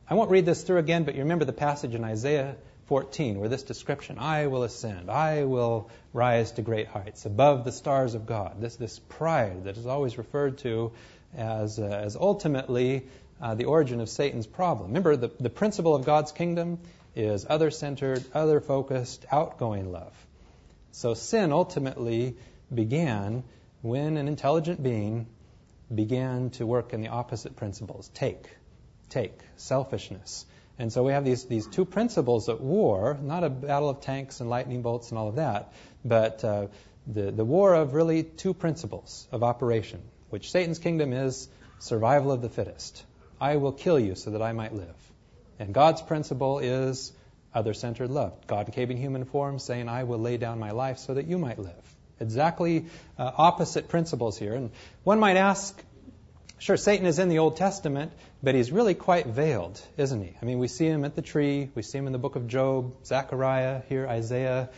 I 0.06 0.14
won't 0.14 0.30
read 0.30 0.44
this 0.44 0.62
through 0.62 0.78
again, 0.78 1.04
but 1.04 1.14
you 1.14 1.22
remember 1.22 1.46
the 1.46 1.54
passage 1.54 1.94
in 1.94 2.04
Isaiah 2.04 2.56
14 2.88 3.40
where 3.40 3.48
this 3.48 3.62
description, 3.62 4.18
I 4.18 4.48
will 4.48 4.62
ascend, 4.62 5.10
I 5.10 5.44
will 5.44 5.88
rise 6.12 6.52
to 6.52 6.62
great 6.62 6.88
heights, 6.88 7.24
above 7.24 7.64
the 7.64 7.72
stars 7.72 8.14
of 8.14 8.26
God. 8.26 8.60
This, 8.60 8.76
this 8.76 8.98
pride 8.98 9.64
that 9.64 9.78
is 9.78 9.86
always 9.86 10.18
referred 10.18 10.58
to 10.58 10.92
as, 11.34 11.78
uh, 11.78 11.84
as 11.84 12.16
ultimately 12.16 13.06
uh, 13.40 13.54
the 13.54 13.64
origin 13.64 14.02
of 14.02 14.10
Satan's 14.10 14.46
problem. 14.46 14.88
Remember, 14.88 15.16
the, 15.16 15.30
the 15.40 15.48
principle 15.48 15.94
of 15.94 16.04
God's 16.04 16.32
kingdom 16.32 16.80
is 17.16 17.46
other 17.48 17.70
centered, 17.70 18.22
other 18.34 18.60
focused, 18.60 19.24
outgoing 19.32 19.90
love. 19.90 20.12
So 20.92 21.14
sin 21.14 21.50
ultimately 21.50 22.36
began 22.72 23.42
when 23.80 24.18
an 24.18 24.28
intelligent 24.28 24.82
being 24.82 25.28
began 25.92 26.50
to 26.50 26.66
work 26.66 26.92
in 26.92 27.00
the 27.00 27.08
opposite 27.08 27.56
principles 27.56 28.10
take 28.12 28.46
take, 29.14 29.38
selfishness. 29.56 30.44
And 30.78 30.92
so 30.92 31.04
we 31.04 31.12
have 31.12 31.24
these, 31.24 31.44
these 31.44 31.66
two 31.66 31.84
principles 31.84 32.48
at 32.48 32.60
war, 32.60 33.16
not 33.22 33.44
a 33.44 33.50
battle 33.50 33.88
of 33.88 34.00
tanks 34.00 34.40
and 34.40 34.50
lightning 34.50 34.82
bolts 34.82 35.10
and 35.10 35.18
all 35.18 35.28
of 35.28 35.36
that, 35.36 35.72
but 36.04 36.44
uh, 36.44 36.66
the, 37.06 37.30
the 37.30 37.44
war 37.44 37.74
of 37.74 37.94
really 37.94 38.24
two 38.24 38.54
principles 38.54 39.28
of 39.30 39.44
operation, 39.44 40.02
which 40.30 40.50
Satan's 40.50 40.80
kingdom 40.80 41.12
is 41.12 41.48
survival 41.78 42.32
of 42.32 42.42
the 42.42 42.48
fittest. 42.48 43.04
I 43.40 43.56
will 43.56 43.72
kill 43.72 44.00
you 44.00 44.16
so 44.16 44.30
that 44.30 44.42
I 44.42 44.52
might 44.52 44.74
live. 44.74 44.96
And 45.58 45.72
God's 45.72 46.02
principle 46.02 46.58
is 46.58 47.12
other 47.54 47.74
centered 47.74 48.10
love. 48.10 48.32
God 48.48 48.72
came 48.72 48.90
in 48.90 48.96
human 48.96 49.24
form 49.24 49.60
saying, 49.60 49.88
I 49.88 50.04
will 50.04 50.18
lay 50.18 50.38
down 50.38 50.58
my 50.58 50.72
life 50.72 50.98
so 50.98 51.14
that 51.14 51.26
you 51.28 51.38
might 51.38 51.58
live. 51.58 51.96
Exactly 52.18 52.86
uh, 53.18 53.30
opposite 53.36 53.88
principles 53.88 54.38
here. 54.38 54.54
And 54.54 54.70
one 55.04 55.20
might 55.20 55.36
ask, 55.36 55.80
Sure, 56.58 56.76
Satan 56.76 57.06
is 57.06 57.18
in 57.18 57.28
the 57.28 57.40
Old 57.40 57.56
Testament, 57.56 58.12
but 58.42 58.54
he's 58.54 58.70
really 58.70 58.94
quite 58.94 59.26
veiled, 59.26 59.80
isn't 59.96 60.22
he? 60.22 60.36
I 60.40 60.44
mean, 60.44 60.58
we 60.58 60.68
see 60.68 60.86
him 60.86 61.04
at 61.04 61.14
the 61.14 61.22
tree, 61.22 61.68
we 61.74 61.82
see 61.82 61.98
him 61.98 62.06
in 62.06 62.12
the 62.12 62.18
book 62.18 62.36
of 62.36 62.46
Job, 62.46 62.94
Zechariah, 63.04 63.82
here 63.88 64.06
Isaiah, 64.06 64.70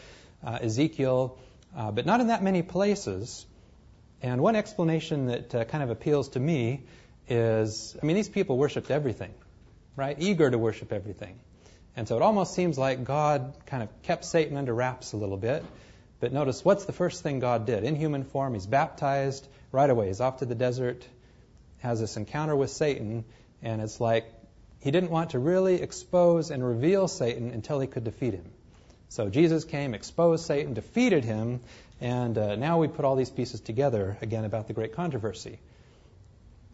uh, 0.45 0.59
Ezekiel, 0.63 1.39
uh, 1.77 1.91
but 1.91 2.07
not 2.07 2.21
in 2.21 2.29
that 2.29 2.43
many 2.43 2.63
places. 2.63 3.47
And 4.23 4.41
one 4.41 4.57
explanation 4.57 5.27
that 5.27 5.55
uh, 5.55 5.65
kind 5.65 5.85
of 5.85 5.91
appeals 5.91 6.31
to 6.31 6.41
me 6.41 6.85
is 7.29 7.97
I 8.03 8.07
mean, 8.07 8.17
these 8.17 8.29
people 8.29 8.57
worshiped 8.57 8.91
everything, 8.91 9.35
right? 9.97 10.17
Eager 10.19 10.51
to 10.51 10.59
worship 10.59 10.93
everything. 10.93 11.39
And 11.95 12.09
so 12.09 12.17
it 12.17 12.23
almost 12.23 12.55
seems 12.55 12.79
like 12.79 13.05
God 13.05 13.55
kind 13.67 13.83
of 13.83 14.03
kept 14.03 14.25
Satan 14.25 14.57
under 14.57 14.75
wraps 14.75 15.13
a 15.13 15.17
little 15.17 15.37
bit. 15.37 15.65
But 16.21 16.33
notice 16.33 16.65
what's 16.65 16.87
the 16.87 16.93
first 16.93 17.23
thing 17.23 17.41
God 17.41 17.67
did? 17.67 17.85
In 17.85 17.95
human 17.95 18.25
form, 18.25 18.55
he's 18.55 18.67
baptized 18.67 19.47
right 19.73 19.89
away. 19.89 20.07
He's 20.07 20.21
off 20.21 20.39
to 20.39 20.47
the 20.47 20.55
desert 20.55 21.07
has 21.87 22.01
this 22.01 22.17
encounter 22.17 22.55
with 22.55 22.71
Satan, 22.71 23.25
and 23.63 23.81
it's 23.81 24.01
like 24.01 24.27
he 24.81 24.91
didn't 24.91 25.11
want 25.11 25.31
to 25.31 25.39
really 25.39 25.81
expose 25.81 26.51
and 26.51 26.65
reveal 26.65 27.09
Satan 27.09 27.51
until 27.51 27.81
he 27.81 27.87
could 27.87 28.05
defeat 28.05 28.35
him. 28.35 28.51
So 29.09 29.31
Jesus 29.31 29.65
came, 29.65 29.95
exposed 29.95 30.45
Satan, 30.45 30.75
defeated 30.75 31.25
him, 31.25 31.61
and 32.01 32.37
uh, 32.37 32.57
now 32.57 32.79
we 32.79 32.89
put 32.89 33.05
all 33.05 33.17
these 33.17 33.31
pieces 33.31 33.61
together 33.61 34.19
again 34.21 34.45
about 34.45 34.67
the 34.67 34.73
great 34.73 34.95
controversy. 34.95 35.59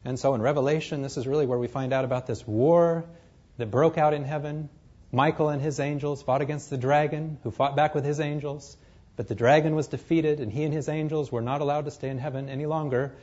And 0.04 0.18
so 0.18 0.34
in 0.34 0.42
Revelation, 0.42 1.02
this 1.02 1.16
is 1.16 1.26
really 1.26 1.46
where 1.46 1.58
we 1.58 1.68
find 1.68 1.92
out 1.92 2.04
about 2.04 2.26
this 2.26 2.46
war 2.46 3.04
that 3.58 3.70
broke 3.70 3.98
out 3.98 4.14
in 4.14 4.24
heaven. 4.24 4.68
Michael 5.12 5.50
and 5.50 5.60
his 5.60 5.78
angels 5.78 6.22
fought 6.22 6.40
against 6.40 6.70
the 6.70 6.78
dragon, 6.78 7.38
who 7.42 7.50
fought 7.50 7.76
back 7.76 7.94
with 7.94 8.04
his 8.04 8.18
angels. 8.18 8.76
But 9.14 9.28
the 9.28 9.34
dragon 9.34 9.76
was 9.76 9.88
defeated, 9.88 10.40
and 10.40 10.50
he 10.50 10.64
and 10.64 10.72
his 10.72 10.88
angels 10.88 11.30
were 11.30 11.42
not 11.42 11.60
allowed 11.60 11.84
to 11.84 11.90
stay 11.90 12.08
in 12.08 12.18
heaven 12.18 12.48
any 12.48 12.64
longer. 12.64 13.14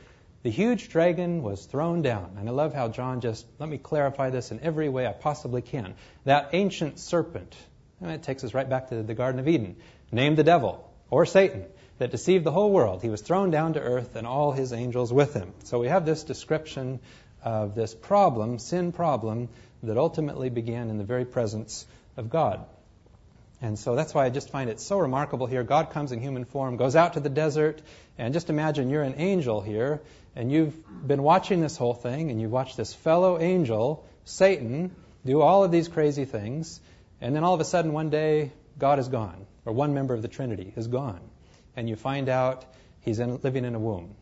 The 0.42 0.50
huge 0.50 0.88
dragon 0.88 1.42
was 1.42 1.66
thrown 1.66 2.00
down. 2.00 2.36
And 2.38 2.48
I 2.48 2.52
love 2.52 2.72
how 2.72 2.88
John 2.88 3.20
just, 3.20 3.46
let 3.58 3.68
me 3.68 3.76
clarify 3.76 4.30
this 4.30 4.50
in 4.50 4.60
every 4.60 4.88
way 4.88 5.06
I 5.06 5.12
possibly 5.12 5.60
can. 5.60 5.94
That 6.24 6.50
ancient 6.52 6.98
serpent, 6.98 7.54
and 8.00 8.10
it 8.10 8.22
takes 8.22 8.42
us 8.42 8.54
right 8.54 8.68
back 8.68 8.88
to 8.88 9.02
the 9.02 9.14
Garden 9.14 9.38
of 9.38 9.48
Eden, 9.48 9.76
named 10.10 10.38
the 10.38 10.44
devil, 10.44 10.90
or 11.10 11.26
Satan, 11.26 11.66
that 11.98 12.10
deceived 12.10 12.44
the 12.44 12.52
whole 12.52 12.70
world. 12.70 13.02
He 13.02 13.10
was 13.10 13.20
thrown 13.20 13.50
down 13.50 13.74
to 13.74 13.80
earth 13.80 14.16
and 14.16 14.26
all 14.26 14.52
his 14.52 14.72
angels 14.72 15.12
with 15.12 15.34
him. 15.34 15.52
So 15.64 15.78
we 15.78 15.88
have 15.88 16.06
this 16.06 16.24
description 16.24 17.00
of 17.42 17.74
this 17.74 17.94
problem, 17.94 18.58
sin 18.58 18.92
problem, 18.92 19.50
that 19.82 19.98
ultimately 19.98 20.48
began 20.48 20.88
in 20.88 20.96
the 20.96 21.04
very 21.04 21.26
presence 21.26 21.86
of 22.16 22.30
God. 22.30 22.64
And 23.62 23.78
so 23.78 23.94
that's 23.94 24.14
why 24.14 24.24
I 24.24 24.30
just 24.30 24.50
find 24.50 24.70
it 24.70 24.80
so 24.80 24.98
remarkable 24.98 25.46
here. 25.46 25.62
God 25.62 25.90
comes 25.90 26.12
in 26.12 26.20
human 26.20 26.44
form, 26.46 26.76
goes 26.76 26.96
out 26.96 27.14
to 27.14 27.20
the 27.20 27.28
desert, 27.28 27.82
and 28.16 28.32
just 28.32 28.48
imagine 28.48 28.88
you're 28.88 29.02
an 29.02 29.16
angel 29.18 29.60
here, 29.60 30.00
and 30.34 30.50
you've 30.50 30.74
been 31.06 31.22
watching 31.22 31.60
this 31.60 31.76
whole 31.76 31.92
thing, 31.92 32.30
and 32.30 32.40
you 32.40 32.48
watch 32.48 32.76
this 32.76 32.94
fellow 32.94 33.38
angel, 33.38 34.06
Satan, 34.24 34.94
do 35.26 35.42
all 35.42 35.62
of 35.62 35.70
these 35.70 35.88
crazy 35.88 36.24
things, 36.24 36.80
and 37.20 37.36
then 37.36 37.44
all 37.44 37.52
of 37.52 37.60
a 37.60 37.64
sudden 37.64 37.92
one 37.92 38.08
day 38.08 38.52
God 38.78 38.98
is 38.98 39.08
gone, 39.08 39.46
or 39.66 39.74
one 39.74 39.92
member 39.92 40.14
of 40.14 40.22
the 40.22 40.28
Trinity 40.28 40.72
is 40.74 40.88
gone, 40.88 41.20
and 41.76 41.86
you 41.86 41.96
find 41.96 42.30
out 42.30 42.64
he's 43.00 43.18
in, 43.18 43.40
living 43.42 43.66
in 43.66 43.74
a 43.74 43.78
womb, 43.78 44.14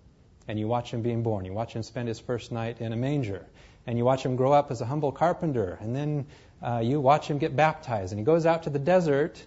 and 0.48 0.58
you 0.58 0.66
watch 0.66 0.90
him 0.90 1.02
being 1.02 1.22
born. 1.22 1.44
You 1.44 1.52
watch 1.52 1.74
him 1.74 1.84
spend 1.84 2.08
his 2.08 2.18
first 2.18 2.50
night 2.50 2.80
in 2.80 2.92
a 2.92 2.96
manger, 2.96 3.46
and 3.86 3.96
you 3.96 4.04
watch 4.04 4.24
him 4.24 4.34
grow 4.34 4.52
up 4.52 4.72
as 4.72 4.80
a 4.80 4.86
humble 4.86 5.12
carpenter, 5.12 5.78
and 5.80 5.94
then 5.94 6.26
uh, 6.62 6.80
you 6.82 7.00
watch 7.00 7.28
him 7.28 7.38
get 7.38 7.54
baptized, 7.54 8.12
and 8.12 8.18
he 8.18 8.24
goes 8.24 8.46
out 8.46 8.64
to 8.64 8.70
the 8.70 8.78
desert, 8.78 9.44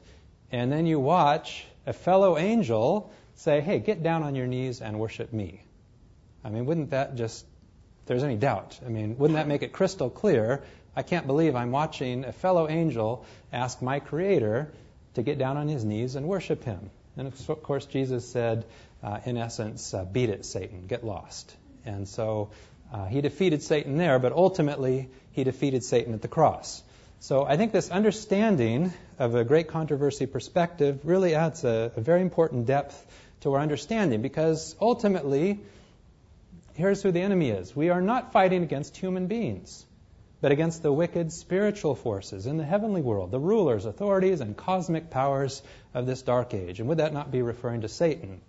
and 0.52 0.72
then 0.72 0.86
you 0.86 1.00
watch 1.00 1.66
a 1.86 1.94
fellow 1.94 2.38
angel 2.38 3.12
say, 3.36 3.62
Hey, 3.62 3.80
get 3.80 4.04
down 4.04 4.24
on 4.24 4.36
your 4.36 4.48
knees 4.48 4.82
and 4.82 5.00
worship 5.00 5.34
me. 5.34 5.64
I 6.44 6.50
mean, 6.50 6.66
wouldn't 6.66 6.92
that 6.92 7.16
just, 7.16 7.46
there's 8.06 8.24
any 8.24 8.36
doubt, 8.36 8.80
I 8.86 8.90
mean, 8.90 9.18
wouldn't 9.18 9.38
that 9.38 9.48
make 9.48 9.64
it 9.64 9.74
crystal 9.74 10.10
clear? 10.10 10.64
I 10.96 11.04
can't 11.04 11.28
believe 11.28 11.56
I'm 11.56 11.72
watching 11.72 12.26
a 12.26 12.34
fellow 12.34 12.68
angel 12.68 13.26
ask 13.54 13.82
my 13.82 14.00
Creator 14.00 14.72
to 15.14 15.24
get 15.24 15.38
down 15.38 15.58
on 15.58 15.68
his 15.68 15.86
knees 15.86 16.16
and 16.16 16.28
worship 16.28 16.64
him. 16.64 16.90
And 17.18 17.28
of 17.28 17.64
course, 17.64 17.86
Jesus 17.86 18.28
said, 18.28 18.66
uh, 19.04 19.20
in 19.26 19.38
essence, 19.38 19.94
uh, 19.94 20.06
beat 20.06 20.30
it, 20.30 20.46
Satan, 20.46 20.88
get 20.88 21.04
lost. 21.04 21.56
And 21.86 22.08
so 22.08 22.52
uh, 22.94 23.06
he 23.06 23.22
defeated 23.22 23.64
Satan 23.64 23.98
there, 23.98 24.20
but 24.20 24.34
ultimately 24.34 25.10
he 25.32 25.44
defeated 25.44 25.84
Satan 25.84 26.14
at 26.14 26.22
the 26.22 26.28
cross. 26.28 26.84
So 27.22 27.46
I 27.46 27.56
think 27.56 27.72
this 27.72 27.92
understanding 27.92 28.92
of 29.20 29.36
a 29.36 29.44
great 29.44 29.68
controversy 29.68 30.26
perspective 30.26 31.02
really 31.04 31.36
adds 31.36 31.64
a, 31.64 31.92
a 31.96 32.02
very 32.02 32.20
important 32.20 32.66
depth 32.66 33.06
to 33.42 33.54
our 33.54 33.60
understanding 33.60 34.24
because 34.24 34.76
ultimately, 34.82 35.60
here's 36.74 37.04
who 37.04 37.12
the 37.12 37.22
enemy 37.22 37.52
is. 37.52 37.76
We 37.76 37.90
are 37.90 38.02
not 38.02 38.32
fighting 38.32 38.64
against 38.64 38.98
human 38.98 39.28
beings, 39.28 39.86
but 40.42 40.52
against 40.52 40.82
the 40.82 40.92
wicked 40.92 41.32
spiritual 41.32 41.94
forces 41.94 42.48
in 42.48 42.58
the 42.58 42.66
heavenly 42.66 43.04
world, 43.04 43.30
the 43.30 43.40
rulers, 43.40 43.86
authorities, 43.86 44.42
and 44.42 44.58
cosmic 44.58 45.12
powers 45.12 45.62
of 45.94 46.08
this 46.08 46.24
dark 46.24 46.56
age. 46.56 46.80
And 46.80 46.90
would 46.90 46.98
that 46.98 47.14
not 47.14 47.32
be 47.32 47.44
referring 47.44 47.82
to 47.82 47.88
Satan? 47.88 48.42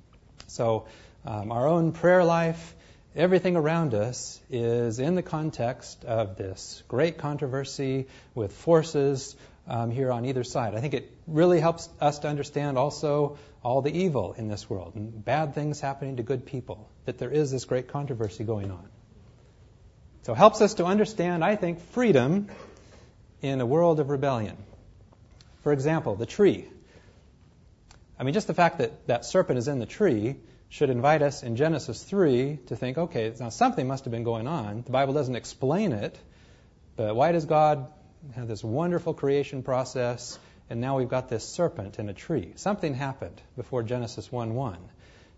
So, 0.47 0.87
um, 1.27 1.53
our 1.53 1.69
own 1.69 1.93
prayer 1.93 2.25
life, 2.25 2.75
everything 3.15 3.57
around 3.57 3.95
us 3.95 4.41
is 4.51 4.99
in 4.99 5.15
the 5.15 5.23
context 5.23 6.05
of 6.05 6.37
this 6.37 6.83
great 6.89 7.19
controversy 7.19 8.07
with 8.35 8.53
forces 8.53 9.37
um, 9.69 9.91
here 9.91 10.11
on 10.11 10.25
either 10.25 10.45
side. 10.45 10.75
I 10.75 10.81
think 10.81 10.95
it 10.95 11.11
really 11.27 11.61
helps 11.61 11.89
us 12.01 12.21
to 12.21 12.29
understand 12.29 12.79
also 12.79 13.39
all 13.63 13.83
the 13.83 13.97
evil 13.97 14.33
in 14.33 14.49
this 14.49 14.69
world 14.69 14.95
and 14.95 15.25
bad 15.25 15.55
things 15.55 15.81
happening 15.81 16.17
to 16.17 16.23
good 16.23 16.47
people, 16.47 16.89
that 17.05 17.19
there 17.19 17.31
is 17.31 17.51
this 17.51 17.65
great 17.65 17.89
controversy 17.89 18.45
going 18.45 18.71
on. 18.71 18.89
So 20.23 20.33
it 20.33 20.37
helps 20.37 20.61
us 20.61 20.75
to 20.75 20.85
understand, 20.85 21.45
I 21.45 21.57
think, 21.57 21.81
freedom 21.81 22.49
in 23.41 23.61
a 23.61 23.67
world 23.67 24.01
of 24.01 24.09
rebellion. 24.09 24.57
For 25.63 25.73
example, 25.73 26.17
the 26.17 26.27
tree. 26.27 26.69
I 28.19 28.25
mean, 28.25 28.35
just 28.35 28.47
the 28.47 28.55
fact 28.55 28.79
that 28.79 29.07
that 29.07 29.25
serpent 29.25 29.59
is 29.59 29.69
in 29.69 29.79
the 29.79 29.87
tree 29.87 30.37
should 30.73 30.89
invite 30.89 31.21
us 31.21 31.43
in 31.43 31.55
Genesis 31.55 32.03
3 32.03 32.59
to 32.69 32.77
think, 32.77 32.97
okay, 32.97 33.31
now 33.39 33.51
something 33.51 33.87
must 33.87 34.07
have 34.07 34.11
been 34.11 34.25
going 34.25 34.47
on. 34.47 34.81
The 34.81 34.91
Bible 34.91 35.13
doesn't 35.13 35.37
explain 35.37 35.93
it, 35.93 36.19
but 36.97 37.15
why 37.15 37.33
does 37.33 37.45
God 37.45 37.89
have 38.35 38.49
this 38.49 38.65
wonderful 38.65 39.13
creation 39.13 39.63
process 39.63 40.39
and 40.71 40.81
now 40.81 40.97
we've 40.97 41.11
got 41.11 41.29
this 41.29 41.47
serpent 41.47 41.99
in 41.99 42.09
a 42.09 42.15
tree? 42.15 42.55
Something 42.57 42.95
happened 42.95 43.39
before 43.55 43.83
Genesis 43.83 44.33
1 44.33 44.55
1. 44.55 44.79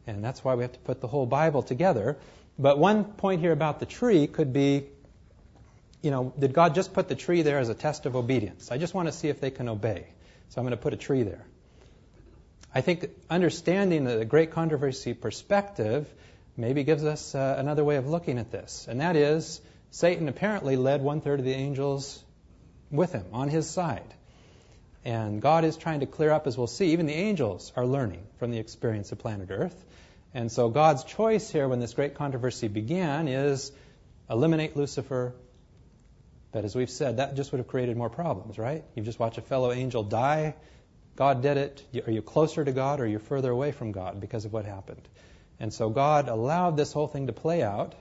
And 0.06 0.22
that's 0.22 0.44
why 0.44 0.54
we 0.54 0.62
have 0.62 0.72
to 0.72 0.78
put 0.78 1.00
the 1.00 1.08
whole 1.08 1.26
Bible 1.26 1.64
together. 1.64 2.16
But 2.56 2.78
one 2.78 3.02
point 3.02 3.40
here 3.40 3.50
about 3.50 3.80
the 3.80 3.86
tree 3.86 4.28
could 4.28 4.52
be, 4.52 4.86
you 6.00 6.12
know, 6.12 6.32
did 6.38 6.52
God 6.52 6.76
just 6.76 6.92
put 6.92 7.08
the 7.08 7.16
tree 7.16 7.42
there 7.42 7.58
as 7.58 7.68
a 7.68 7.74
test 7.74 8.06
of 8.06 8.14
obedience? 8.14 8.70
I 8.70 8.78
just 8.78 8.94
want 8.94 9.08
to 9.08 9.12
see 9.12 9.30
if 9.30 9.40
they 9.40 9.50
can 9.50 9.68
obey. 9.68 10.06
So 10.50 10.60
I'm 10.60 10.64
going 10.64 10.78
to 10.78 10.82
put 10.82 10.92
a 10.92 10.96
tree 10.96 11.24
there. 11.24 11.44
I 12.74 12.80
think 12.80 13.08
understanding 13.30 14.02
the 14.02 14.24
great 14.24 14.50
controversy 14.50 15.14
perspective 15.14 16.12
maybe 16.56 16.82
gives 16.82 17.04
us 17.04 17.32
uh, 17.32 17.54
another 17.56 17.84
way 17.84 17.96
of 17.96 18.08
looking 18.08 18.38
at 18.38 18.50
this, 18.50 18.86
and 18.88 19.00
that 19.00 19.14
is 19.14 19.60
Satan 19.92 20.28
apparently 20.28 20.74
led 20.74 21.00
one 21.00 21.20
third 21.20 21.38
of 21.38 21.44
the 21.44 21.52
angels 21.52 22.20
with 22.90 23.12
him 23.12 23.26
on 23.32 23.48
his 23.48 23.70
side. 23.70 24.12
And 25.04 25.40
God 25.40 25.64
is 25.64 25.76
trying 25.76 26.00
to 26.00 26.06
clear 26.06 26.32
up, 26.32 26.48
as 26.48 26.58
we'll 26.58 26.66
see, 26.66 26.92
even 26.92 27.06
the 27.06 27.14
angels 27.14 27.72
are 27.76 27.86
learning 27.86 28.26
from 28.38 28.50
the 28.50 28.58
experience 28.58 29.12
of 29.12 29.18
planet 29.18 29.50
Earth. 29.52 29.84
And 30.32 30.50
so 30.50 30.68
God's 30.68 31.04
choice 31.04 31.48
here 31.48 31.68
when 31.68 31.78
this 31.78 31.94
great 31.94 32.16
controversy 32.16 32.66
began 32.66 33.28
is 33.28 33.70
eliminate 34.28 34.76
Lucifer. 34.76 35.32
But 36.50 36.64
as 36.64 36.74
we've 36.74 36.90
said, 36.90 37.18
that 37.18 37.36
just 37.36 37.52
would 37.52 37.58
have 37.58 37.68
created 37.68 37.96
more 37.96 38.10
problems, 38.10 38.58
right? 38.58 38.82
You've 38.96 39.06
just 39.06 39.20
watched 39.20 39.38
a 39.38 39.42
fellow 39.42 39.70
angel 39.70 40.02
die 40.02 40.54
God 41.16 41.42
did 41.42 41.56
it. 41.56 42.06
Are 42.06 42.10
you 42.10 42.22
closer 42.22 42.64
to 42.64 42.72
God 42.72 43.00
or 43.00 43.04
are 43.04 43.06
you 43.06 43.18
further 43.18 43.50
away 43.50 43.72
from 43.72 43.92
God 43.92 44.20
because 44.20 44.44
of 44.44 44.52
what 44.52 44.64
happened? 44.64 45.06
And 45.60 45.72
so 45.72 45.88
God 45.88 46.28
allowed 46.28 46.76
this 46.76 46.92
whole 46.92 47.06
thing 47.06 47.28
to 47.28 47.32
play 47.32 47.62
out. 47.62 47.94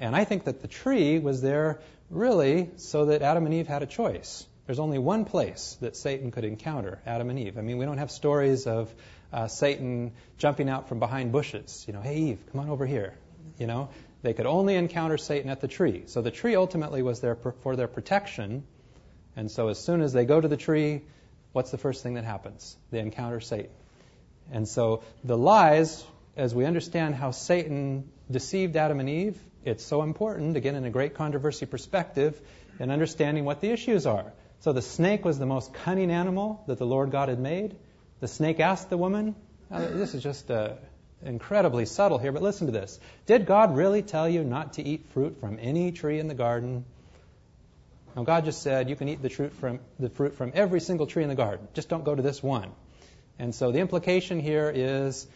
And 0.00 0.16
I 0.16 0.24
think 0.24 0.44
that 0.44 0.60
the 0.60 0.68
tree 0.68 1.18
was 1.18 1.40
there 1.40 1.80
really 2.10 2.70
so 2.76 3.06
that 3.06 3.22
Adam 3.22 3.46
and 3.46 3.54
Eve 3.54 3.68
had 3.68 3.82
a 3.82 3.86
choice. 3.86 4.44
There's 4.66 4.80
only 4.80 4.98
one 4.98 5.24
place 5.24 5.76
that 5.80 5.96
Satan 5.96 6.30
could 6.30 6.44
encounter 6.44 7.00
Adam 7.06 7.30
and 7.30 7.38
Eve. 7.38 7.58
I 7.58 7.62
mean, 7.62 7.78
we 7.78 7.84
don't 7.84 7.98
have 7.98 8.10
stories 8.10 8.66
of 8.66 8.92
uh, 9.32 9.48
Satan 9.48 10.12
jumping 10.38 10.68
out 10.68 10.88
from 10.88 10.98
behind 10.98 11.32
bushes. 11.32 11.84
You 11.86 11.94
know, 11.94 12.00
hey, 12.00 12.16
Eve, 12.16 12.38
come 12.50 12.60
on 12.60 12.70
over 12.70 12.86
here. 12.86 13.14
You 13.58 13.66
know, 13.66 13.88
they 14.22 14.34
could 14.34 14.46
only 14.46 14.74
encounter 14.76 15.18
Satan 15.18 15.50
at 15.50 15.60
the 15.60 15.68
tree. 15.68 16.04
So 16.06 16.22
the 16.22 16.30
tree 16.30 16.54
ultimately 16.54 17.02
was 17.02 17.20
there 17.20 17.34
for 17.34 17.76
their 17.76 17.88
protection. 17.88 18.64
And 19.36 19.50
so 19.50 19.68
as 19.68 19.78
soon 19.78 20.00
as 20.00 20.12
they 20.12 20.24
go 20.24 20.40
to 20.40 20.48
the 20.48 20.56
tree, 20.56 21.02
what's 21.52 21.70
the 21.70 21.78
first 21.78 22.02
thing 22.02 22.14
that 22.14 22.24
happens? 22.24 22.76
They 22.90 23.00
encounter 23.00 23.40
Satan. 23.40 23.70
And 24.50 24.68
so 24.68 25.02
the 25.24 25.36
lies, 25.36 26.04
as 26.36 26.54
we 26.54 26.64
understand 26.64 27.14
how 27.14 27.30
Satan 27.30 28.10
deceived 28.30 28.76
Adam 28.76 29.00
and 29.00 29.08
Eve, 29.08 29.38
it's 29.64 29.84
so 29.84 30.02
important, 30.02 30.56
again, 30.56 30.74
in 30.74 30.84
a 30.84 30.90
great 30.90 31.14
controversy 31.14 31.66
perspective, 31.66 32.40
in 32.80 32.90
understanding 32.90 33.44
what 33.44 33.60
the 33.60 33.70
issues 33.70 34.06
are. 34.06 34.32
So 34.60 34.72
the 34.72 34.82
snake 34.82 35.24
was 35.24 35.38
the 35.38 35.46
most 35.46 35.72
cunning 35.72 36.10
animal 36.10 36.62
that 36.66 36.78
the 36.78 36.86
Lord 36.86 37.10
God 37.10 37.28
had 37.28 37.38
made. 37.38 37.76
The 38.20 38.28
snake 38.28 38.60
asked 38.60 38.90
the 38.90 38.96
woman, 38.96 39.34
this 39.70 40.14
is 40.14 40.22
just 40.22 40.50
uh, 40.50 40.74
incredibly 41.24 41.86
subtle 41.86 42.18
here, 42.18 42.32
but 42.32 42.42
listen 42.42 42.66
to 42.66 42.72
this. 42.72 42.98
Did 43.26 43.46
God 43.46 43.76
really 43.76 44.02
tell 44.02 44.28
you 44.28 44.44
not 44.44 44.74
to 44.74 44.82
eat 44.82 45.06
fruit 45.12 45.40
from 45.40 45.58
any 45.60 45.92
tree 45.92 46.18
in 46.18 46.28
the 46.28 46.34
garden? 46.34 46.84
Now, 48.14 48.24
God 48.24 48.44
just 48.44 48.62
said 48.62 48.90
you 48.90 48.96
can 48.96 49.08
eat 49.08 49.22
the 49.22 49.30
fruit 49.30 49.54
from, 49.54 49.80
the 49.98 50.10
fruit 50.10 50.34
from 50.34 50.52
every 50.54 50.80
single 50.80 51.06
tree 51.06 51.22
in 51.22 51.28
the 51.28 51.34
garden. 51.34 51.66
Just 51.72 51.88
don't 51.88 52.04
go 52.04 52.14
to 52.14 52.22
this 52.22 52.42
one. 52.42 52.70
And 53.38 53.54
so 53.54 53.72
the 53.72 53.78
implication 53.78 54.38
here 54.40 54.70
is, 54.74 55.26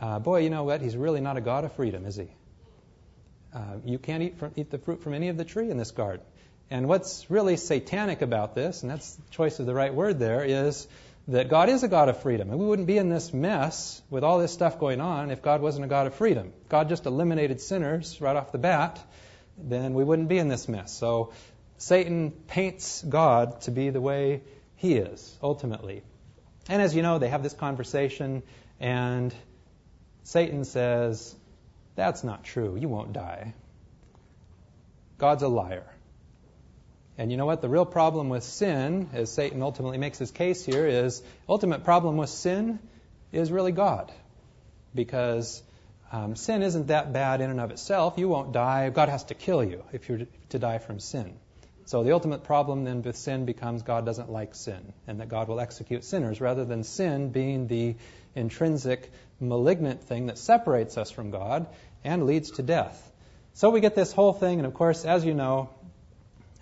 uh, 0.00 0.18
boy, 0.18 0.40
you 0.40 0.50
know 0.50 0.64
what? 0.64 0.80
He's 0.80 0.96
really 0.96 1.20
not 1.20 1.36
a 1.36 1.40
God 1.40 1.64
of 1.64 1.72
freedom, 1.72 2.06
is 2.06 2.16
he? 2.16 2.28
Uh, 3.52 3.76
you 3.84 3.98
can't 3.98 4.22
eat, 4.22 4.38
from, 4.38 4.52
eat 4.56 4.70
the 4.70 4.78
fruit 4.78 5.02
from 5.02 5.14
any 5.14 5.28
of 5.28 5.36
the 5.36 5.44
tree 5.44 5.68
in 5.68 5.76
this 5.76 5.90
garden. 5.90 6.24
And 6.70 6.88
what's 6.88 7.30
really 7.30 7.56
satanic 7.56 8.22
about 8.22 8.54
this, 8.54 8.82
and 8.82 8.90
that's 8.90 9.14
the 9.14 9.30
choice 9.30 9.58
of 9.58 9.66
the 9.66 9.74
right 9.74 9.92
word 9.92 10.18
there, 10.18 10.44
is 10.44 10.86
that 11.28 11.48
God 11.48 11.68
is 11.68 11.82
a 11.82 11.88
God 11.88 12.08
of 12.08 12.22
freedom. 12.22 12.50
And 12.50 12.58
we 12.58 12.64
wouldn't 12.64 12.88
be 12.88 12.98
in 12.98 13.08
this 13.08 13.34
mess 13.34 14.00
with 14.08 14.24
all 14.24 14.38
this 14.38 14.52
stuff 14.52 14.78
going 14.78 15.00
on 15.00 15.30
if 15.30 15.42
God 15.42 15.60
wasn't 15.60 15.84
a 15.84 15.88
God 15.88 16.06
of 16.06 16.14
freedom. 16.14 16.52
God 16.68 16.88
just 16.88 17.04
eliminated 17.04 17.60
sinners 17.60 18.20
right 18.20 18.34
off 18.34 18.52
the 18.52 18.58
bat, 18.58 18.98
then 19.58 19.92
we 19.92 20.02
wouldn't 20.02 20.28
be 20.28 20.38
in 20.38 20.48
this 20.48 20.66
mess. 20.66 20.92
So 20.92 21.32
Satan 21.82 22.30
paints 22.30 23.02
God 23.02 23.60
to 23.62 23.72
be 23.72 23.90
the 23.90 24.00
way 24.00 24.42
he 24.76 24.94
is, 24.94 25.36
ultimately. 25.42 26.04
And 26.68 26.80
as 26.80 26.94
you 26.94 27.02
know, 27.02 27.18
they 27.18 27.28
have 27.28 27.42
this 27.42 27.54
conversation, 27.54 28.44
and 28.78 29.34
Satan 30.22 30.64
says, 30.64 31.34
That's 31.96 32.22
not 32.22 32.44
true. 32.44 32.76
You 32.76 32.88
won't 32.88 33.12
die. 33.12 33.54
God's 35.18 35.42
a 35.42 35.48
liar. 35.48 35.82
And 37.18 37.32
you 37.32 37.36
know 37.36 37.46
what? 37.46 37.62
The 37.62 37.68
real 37.68 37.84
problem 37.84 38.28
with 38.28 38.44
sin, 38.44 39.10
as 39.12 39.32
Satan 39.32 39.60
ultimately 39.60 39.98
makes 39.98 40.18
his 40.18 40.30
case 40.30 40.64
here, 40.64 40.86
is 40.86 41.20
ultimate 41.48 41.82
problem 41.82 42.16
with 42.16 42.30
sin 42.30 42.78
is 43.32 43.50
really 43.50 43.72
God. 43.72 44.12
Because 44.94 45.60
um, 46.12 46.36
sin 46.36 46.62
isn't 46.62 46.86
that 46.86 47.12
bad 47.12 47.40
in 47.40 47.50
and 47.50 47.60
of 47.60 47.72
itself. 47.72 48.18
You 48.18 48.28
won't 48.28 48.52
die. 48.52 48.88
God 48.90 49.08
has 49.08 49.24
to 49.24 49.34
kill 49.34 49.64
you 49.64 49.82
if 49.92 50.08
you're 50.08 50.20
to 50.50 50.58
die 50.60 50.78
from 50.78 51.00
sin. 51.00 51.34
So 51.84 52.02
the 52.04 52.12
ultimate 52.12 52.44
problem 52.44 52.84
then 52.84 53.02
with 53.02 53.16
sin 53.16 53.44
becomes 53.44 53.82
God 53.82 54.06
doesn't 54.06 54.30
like 54.30 54.54
sin, 54.54 54.92
and 55.06 55.20
that 55.20 55.28
God 55.28 55.48
will 55.48 55.60
execute 55.60 56.04
sinners, 56.04 56.40
rather 56.40 56.64
than 56.64 56.84
sin 56.84 57.30
being 57.30 57.66
the 57.66 57.96
intrinsic 58.34 59.10
malignant 59.40 60.02
thing 60.04 60.26
that 60.26 60.38
separates 60.38 60.96
us 60.96 61.10
from 61.10 61.30
God 61.30 61.66
and 62.04 62.26
leads 62.26 62.52
to 62.52 62.62
death. 62.62 63.12
So 63.54 63.70
we 63.70 63.80
get 63.80 63.94
this 63.94 64.12
whole 64.12 64.32
thing, 64.32 64.58
and 64.58 64.66
of 64.66 64.74
course, 64.74 65.04
as 65.04 65.24
you 65.24 65.34
know, 65.34 65.68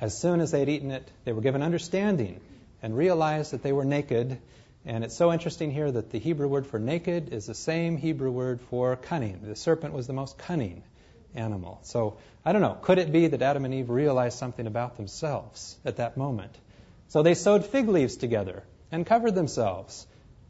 as 0.01 0.19
soon 0.19 0.41
as 0.41 0.51
they'd 0.51 0.69
eaten 0.69 0.91
it, 0.91 1.09
they 1.25 1.33
were 1.33 1.43
given 1.43 1.63
understanding 1.63 2.41
and 2.83 2.97
realized 2.97 3.53
that 3.53 3.63
they 3.63 3.73
were 3.73 3.85
naked, 3.85 4.39
And 4.85 5.05
it's 5.05 5.17
so 5.17 5.33
interesting 5.33 5.71
here 5.71 5.91
that 5.91 6.11
the 6.11 6.19
Hebrew 6.19 6.49
word 6.49 6.67
for 6.67 6.79
naked 6.79 7.35
is 7.35 7.47
the 7.47 7.55
same 7.55 7.99
Hebrew 7.99 8.31
word 8.31 8.61
for 8.63 8.97
cunning. 8.97 9.41
The 9.43 9.57
serpent 9.57 9.93
was 9.93 10.07
the 10.07 10.15
most 10.15 10.39
cunning 10.39 10.83
animal. 11.35 11.81
So 11.83 12.19
I 12.45 12.53
don't 12.53 12.63
know. 12.63 12.79
Could 12.81 12.99
it 12.99 13.13
be 13.13 13.27
that 13.29 13.43
Adam 13.43 13.65
and 13.65 13.75
Eve 13.75 13.91
realized 13.91 14.39
something 14.39 14.67
about 14.67 14.97
themselves 14.97 15.77
at 15.85 15.97
that 15.97 16.17
moment? 16.17 16.57
So 17.09 17.23
they 17.23 17.35
sewed 17.35 17.65
fig 17.65 17.89
leaves 17.89 18.17
together 18.17 18.63
and 18.93 19.07
covered 19.07 19.35
themselves. 19.35 20.07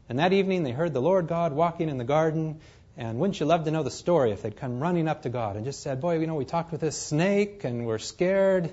And 0.09 0.19
that 0.19 0.33
evening 0.33 0.63
they 0.63 0.71
heard 0.71 0.93
the 0.93 1.01
Lord 1.01 1.27
God 1.27 1.53
walking 1.53 1.89
in 1.89 1.97
the 1.97 2.03
garden. 2.03 2.59
And 2.97 3.19
wouldn't 3.19 3.39
you 3.39 3.45
love 3.45 3.65
to 3.65 3.71
know 3.71 3.83
the 3.83 3.91
story 3.91 4.31
if 4.31 4.41
they'd 4.41 4.55
come 4.55 4.79
running 4.79 5.07
up 5.07 5.23
to 5.23 5.29
God 5.29 5.55
and 5.55 5.65
just 5.65 5.81
said, 5.81 6.01
Boy, 6.01 6.19
you 6.19 6.27
know, 6.27 6.35
we 6.35 6.45
talked 6.45 6.71
with 6.71 6.81
this 6.81 6.97
snake 6.97 7.63
and 7.63 7.85
we're 7.85 7.99
scared. 7.99 8.71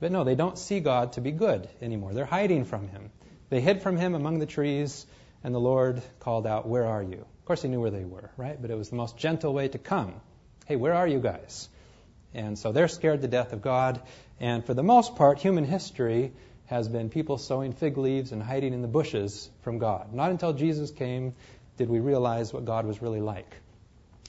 But 0.00 0.12
no, 0.12 0.24
they 0.24 0.34
don't 0.34 0.58
see 0.58 0.80
God 0.80 1.14
to 1.14 1.20
be 1.20 1.30
good 1.30 1.68
anymore. 1.80 2.12
They're 2.12 2.24
hiding 2.24 2.64
from 2.64 2.88
Him. 2.88 3.10
They 3.50 3.60
hid 3.60 3.82
from 3.82 3.96
Him 3.96 4.14
among 4.14 4.38
the 4.38 4.46
trees, 4.46 5.06
and 5.42 5.54
the 5.54 5.60
Lord 5.60 6.02
called 6.20 6.46
out, 6.46 6.68
Where 6.68 6.86
are 6.86 7.02
you? 7.02 7.18
Of 7.18 7.44
course, 7.44 7.62
He 7.62 7.68
knew 7.68 7.80
where 7.80 7.90
they 7.90 8.04
were, 8.04 8.30
right? 8.36 8.60
But 8.60 8.70
it 8.70 8.76
was 8.76 8.90
the 8.90 8.96
most 8.96 9.16
gentle 9.16 9.54
way 9.54 9.68
to 9.68 9.78
come. 9.78 10.20
Hey, 10.66 10.76
where 10.76 10.94
are 10.94 11.06
you 11.06 11.20
guys? 11.20 11.68
And 12.32 12.58
so 12.58 12.72
they're 12.72 12.88
scared 12.88 13.20
to 13.20 13.28
death 13.28 13.52
of 13.52 13.60
God. 13.60 14.00
And 14.40 14.64
for 14.64 14.72
the 14.72 14.82
most 14.82 15.14
part, 15.14 15.38
human 15.38 15.64
history 15.64 16.32
has 16.66 16.88
been 16.88 17.10
people 17.10 17.36
sewing 17.36 17.74
fig 17.74 17.98
leaves 17.98 18.32
and 18.32 18.42
hiding 18.42 18.72
in 18.72 18.80
the 18.80 18.88
bushes 18.88 19.50
from 19.60 19.78
God. 19.78 20.14
Not 20.14 20.30
until 20.30 20.54
Jesus 20.54 20.90
came 20.90 21.34
did 21.76 21.90
we 21.90 22.00
realize 22.00 22.50
what 22.50 22.64
God 22.64 22.86
was 22.86 23.02
really 23.02 23.20
like. 23.20 23.52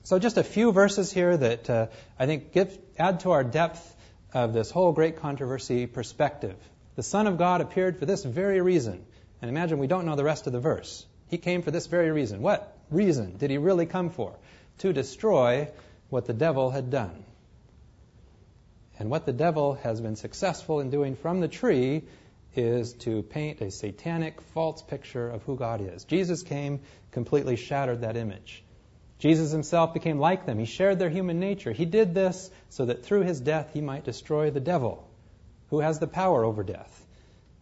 So 0.04 0.20
just 0.20 0.38
a 0.38 0.44
few 0.44 0.74
verses 0.74 1.10
here 1.10 1.38
that 1.38 1.70
uh, 1.70 1.88
I 2.20 2.26
think 2.26 2.52
give, 2.52 2.78
add 3.00 3.22
to 3.22 3.32
our 3.32 3.44
depth 3.46 3.96
of 4.34 4.52
this 4.52 4.70
whole 4.70 4.92
great 4.92 5.22
controversy 5.22 5.88
perspective. 5.88 6.58
The 6.98 7.04
Son 7.04 7.28
of 7.28 7.38
God 7.38 7.62
appeared 7.62 7.98
for 7.98 8.06
this 8.06 8.26
very 8.26 8.60
reason. 8.60 9.06
And 9.42 9.50
imagine 9.50 9.80
we 9.80 9.88
don't 9.88 10.06
know 10.06 10.18
the 10.18 10.24
rest 10.26 10.48
of 10.48 10.54
the 10.54 10.60
verse. 10.60 11.06
He 11.30 11.38
came 11.38 11.62
for 11.62 11.72
this 11.72 11.88
very 11.88 12.12
reason. 12.12 12.42
What 12.42 12.78
reason 12.92 13.38
did 13.38 13.52
he 13.52 13.58
really 13.58 13.86
come 13.86 14.10
for? 14.10 14.36
To 14.80 14.92
destroy 14.92 15.70
what 16.10 16.26
the 16.26 16.34
devil 16.34 16.70
had 16.70 16.90
done. 16.90 17.24
And 18.98 19.10
what 19.10 19.26
the 19.26 19.34
devil 19.34 19.74
has 19.76 20.00
been 20.00 20.16
successful 20.16 20.80
in 20.80 20.90
doing 20.90 21.16
from 21.16 21.42
the 21.42 21.48
tree 21.48 22.04
is 22.56 22.94
to 22.94 23.22
paint 23.24 23.62
a 23.62 23.70
satanic 23.70 24.40
false 24.54 24.82
picture 24.82 25.30
of 25.30 25.44
who 25.44 25.58
God 25.58 25.82
is. 25.82 26.06
Jesus 26.06 26.44
came, 26.44 26.80
completely 27.12 27.58
shattered 27.58 28.02
that 28.02 28.16
image. 28.16 28.64
Jesus 29.20 29.52
himself 29.52 29.94
became 29.94 30.20
like 30.20 30.46
them. 30.46 30.60
He 30.60 30.66
shared 30.66 31.00
their 31.00 31.10
human 31.10 31.40
nature. 31.40 31.72
He 31.72 31.86
did 31.86 32.14
this 32.14 32.50
so 32.70 32.86
that 32.86 33.04
through 33.04 33.22
his 33.22 33.40
death 33.42 33.72
he 33.74 33.82
might 33.82 34.04
destroy 34.04 34.52
the 34.52 34.60
devil, 34.60 35.08
who 35.70 35.80
has 35.80 36.00
the 36.00 36.08
power 36.08 36.44
over 36.44 36.64
death. 36.64 37.06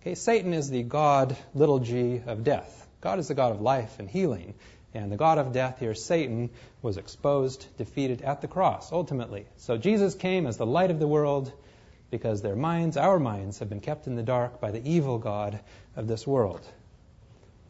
Okay, 0.02 0.16
Satan 0.16 0.54
is 0.54 0.70
the 0.70 0.84
God, 0.84 1.36
little 1.54 1.80
g, 1.80 2.22
of 2.26 2.44
death. 2.44 2.88
God 3.02 3.20
is 3.20 3.28
the 3.28 3.36
God 3.36 3.52
of 3.52 3.62
life 3.62 4.00
and 4.00 4.10
healing. 4.10 4.54
And 4.94 5.12
the 5.12 5.18
God 5.18 5.40
of 5.40 5.54
death 5.54 5.80
here, 5.80 5.96
Satan, 5.96 6.52
was 6.82 6.98
exposed, 6.98 7.66
defeated 7.78 8.22
at 8.22 8.42
the 8.42 8.48
cross, 8.48 8.92
ultimately. 8.92 9.48
So 9.58 9.78
Jesus 9.78 10.14
came 10.14 10.46
as 10.46 10.58
the 10.58 10.68
light 10.68 10.92
of 10.92 11.00
the 11.00 11.08
world 11.08 11.52
because 12.12 12.44
their 12.44 12.56
minds, 12.56 12.96
our 12.96 13.18
minds, 13.18 13.58
have 13.60 13.70
been 13.70 13.80
kept 13.80 14.06
in 14.06 14.16
the 14.16 14.22
dark 14.22 14.62
by 14.62 14.70
the 14.70 14.88
evil 14.88 15.18
God 15.18 15.60
of 15.96 16.08
this 16.08 16.28
world. 16.28 16.62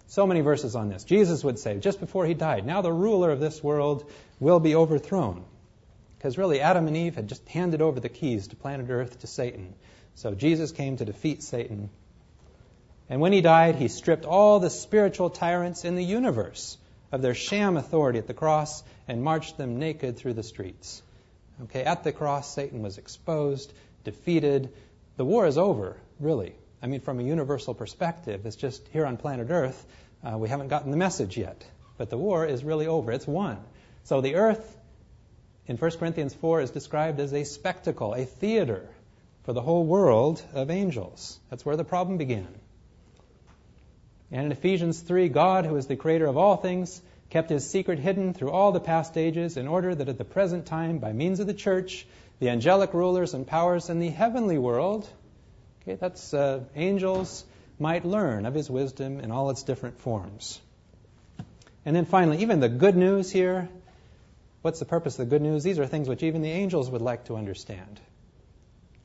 So 0.08 0.28
many 0.28 0.42
verses 0.42 0.76
on 0.76 0.90
this. 0.90 1.06
Jesus 1.06 1.46
would 1.46 1.60
say, 1.60 1.80
just 1.80 2.02
before 2.02 2.26
he 2.26 2.34
died, 2.34 2.66
now 2.66 2.82
the 2.82 2.92
ruler 2.92 3.32
of 3.32 3.40
this 3.40 3.64
world 3.64 4.12
will 4.42 4.60
be 4.60 4.76
overthrown. 4.76 5.46
Because 6.18 6.38
really, 6.38 6.60
Adam 6.60 6.88
and 6.88 6.98
Eve 6.98 7.16
had 7.16 7.30
just 7.30 7.48
handed 7.48 7.82
over 7.82 8.02
the 8.02 8.10
keys 8.10 8.50
to 8.50 8.58
planet 8.58 8.90
Earth 8.90 9.22
to 9.22 9.28
Satan. 9.28 9.74
So 10.16 10.36
Jesus 10.36 10.74
came 10.74 10.98
to 10.98 11.06
defeat 11.06 11.42
Satan. 11.42 11.90
And 13.10 13.22
when 13.22 13.32
he 13.32 13.42
died, 13.42 13.76
he 13.76 13.88
stripped 13.88 14.26
all 14.26 14.60
the 14.60 14.70
spiritual 14.70 15.30
tyrants 15.30 15.86
in 15.86 15.96
the 15.96 16.04
universe 16.04 16.78
of 17.14 17.22
their 17.22 17.36
sham 17.36 17.78
authority 17.78 18.18
at 18.18 18.26
the 18.26 18.34
cross 18.34 18.84
and 19.08 19.24
marched 19.24 19.56
them 19.56 19.78
naked 19.78 20.18
through 20.18 20.34
the 20.34 20.42
streets. 20.44 21.04
Okay, 21.66 21.84
at 21.84 22.04
the 22.04 22.12
cross, 22.12 22.52
Satan 22.52 22.82
was 22.82 22.98
exposed, 22.98 23.72
defeated. 24.04 24.74
The 25.18 25.24
war 25.24 25.46
is 25.46 25.60
over, 25.60 25.96
really. 26.20 26.56
I 26.82 26.88
mean, 26.88 27.02
from 27.02 27.20
a 27.20 27.24
universal 27.24 27.76
perspective, 27.76 28.48
it's 28.48 28.56
just 28.56 28.86
here 28.88 29.06
on 29.06 29.18
planet 29.18 29.48
Earth, 29.52 29.86
uh, 30.24 30.40
we 30.40 30.50
haven't 30.50 30.70
gotten 30.70 30.90
the 30.90 30.98
message 30.98 31.38
yet. 31.38 31.64
But 31.98 32.10
the 32.10 32.18
war 32.18 32.48
is 32.48 32.64
really 32.64 32.88
over. 32.88 33.12
It's 33.12 33.28
won. 33.28 33.64
So 34.06 34.22
the 34.22 34.36
earth 34.36 34.78
in 35.68 35.78
1 35.78 35.92
Corinthians 35.92 36.34
4 36.34 36.62
is 36.62 36.72
described 36.72 37.20
as 37.20 37.32
a 37.32 37.44
spectacle, 37.44 38.16
a 38.16 38.26
theater 38.26 38.90
for 39.44 39.54
the 39.54 39.62
whole 39.62 39.86
world 39.86 40.42
of 40.54 40.72
angels. 40.72 41.40
That's 41.52 41.64
where 41.64 41.76
the 41.76 41.84
problem 41.84 42.18
began. 42.18 42.48
And 44.34 44.48
in 44.48 44.52
Ephesians 44.52 45.00
3, 45.00 45.30
God, 45.30 45.68
who 45.68 45.76
is 45.76 45.86
the 45.86 45.96
creator 45.96 46.26
of 46.26 46.38
all 46.38 46.58
things, 46.58 47.00
kept 47.30 47.52
his 47.52 47.70
secret 47.70 48.00
hidden 48.00 48.34
through 48.34 48.50
all 48.50 48.72
the 48.72 48.80
past 48.80 49.16
ages 49.16 49.58
in 49.58 49.68
order 49.68 49.94
that 49.94 50.10
at 50.10 50.18
the 50.18 50.26
present 50.26 50.66
time, 50.66 50.98
by 50.98 51.14
means 51.14 51.40
of 51.40 51.46
the 51.46 51.54
church, 51.54 52.08
the 52.40 52.50
angelic 52.50 52.96
rulers 52.96 53.36
and 53.36 53.46
powers 53.46 53.92
in 53.92 54.00
the 54.00 54.10
heavenly 54.10 54.58
world, 54.58 55.08
okay, 55.84 55.96
that's 56.02 56.34
uh, 56.34 56.62
angels, 56.76 57.46
might 57.78 58.06
learn 58.06 58.48
of 58.48 58.56
his 58.56 58.72
wisdom 58.72 59.20
in 59.20 59.30
all 59.30 59.52
its 59.52 59.62
different 59.62 60.00
forms. 60.00 60.60
And 61.86 61.96
then 61.96 62.06
finally, 62.06 62.40
even 62.40 62.60
the 62.60 62.70
good 62.70 62.98
news 62.98 63.32
here. 63.32 63.70
What's 64.64 64.80
the 64.80 64.86
purpose 64.86 65.20
of 65.20 65.30
the 65.30 65.30
good 65.30 65.44
news? 65.44 65.64
These 65.64 65.78
are 65.78 65.86
things 65.86 66.10
which 66.10 66.24
even 66.24 66.42
the 66.42 66.50
angels 66.50 66.90
would 66.90 67.04
like 67.04 67.26
to 67.26 67.36
understand. 67.36 68.00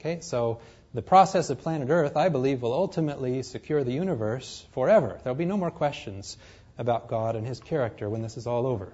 Okay, 0.00 0.20
so 0.20 0.60
the 0.95 1.03
process 1.03 1.51
of 1.51 1.59
planet 1.59 1.91
Earth, 1.91 2.16
I 2.16 2.28
believe, 2.28 2.62
will 2.62 2.72
ultimately 2.72 3.43
secure 3.43 3.84
the 3.84 3.93
universe 3.93 4.64
forever. 4.72 5.20
There'll 5.22 5.36
be 5.36 5.45
no 5.45 5.57
more 5.57 5.70
questions 5.70 6.36
about 6.78 7.09
God 7.09 7.36
and 7.36 7.47
his 7.47 7.61
character 7.61 8.09
when 8.09 8.22
this 8.22 8.36
is 8.36 8.47
all 8.47 8.66
over. 8.66 8.93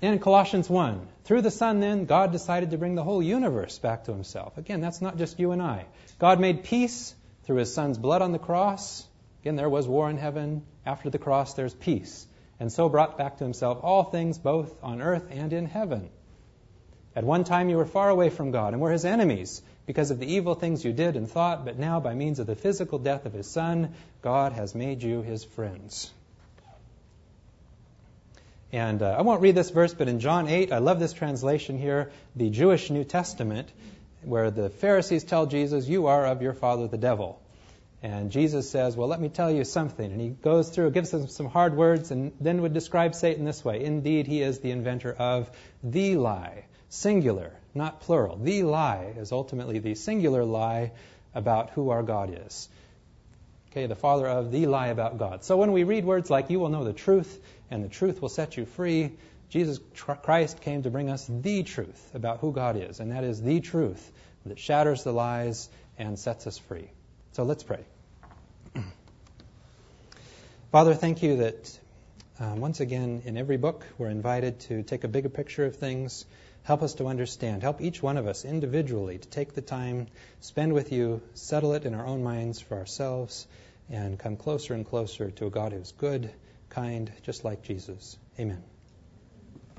And 0.00 0.14
in 0.14 0.20
Colossians 0.20 0.70
1, 0.70 1.08
through 1.24 1.42
the 1.42 1.50
Son, 1.50 1.80
then, 1.80 2.04
God 2.04 2.30
decided 2.30 2.70
to 2.70 2.78
bring 2.78 2.94
the 2.94 3.02
whole 3.02 3.20
universe 3.20 3.78
back 3.80 4.04
to 4.04 4.12
Himself. 4.12 4.56
Again, 4.56 4.80
that's 4.80 5.02
not 5.02 5.18
just 5.18 5.40
you 5.40 5.50
and 5.50 5.60
I. 5.60 5.86
God 6.20 6.38
made 6.38 6.62
peace 6.62 7.14
through 7.44 7.56
His 7.56 7.74
Son's 7.74 7.98
blood 7.98 8.22
on 8.22 8.30
the 8.30 8.38
cross. 8.38 9.04
Again, 9.42 9.56
there 9.56 9.68
was 9.68 9.88
war 9.88 10.08
in 10.08 10.16
heaven. 10.16 10.62
After 10.86 11.10
the 11.10 11.18
cross, 11.18 11.54
there's 11.54 11.74
peace. 11.74 12.26
And 12.60 12.72
so 12.72 12.88
brought 12.88 13.18
back 13.18 13.38
to 13.38 13.44
Himself 13.44 13.80
all 13.82 14.04
things, 14.04 14.38
both 14.38 14.72
on 14.84 15.02
earth 15.02 15.26
and 15.30 15.52
in 15.52 15.66
heaven. 15.66 16.10
At 17.16 17.24
one 17.24 17.44
time, 17.44 17.68
you 17.68 17.76
were 17.76 17.86
far 17.86 18.10
away 18.10 18.30
from 18.30 18.50
God 18.50 18.72
and 18.72 18.82
were 18.82 18.92
His 18.92 19.04
enemies 19.04 19.62
because 19.86 20.10
of 20.10 20.18
the 20.18 20.32
evil 20.34 20.54
things 20.54 20.84
you 20.84 20.92
did 20.92 21.16
and 21.16 21.28
thought, 21.28 21.64
but 21.64 21.78
now, 21.78 22.00
by 22.00 22.14
means 22.14 22.38
of 22.38 22.46
the 22.46 22.54
physical 22.54 22.98
death 22.98 23.26
of 23.26 23.32
His 23.32 23.46
Son, 23.46 23.94
God 24.22 24.52
has 24.52 24.74
made 24.74 25.02
you 25.02 25.22
His 25.22 25.44
friends. 25.44 26.12
And 28.70 29.02
uh, 29.02 29.16
I 29.18 29.22
won't 29.22 29.40
read 29.40 29.54
this 29.54 29.70
verse, 29.70 29.94
but 29.94 30.08
in 30.08 30.20
John 30.20 30.46
8, 30.46 30.72
I 30.72 30.78
love 30.78 31.00
this 31.00 31.14
translation 31.14 31.78
here, 31.78 32.12
the 32.36 32.50
Jewish 32.50 32.90
New 32.90 33.04
Testament, 33.04 33.72
where 34.22 34.50
the 34.50 34.68
Pharisees 34.68 35.24
tell 35.24 35.46
Jesus, 35.46 35.88
You 35.88 36.06
are 36.06 36.26
of 36.26 36.42
your 36.42 36.52
father 36.52 36.86
the 36.86 36.98
devil. 36.98 37.40
And 38.02 38.30
Jesus 38.30 38.70
says, 38.70 38.96
Well, 38.96 39.08
let 39.08 39.20
me 39.20 39.28
tell 39.28 39.50
you 39.50 39.64
something. 39.64 40.12
And 40.12 40.20
he 40.20 40.28
goes 40.28 40.68
through, 40.68 40.90
gives 40.90 41.10
them 41.10 41.28
some 41.28 41.46
hard 41.46 41.76
words, 41.76 42.10
and 42.10 42.32
then 42.40 42.62
would 42.62 42.74
describe 42.74 43.14
Satan 43.14 43.44
this 43.44 43.64
way 43.64 43.82
Indeed, 43.82 44.26
he 44.26 44.42
is 44.42 44.60
the 44.60 44.70
inventor 44.70 45.12
of 45.12 45.50
the 45.82 46.16
lie. 46.16 46.64
Singular, 46.90 47.52
not 47.74 48.00
plural. 48.00 48.36
The 48.36 48.62
lie 48.62 49.14
is 49.16 49.32
ultimately 49.32 49.78
the 49.78 49.94
singular 49.94 50.44
lie 50.44 50.92
about 51.34 51.70
who 51.70 51.90
our 51.90 52.02
God 52.02 52.38
is. 52.46 52.68
Okay, 53.70 53.86
the 53.86 53.94
father 53.94 54.26
of 54.26 54.50
the 54.50 54.66
lie 54.66 54.88
about 54.88 55.18
God. 55.18 55.44
So 55.44 55.56
when 55.58 55.72
we 55.72 55.84
read 55.84 56.04
words 56.04 56.30
like, 56.30 56.48
You 56.50 56.60
will 56.60 56.70
know 56.70 56.84
the 56.84 56.94
truth, 56.94 57.40
and 57.70 57.84
the 57.84 57.88
truth 57.88 58.22
will 58.22 58.30
set 58.30 58.56
you 58.56 58.64
free. 58.64 59.12
Jesus 59.50 59.78
Christ 59.94 60.60
came 60.60 60.82
to 60.82 60.90
bring 60.90 61.10
us 61.10 61.26
the 61.28 61.62
truth 61.62 62.14
about 62.14 62.40
who 62.40 62.52
God 62.52 62.76
is, 62.76 63.00
and 63.00 63.12
that 63.12 63.24
is 63.24 63.40
the 63.42 63.60
truth 63.60 64.12
that 64.46 64.58
shatters 64.58 65.04
the 65.04 65.12
lies 65.12 65.68
and 65.98 66.18
sets 66.18 66.46
us 66.46 66.58
free. 66.58 66.90
So 67.32 67.42
let's 67.44 67.62
pray. 67.62 67.84
Father, 70.72 70.94
thank 70.94 71.22
you 71.22 71.36
that 71.38 71.78
uh, 72.40 72.54
once 72.56 72.80
again 72.80 73.22
in 73.24 73.36
every 73.36 73.56
book 73.56 73.84
we're 73.96 74.10
invited 74.10 74.60
to 74.60 74.82
take 74.82 75.04
a 75.04 75.08
bigger 75.08 75.28
picture 75.28 75.64
of 75.64 75.76
things. 75.76 76.24
Help 76.68 76.82
us 76.82 76.92
to 76.96 77.06
understand. 77.06 77.62
Help 77.62 77.80
each 77.80 78.02
one 78.02 78.18
of 78.18 78.26
us 78.26 78.44
individually 78.44 79.16
to 79.16 79.26
take 79.26 79.54
the 79.54 79.62
time, 79.62 80.06
spend 80.40 80.74
with 80.74 80.92
you, 80.92 81.22
settle 81.32 81.72
it 81.72 81.86
in 81.86 81.94
our 81.94 82.04
own 82.04 82.22
minds 82.22 82.60
for 82.60 82.76
ourselves, 82.76 83.46
and 83.88 84.18
come 84.18 84.36
closer 84.36 84.74
and 84.74 84.84
closer 84.84 85.30
to 85.30 85.46
a 85.46 85.50
God 85.50 85.72
who's 85.72 85.92
good 85.92 86.30
kind, 86.68 87.10
just 87.22 87.42
like 87.42 87.62
Jesus. 87.62 88.18
Amen. 88.38 88.62